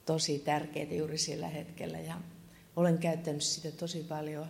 tosi 0.05 0.39
tärkeitä 0.39 0.93
juuri 0.93 1.17
sillä 1.17 1.47
hetkellä. 1.47 1.99
Ja 1.99 2.21
olen 2.75 2.97
käyttänyt 2.97 3.41
sitä 3.41 3.71
tosi 3.71 4.03
paljon 4.03 4.47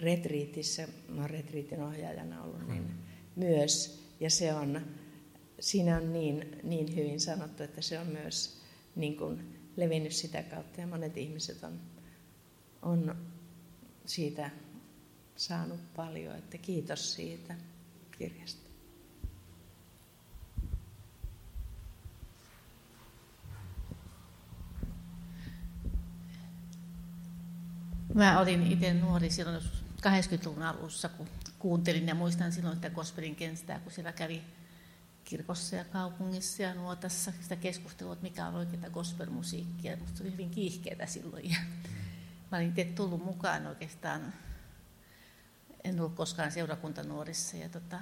retriitissä, 0.00 0.88
mä 1.08 1.20
olen 1.20 1.30
retriitin 1.30 1.82
ohjaajana 1.82 2.42
ollut, 2.42 2.68
niin 2.68 2.90
myös. 3.36 4.04
Ja 4.20 4.30
se 4.30 4.54
on, 4.54 4.80
siinä 5.60 5.96
on 5.96 6.12
niin, 6.12 6.58
niin 6.62 6.96
hyvin 6.96 7.20
sanottu, 7.20 7.62
että 7.62 7.82
se 7.82 7.98
on 7.98 8.06
myös 8.06 8.63
niin 8.96 9.16
kuin 9.16 9.60
levinnyt 9.76 10.12
sitä 10.12 10.42
kautta 10.42 10.80
ja 10.80 10.86
monet 10.86 11.16
ihmiset 11.16 11.64
on, 11.64 11.80
on 12.82 13.16
siitä 14.06 14.50
saanut 15.36 15.94
paljon, 15.96 16.36
että 16.36 16.58
kiitos 16.58 17.14
siitä 17.14 17.54
kirjasta. 18.18 18.64
Mä 28.14 28.40
olin 28.40 28.72
itse 28.72 28.94
nuori 28.94 29.30
silloin 29.30 29.62
80-luvun 30.00 30.62
alussa, 30.62 31.08
kun 31.08 31.28
kuuntelin 31.58 32.08
ja 32.08 32.14
muistan 32.14 32.52
silloin 32.52 32.74
sitä 32.74 32.90
gospelin 32.90 33.36
kentää, 33.36 33.78
kun 33.78 33.92
siellä 33.92 34.12
kävi 34.12 34.42
kirkossa 35.24 35.76
ja 35.76 35.84
kaupungissa 35.84 36.62
ja 36.62 36.74
nuotassa 36.74 37.32
sitä 37.40 37.56
keskustelua, 37.56 38.12
että 38.12 38.22
mikä 38.22 38.46
on 38.46 38.54
oikeaa 38.54 38.90
gospelmusiikkia. 38.90 39.96
Musta 39.96 40.22
oli 40.22 40.32
hyvin 40.32 40.50
kiihkeitä 40.50 41.06
silloin. 41.06 41.50
Ja 41.50 41.56
mä 42.52 42.58
olin 42.58 42.68
itse 42.68 42.84
tullut 42.84 43.24
mukaan 43.24 43.66
oikeastaan, 43.66 44.32
en 45.84 46.00
ollut 46.00 46.14
koskaan 46.14 46.52
seurakuntanuorissa. 46.52 47.56
Ja, 47.56 47.68
tota, 47.68 48.00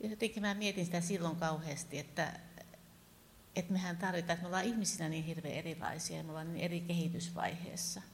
ja 0.00 0.08
jotenkin 0.10 0.42
mä 0.42 0.54
mietin 0.54 0.84
sitä 0.84 1.00
silloin 1.00 1.36
kauheasti, 1.36 1.98
että, 1.98 2.40
että 3.56 3.72
mehän 3.72 3.96
tarvitaan, 3.96 4.34
että 4.34 4.42
me 4.42 4.46
ollaan 4.46 4.64
ihmisinä 4.64 5.08
niin 5.08 5.24
hirveän 5.24 5.54
erilaisia 5.54 6.16
ja 6.16 6.22
me 6.22 6.30
ollaan 6.30 6.52
niin 6.52 6.64
eri 6.64 6.80
kehitysvaiheessa– 6.80 8.02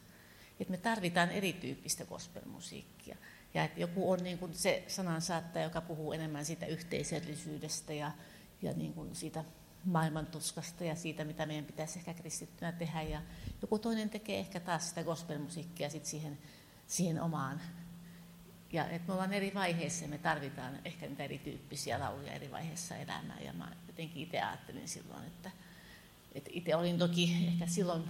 että 0.61 0.71
me 0.71 0.77
tarvitaan 0.77 1.31
erityyppistä 1.31 2.05
gospelmusiikkia. 2.05 3.17
Ja 3.57 3.65
että 3.65 3.81
joku 3.81 4.11
on 4.11 4.19
niin 4.23 4.39
kuin 4.39 4.55
se 4.55 4.85
sanansaattaja, 4.89 5.65
joka 5.65 5.81
puhuu 5.81 6.13
enemmän 6.13 6.45
siitä 6.45 6.67
yhteisöllisyydestä 6.67 7.93
ja, 7.93 8.11
ja 8.63 8.73
niin 8.73 8.95
kuin 8.95 9.15
siitä 9.15 9.45
maailmantuskasta 9.85 10.85
ja 10.85 10.97
siitä, 10.97 11.25
mitä 11.25 11.47
meidän 11.47 11.65
pitäisi 11.65 11.99
ehkä 11.99 12.15
kristittynä 12.15 12.73
tehdä. 12.73 13.03
Ja 13.03 13.23
joku 13.63 13.79
toinen 13.79 14.11
tekee 14.11 14.39
ehkä 14.39 14.61
taas 14.61 14.89
sitä 14.89 15.05
gospelmusiikkia 15.05 15.91
sit 15.91 16.07
siihen, 16.07 16.39
siihen 16.87 17.23
omaan. 17.23 17.61
Ja 18.73 18.89
että 18.89 19.07
me 19.07 19.13
ollaan 19.13 19.33
eri 19.33 19.55
vaiheissa 19.55 20.05
ja 20.05 20.09
me 20.09 20.19
tarvitaan 20.19 20.79
ehkä 20.85 21.07
niitä 21.07 21.25
erityyppisiä 21.25 22.01
lauluja 22.01 22.33
eri 22.33 22.51
vaiheissa 22.51 22.97
elämää. 22.97 23.41
Ja 23.41 23.53
mä 23.53 23.73
jotenkin 23.87 24.23
itse 24.23 24.41
ajattelin 24.41 24.89
silloin, 24.89 25.27
että, 25.27 25.51
että 26.35 26.51
itse 26.53 26.77
olin 26.77 26.99
toki 26.99 27.49
ehkä 27.49 27.67
silloin 27.67 28.05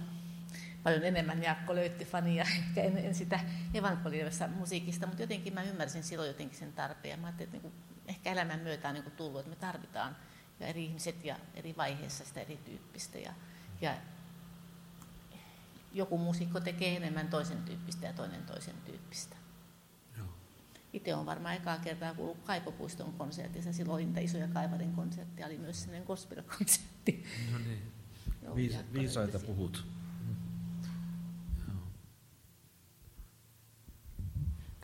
paljon 0.87 1.03
enemmän 1.03 1.43
Jaakko 1.43 1.75
löytti 1.75 2.05
fania 2.05 2.43
ehkä 2.57 2.81
en, 2.81 2.97
en 2.97 3.15
sitä 3.15 3.39
evankeliumista 3.73 4.47
musiikista, 4.47 5.07
mutta 5.07 5.23
jotenkin 5.23 5.53
mä 5.53 5.63
ymmärsin 5.63 6.03
silloin 6.03 6.27
jotenkin 6.27 6.57
sen 6.57 6.73
tarpeen. 6.73 7.19
Mä 7.19 7.27
ajattelin, 7.27 7.47
että 7.47 7.55
niin 7.55 7.61
kuin, 7.61 7.73
ehkä 8.07 8.31
elämän 8.31 8.59
myötä 8.59 8.87
on 8.87 8.93
niin 8.93 9.03
kuin 9.03 9.15
tullut, 9.15 9.39
että 9.39 9.49
me 9.49 9.55
tarvitaan 9.55 10.15
ja 10.59 10.67
eri 10.67 10.85
ihmiset 10.85 11.25
ja 11.25 11.39
eri 11.53 11.77
vaiheissa 11.77 12.25
sitä 12.25 12.41
erityyppistä. 12.41 13.17
Ja, 13.17 13.33
ja 13.81 13.97
joku 15.93 16.17
musiikko 16.17 16.59
tekee 16.59 16.95
enemmän 16.95 17.27
toisen 17.27 17.63
tyyppistä 17.63 18.07
ja 18.07 18.13
toinen 18.13 18.43
toisen 18.43 18.75
tyyppistä. 18.85 19.35
Itse 20.93 21.15
on 21.15 21.25
varmaan 21.25 21.55
ekaa 21.55 21.77
kertaa 21.77 22.13
kuullut 22.13 22.37
Kaipopuiston 22.43 23.13
konsertissa. 23.13 23.73
Silloin 23.73 24.05
niitä 24.05 24.19
isoja 24.19 24.47
Kaivarin 24.47 24.93
konsertteja, 24.93 25.47
oli 25.47 25.57
myös 25.57 25.81
sellainen 25.81 26.07
gospel-konsertti. 26.07 27.25
No 27.51 27.57
niin. 27.57 27.91
Viisa, 28.55 28.79
viisaita 28.93 29.39
puhut. 29.39 29.96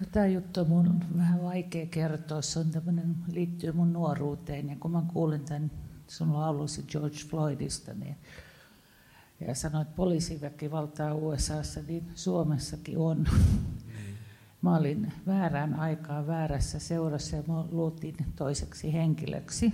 No, 0.04 0.10
tämä 0.12 0.28
juttu 0.28 0.60
on 0.60 0.68
mun 0.68 1.04
vähän 1.18 1.44
vaikea 1.44 1.86
kertoa. 1.86 2.42
Se 2.42 2.60
on 2.60 2.72
tämmönen, 2.72 3.16
liittyy 3.32 3.72
mun 3.72 3.94
nuoruuteen. 3.94 4.70
Ja 4.70 4.76
kun 4.80 4.92
mä 4.92 5.04
kuulin 5.14 5.46
tämän 5.46 5.72
sun 6.08 6.34
laulusi 6.34 6.84
George 6.84 7.18
Floydista, 7.30 7.94
niin 7.94 8.16
ja 9.48 9.56
sanoit, 9.56 9.88
että 9.88 9.96
poliisiväkivaltaa 9.96 11.14
USAssa, 11.14 11.80
niin 11.88 12.12
Suomessakin 12.16 12.98
on. 12.98 13.26
Mä 14.62 14.78
olin 14.78 15.14
väärään 15.28 15.80
aikaan 15.80 16.28
väärässä 16.28 16.80
seurassa 16.80 17.36
ja 17.36 17.44
mä 17.48 17.66
luultiin 17.72 18.16
toiseksi 18.36 18.94
henkilöksi. 18.94 19.74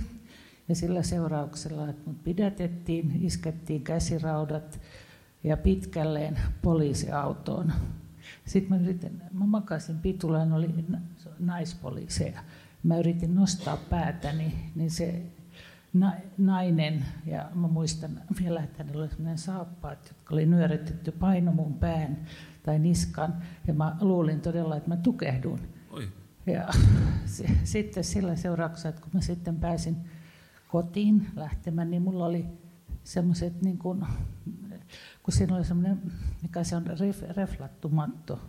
Ja 0.67 0.75
sillä 0.75 1.03
seurauksella, 1.03 1.89
että 1.89 2.01
mut 2.05 2.23
pidätettiin, 2.23 3.25
iskettiin 3.25 3.83
käsiraudat 3.83 4.79
ja 5.43 5.57
pitkälleen 5.57 6.39
poliisiautoon 6.61 7.73
sitten 8.49 8.77
mä 8.77 8.83
yritin, 8.83 9.21
mä 9.31 9.45
makasin 9.45 9.99
pitulaan, 9.99 10.53
oli 10.53 10.75
naispoliiseja. 11.39 12.43
Mä 12.83 12.97
yritin 12.97 13.35
nostaa 13.35 13.77
päätäni, 13.77 14.71
niin 14.75 14.91
se 14.91 15.21
nainen, 16.37 17.05
ja 17.25 17.49
mä 17.55 17.67
muistan 17.67 18.21
vielä, 18.41 18.63
että 18.63 18.83
hänellä 18.83 19.01
oli 19.01 19.09
sellainen 19.09 19.37
saappaat, 19.37 20.07
jotka 20.07 20.35
oli 20.35 20.45
nyörytetty 20.45 21.11
paino 21.11 21.51
mun 21.51 21.73
pään 21.73 22.17
tai 22.63 22.79
niskan, 22.79 23.41
ja 23.67 23.73
mä 23.73 23.97
luulin 24.01 24.41
todella, 24.41 24.77
että 24.77 24.89
mä 24.89 24.97
tukehdun. 24.97 25.59
Oi. 25.91 26.07
Ja 26.45 26.67
se, 27.25 27.49
sitten 27.63 28.03
sillä 28.03 28.35
seurauksella, 28.35 28.89
että 28.89 29.01
kun 29.01 29.11
mä 29.13 29.21
sitten 29.21 29.55
pääsin 29.55 29.97
kotiin 30.67 31.27
lähtemään, 31.35 31.91
niin 31.91 32.01
mulla 32.01 32.25
oli 32.25 32.45
semmoiset 33.03 33.61
niin 33.61 33.77
kuin 33.77 34.05
kun 35.29 35.37
siinä 35.37 35.55
oli 35.55 35.65
semmoinen, 35.65 36.01
mikä 36.41 36.63
se 36.63 36.75
on, 36.75 36.87
ref, 36.87 37.21
reflattu 37.21 37.89
matto, 37.89 38.39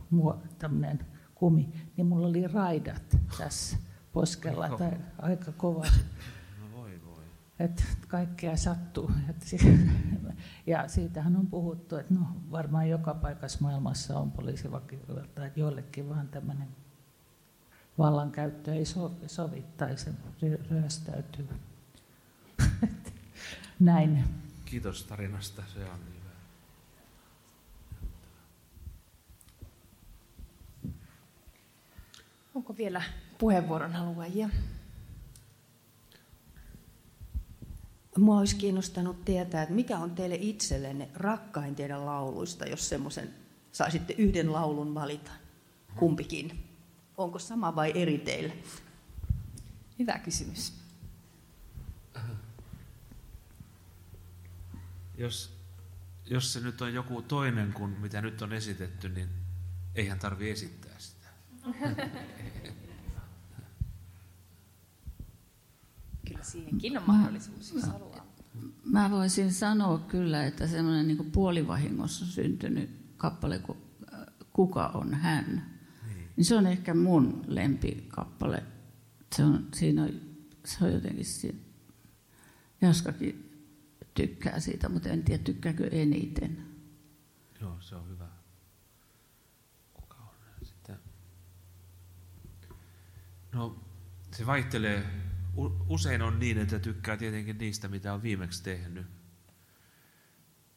tämmöinen 0.59 1.07
kumi, 1.35 1.73
niin 1.97 2.07
mulla 2.07 2.27
oli 2.27 2.47
raidat 2.47 3.16
tässä 3.39 3.77
poskella, 4.12 4.66
Oho. 4.66 4.78
tai 4.78 4.93
aika 5.19 5.52
kova. 5.52 5.86
No 6.61 6.77
voi 6.77 7.01
voi. 7.07 7.24
Että 7.59 7.82
kaikkea 8.09 8.57
sattuu. 8.57 9.11
Ja 10.66 10.89
siitähän 10.89 11.36
on 11.36 11.47
puhuttu, 11.47 11.97
että 11.97 12.15
no, 12.15 12.27
varmaan 12.51 12.89
joka 12.89 13.15
paikassa 13.15 13.59
maailmassa 13.61 14.19
on 14.19 14.32
poliisivakivalta, 14.32 15.24
että 15.24 15.51
joillekin 15.61 16.09
vaan 16.09 16.28
tämmöinen 16.28 16.69
vallankäyttö 17.98 18.74
ei 18.74 18.85
sovi, 18.85 19.28
sovi 19.28 19.65
tai 19.77 19.97
se 19.97 20.12
ryöstäytyy. 20.70 21.48
Näin. 23.81 24.24
Kiitos 24.65 25.05
tarinasta, 25.05 25.62
se 25.74 25.85
on 25.85 26.20
Onko 32.55 32.77
vielä 32.77 33.03
puheenvuoron 33.39 33.93
haluajia? 33.93 34.49
Mua 38.19 38.39
olisi 38.39 38.57
kiinnostanut 38.57 39.25
tietää, 39.25 39.63
että 39.63 39.75
mikä 39.75 39.99
on 39.99 40.11
teille 40.11 40.35
itsellenne 40.41 41.09
rakkain 41.15 41.75
teidän 41.75 42.07
lauluista, 42.07 42.67
jos 42.67 42.89
semmoisen 42.89 43.35
saisitte 43.73 44.15
yhden 44.19 44.53
laulun 44.53 44.95
valita, 44.95 45.31
kumpikin. 45.97 46.69
Onko 47.17 47.39
sama 47.39 47.77
vai 47.77 47.93
eri 47.95 48.19
teille? 48.19 48.57
Hyvä 49.99 50.19
kysymys. 50.19 50.73
Jos, 55.19 55.57
jos 56.27 56.53
se 56.53 56.61
nyt 56.61 56.83
on 56.83 56.95
joku 56.95 57.23
toinen 57.23 57.73
kuin 57.73 57.91
mitä 57.91 58.23
nyt 58.23 58.43
on 58.43 58.53
esitetty, 58.53 59.09
niin 59.09 59.29
eihän 59.95 60.19
tarvi 60.19 60.51
esittää 60.51 60.99
sitä. 60.99 61.29
Kyllä 66.41 66.53
siihenkin 66.53 66.99
on 66.99 67.05
mahdollisuus, 67.07 67.73
jos 67.75 67.85
haluaa. 67.85 68.27
Mä 68.85 69.11
voisin 69.11 69.53
sanoa 69.53 69.99
kyllä, 69.99 70.45
että 70.45 70.67
semmoinen 70.67 71.09
niin 71.09 71.31
puolivahingossa 71.31 72.27
syntynyt 72.27 72.91
kappale 73.17 73.59
kuin 73.59 73.79
kuka 74.53 74.87
on 74.87 75.15
hän. 75.15 75.77
Niin. 76.07 76.29
niin 76.37 76.45
se 76.45 76.57
on 76.57 76.67
ehkä 76.67 76.95
mun 76.95 77.45
lempikappale. 77.47 78.62
Se 79.37 79.45
on, 79.45 79.69
siinä 79.75 80.03
on, 80.03 80.21
se 80.65 80.85
on 80.85 80.93
jotenkin 80.93 81.25
siinä. 81.25 81.59
Jaskakin 82.81 83.62
tykkää 84.15 84.61
siitä, 84.61 84.89
mutta 84.89 85.09
en 85.09 85.23
tiedä 85.23 85.43
tykkääkö 85.43 85.89
eniten. 85.93 86.67
Joo, 87.61 87.77
se 87.81 87.95
on 87.97 88.09
hyvä. 88.09 88.29
Kuka 89.95 90.17
on 90.17 90.67
sitten? 90.67 90.97
No, 93.53 93.85
se 94.37 94.47
vaihtelee. 94.47 95.30
Usein 95.89 96.23
on 96.23 96.39
niin, 96.39 96.59
että 96.59 96.79
tykkää 96.79 97.17
tietenkin 97.17 97.59
niistä, 97.59 97.89
mitä 97.89 98.15
on 98.15 98.23
viimeksi 98.23 98.63
tehnyt. 98.63 99.07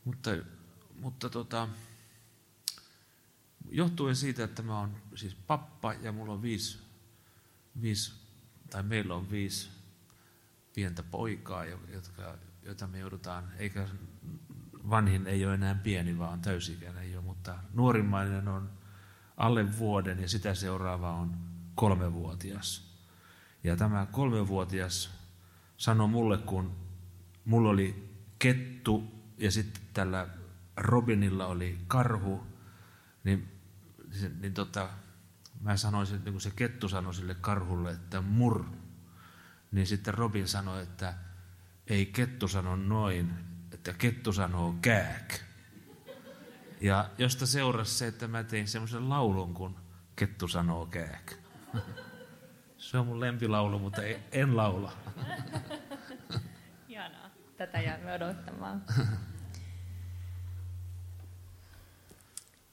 Mutta, 0.06 0.32
mutta 1.00 1.30
tota, 1.30 1.68
johtuen 3.70 4.16
siitä, 4.16 4.44
että 4.44 4.62
mä 4.62 4.80
oon 4.80 4.96
siis 5.16 5.36
pappa 5.36 5.94
ja 5.94 6.12
mulla 6.12 6.34
on 6.34 6.42
viisi, 6.42 6.80
viisi 7.82 8.14
tai 8.70 8.84
meillä 8.84 9.16
on 9.16 9.32
viisi 9.32 9.70
pientä 10.76 11.04
poikaa, 11.04 11.66
jotka, 11.66 12.38
joita 12.64 12.88
me 12.88 13.00
joudutaan, 13.00 13.52
eikä 13.58 13.88
vanhin 14.90 15.28
ei 15.28 15.46
ole 15.46 15.54
enää 15.54 15.76
pieni, 15.76 16.18
vaan 16.18 16.42
täysikäinen 16.42 17.12
jo, 17.12 17.22
mutta 17.22 17.60
nuorimmainen 17.74 18.48
on 18.48 18.70
alle 19.38 19.78
vuoden 19.78 20.22
ja 20.22 20.30
sitä 20.30 20.56
seuraava 20.56 21.12
on 21.12 21.38
kolmevuotias. 21.76 22.93
Ja 23.64 23.76
tämä 23.76 24.08
kolmevuotias 24.12 25.12
sanoi 25.78 26.08
mulle, 26.08 26.38
kun 26.38 26.76
mulla 27.46 27.70
oli 27.70 28.18
kettu 28.40 29.04
ja 29.38 29.52
sitten 29.52 29.84
tällä 29.94 30.28
Robinilla 30.78 31.46
oli 31.46 31.80
karhu, 31.88 32.44
niin, 33.24 33.52
niin 34.40 34.54
tota, 34.54 34.90
mä 35.62 35.78
sanoisin, 35.78 36.18
että 36.18 36.32
kun 36.32 36.42
se 36.42 36.52
kettu 36.52 36.90
sanoi 36.90 37.14
sille 37.14 37.36
karhulle, 37.36 37.92
että 37.92 38.22
mur, 38.22 38.66
niin 39.72 39.88
sitten 39.88 40.14
Robin 40.14 40.48
sanoi, 40.48 40.84
että 40.84 41.14
ei 41.88 42.06
kettu 42.06 42.48
sano 42.48 42.76
noin, 42.76 43.34
että 43.72 43.94
kettu 43.94 44.34
sanoo 44.34 44.76
kääk. 44.82 45.34
Ja 46.82 47.10
josta 47.18 47.46
seurasi 47.46 47.98
se, 47.98 48.08
että 48.08 48.28
mä 48.28 48.44
tein 48.44 48.68
semmoisen 48.68 49.10
laulun, 49.10 49.54
kun 49.54 49.76
kettu 50.16 50.48
sanoo 50.48 50.86
kääk. 50.86 51.34
Se 52.94 52.98
on 52.98 53.08
mun 53.08 53.20
lempilaulu, 53.20 53.80
mutta 53.80 54.02
en 54.32 54.58
laula. 54.58 54.92
Hienoa. 56.90 57.30
Tätä 57.58 57.82
jäämme 57.82 58.14
odottamaan. 58.14 58.84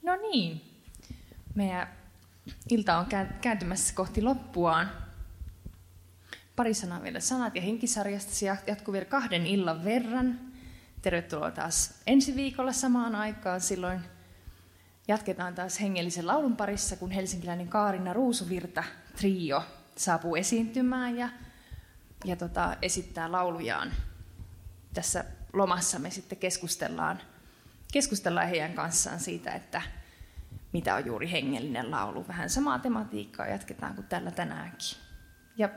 No 0.03 0.17
niin. 0.17 0.61
Meidän 1.55 1.89
ilta 2.71 2.99
on 2.99 3.07
kääntymässä 3.41 3.95
kohti 3.95 4.23
loppuaan. 4.23 4.91
Pari 6.57 6.75
sanaa 6.75 7.03
vielä 7.03 7.21
sanat 7.21 7.57
ja 7.57 7.63
henkisarjasta. 7.63 8.33
Se 8.33 8.47
jatkuu 8.67 8.93
vielä 8.93 9.05
kahden 9.05 9.47
illan 9.47 9.85
verran. 9.85 10.41
Tervetuloa 11.03 11.51
taas 11.51 12.03
ensi 12.07 12.37
viikolla 12.37 12.73
samaan 12.73 13.15
aikaan. 13.15 13.61
Silloin 13.61 14.01
jatketaan 15.09 15.55
taas 15.55 15.81
hengellisen 15.81 16.27
laulun 16.27 16.57
parissa, 16.57 16.97
kun 16.97 17.11
helsinkiläinen 17.11 17.69
Kaarina 17.69 18.13
Ruusuvirta 18.13 18.85
trio 19.17 19.65
saapuu 19.97 20.37
esiintymään 20.37 21.19
ja, 21.19 21.29
ja 22.25 22.37
tota, 22.37 22.77
esittää 22.83 23.33
laulujaan. 23.33 23.93
Tässä 24.95 25.25
lomassa 25.53 25.99
me 25.99 26.11
sitten 26.11 26.39
keskustellaan, 26.39 27.21
keskustellaan 27.93 28.49
heidän 28.49 28.73
kanssaan 28.73 29.21
siitä, 29.21 29.53
että 29.53 29.83
mitä 30.73 30.95
on 30.95 31.07
juuri 31.07 31.31
hengellinen 31.31 31.91
laulu. 31.91 32.29
Vähän 32.29 32.51
samaa 32.51 32.79
tematiikkaa 32.79 33.47
jatketaan 33.47 33.95
kuin 33.95 34.07
tällä 34.07 34.31
tänäänkin. 34.31 34.99
Ja 35.57 35.69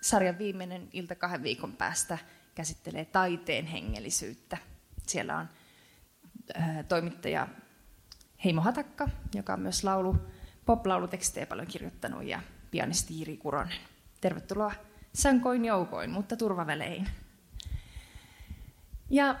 sarjan 0.00 0.38
viimeinen 0.38 0.88
ilta 0.92 1.14
kahden 1.14 1.42
viikon 1.42 1.72
päästä 1.72 2.18
käsittelee 2.54 3.04
taiteen 3.04 3.66
hengellisyyttä. 3.66 4.58
Siellä 5.06 5.36
on 5.36 5.48
toimittaja 6.88 7.48
Heimo 8.44 8.60
Hatakka, 8.60 9.08
joka 9.34 9.52
on 9.52 9.60
myös 9.60 9.84
laulu, 9.84 10.16
pop-laulutekstejä 10.66 11.46
paljon 11.46 11.66
kirjoittanut, 11.66 12.24
ja 12.24 12.40
pianisti 12.70 13.18
Jiri 13.18 13.36
Kuronen. 13.36 13.78
Tervetuloa 14.20 14.72
sankoin 15.12 15.64
joukoin, 15.64 16.10
mutta 16.10 16.36
turvavälein. 16.36 17.08
Ja 19.10 19.38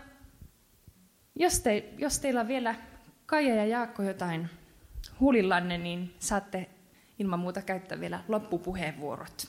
jos, 1.34 1.60
te, 1.60 1.92
jos 1.98 2.18
teillä 2.18 2.40
on 2.40 2.48
vielä 2.48 2.74
Kaija 3.26 3.54
ja 3.54 3.66
Jaakko 3.66 4.02
jotain 4.02 4.50
huulillanne, 5.20 5.78
niin 5.78 6.14
saatte 6.18 6.70
ilman 7.18 7.38
muuta 7.38 7.62
käyttää 7.62 8.00
vielä 8.00 8.24
loppupuheenvuorot. 8.28 9.48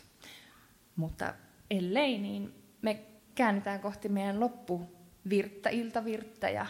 Mutta 0.95 1.34
ellei, 1.70 2.18
niin 2.18 2.54
me 2.82 3.02
käännetään 3.36 3.80
kohti 3.80 4.10
meidän 4.10 4.40
loppuvirttä, 4.40 5.70
iltavirttä, 5.70 6.49
ja 6.49 6.66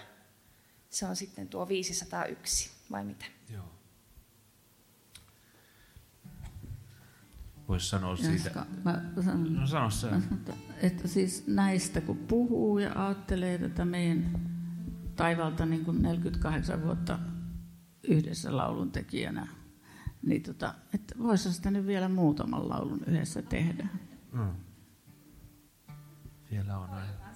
se 0.90 1.06
on 1.06 1.16
sitten 1.16 1.48
tuo 1.48 1.68
501, 1.68 2.72
vai 2.92 3.04
mitä? 3.04 3.26
Joo. 3.54 3.77
Voisi 7.68 7.90
sanoa 7.90 8.12
Jaska, 8.12 8.26
siitä. 8.26 8.66
Mä 8.86 9.02
sanon, 9.22 9.54
no 9.54 9.68
sano 9.68 9.90
se. 9.90 10.08
Että, 10.08 10.54
että 10.82 11.08
siis 11.08 11.48
näistä 11.48 12.02
kun 12.02 12.18
puhuu 12.18 12.80
ja 12.80 13.06
ajattelee 13.06 13.58
tätä 13.58 13.86
meidän 13.86 14.40
taivalta 15.16 15.66
niin 15.66 15.86
kuin 15.86 16.02
48 16.02 16.84
vuotta 16.84 17.20
yhdessä 18.08 18.58
laulun 18.58 18.92
tekijänä, 18.92 19.48
niin 20.22 20.44
tota, 20.44 20.74
että 20.94 21.16
voisi 21.20 21.54
sitä 21.54 21.72
nyt 21.72 21.86
vielä 21.86 22.10
muutaman 22.10 22.70
laulun 22.70 23.02
yhdessä 23.08 23.42
tehdä. 23.42 23.88
Mm. 24.32 24.52
Vielä 26.52 26.78
on 26.78 26.90
aina. 26.90 27.27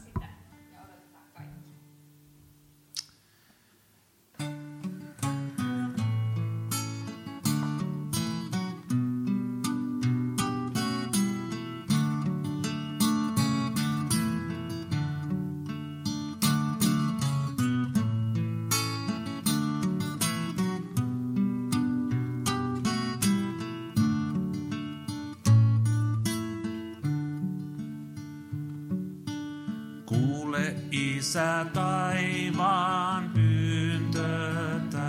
Isä 31.31 31.65
taivaan 31.73 33.29
pyyntötä. 33.29 35.01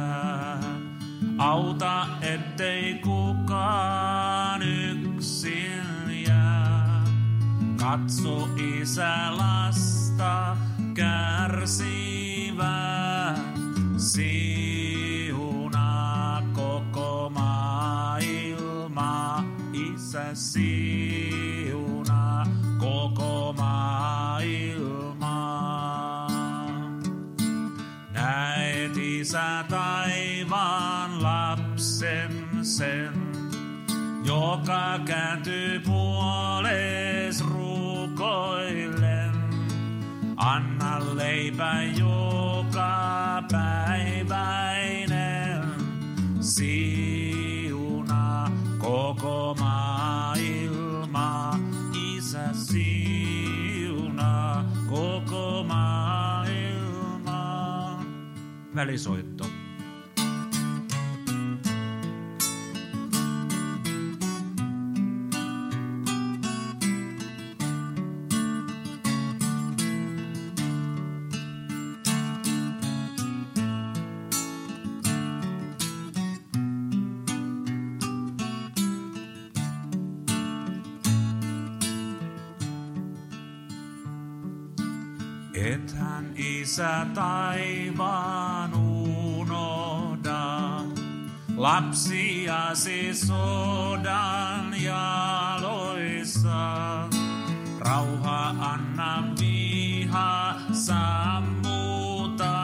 Auta, 1.38 2.06
ettei 2.20 2.94
kukaan 2.94 4.62
yksin 4.62 6.24
jää. 6.26 7.04
Katso 7.76 8.48
Isä 8.56 9.36
Leipä 41.52 41.82
joka 41.98 43.42
päiväinen, 43.52 45.62
siuna 46.40 48.50
koko 48.78 49.56
maailma, 49.60 51.58
isä 52.16 52.48
siuna 52.52 54.64
koko 54.90 55.64
maailma 55.68 57.40
välisoitto. 58.74 59.31
Isä 86.72 87.06
taivaan 87.14 88.74
unohda. 88.74 90.80
Lapsiasi 91.56 93.14
sodan 93.14 94.82
jaloissa, 94.82 96.60
rauha 97.80 98.48
anna 98.48 99.24
viha 99.40 100.54
sammuta. 100.72 102.54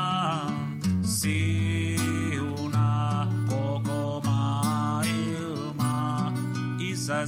Siuna 1.03 3.27
koko 3.49 4.23
maailma, 4.25 6.33
isä 6.81 7.27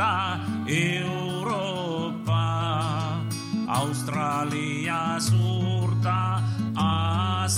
maita, 0.00 0.40
Eurooppa, 0.66 2.42
Australia 3.68 5.20
suurta 5.20 6.42
Aasiaa. 6.76 7.50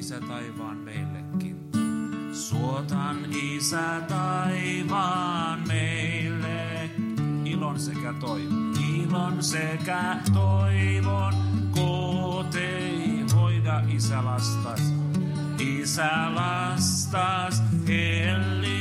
Isä 0.00 0.20
taivaan 0.20 0.76
meillekin. 0.76 1.70
Suotan 2.32 3.16
isä 3.32 4.00
taivaan 4.08 5.68
meille, 5.68 6.90
Ilon 7.44 7.80
sekä 7.80 8.14
toivon. 8.20 8.72
ilon 8.94 9.42
sekä 9.42 10.16
toivon, 10.34 11.34
kotei 11.70 13.24
Hoida 13.34 13.82
isä 13.88 14.24
lastas. 14.24 14.80
isä 15.58 16.34
lastas 16.34 17.62
hellimmin. 17.88 18.79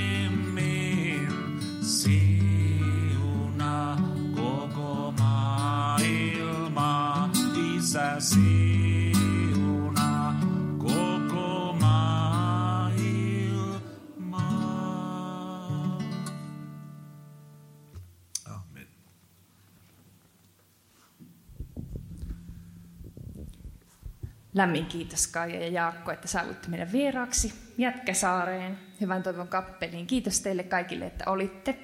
Lämmin 24.59 24.85
kiitos 24.85 25.27
Kaija 25.27 25.59
ja 25.59 25.67
Jaakko, 25.67 26.11
että 26.11 26.27
saavuitte 26.27 26.67
meidän 26.67 26.91
vieraaksi 26.91 27.53
Jätkäsaareen, 27.77 28.79
Hyvän 29.01 29.23
toivon 29.23 29.47
kappeliin. 29.47 30.07
Kiitos 30.07 30.39
teille 30.39 30.63
kaikille, 30.63 31.05
että 31.05 31.23
olitte. 31.27 31.79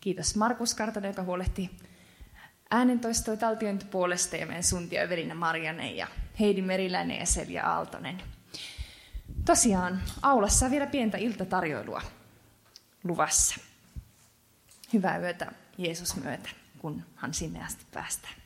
Kiitos 0.00 0.36
Markus 0.36 0.74
Kartanen, 0.74 1.08
joka 1.08 1.22
huolehti 1.22 1.70
äänentoistoa 2.70 3.36
taltiointi 3.36 3.84
puolesta 3.84 4.36
ja 4.36 4.46
meidän 4.46 4.62
suntia 4.62 5.02
Evelina 5.02 5.34
Marjanen 5.34 5.96
ja 5.96 6.06
Heidi 6.40 6.62
Meriläinen 6.62 7.18
ja 7.18 7.26
Selja 7.26 7.66
Aaltonen. 7.66 8.22
Tosiaan, 9.44 10.02
aulassa 10.22 10.66
on 10.66 10.72
vielä 10.72 10.86
pientä 10.86 11.18
iltatarjoilua 11.18 12.02
luvassa. 13.04 13.60
Hyvää 14.92 15.18
yötä 15.18 15.52
Jeesus 15.78 16.16
myötä, 16.16 16.48
kunhan 16.78 17.34
sinne 17.34 17.64
asti 17.64 17.84
päästään. 17.94 18.41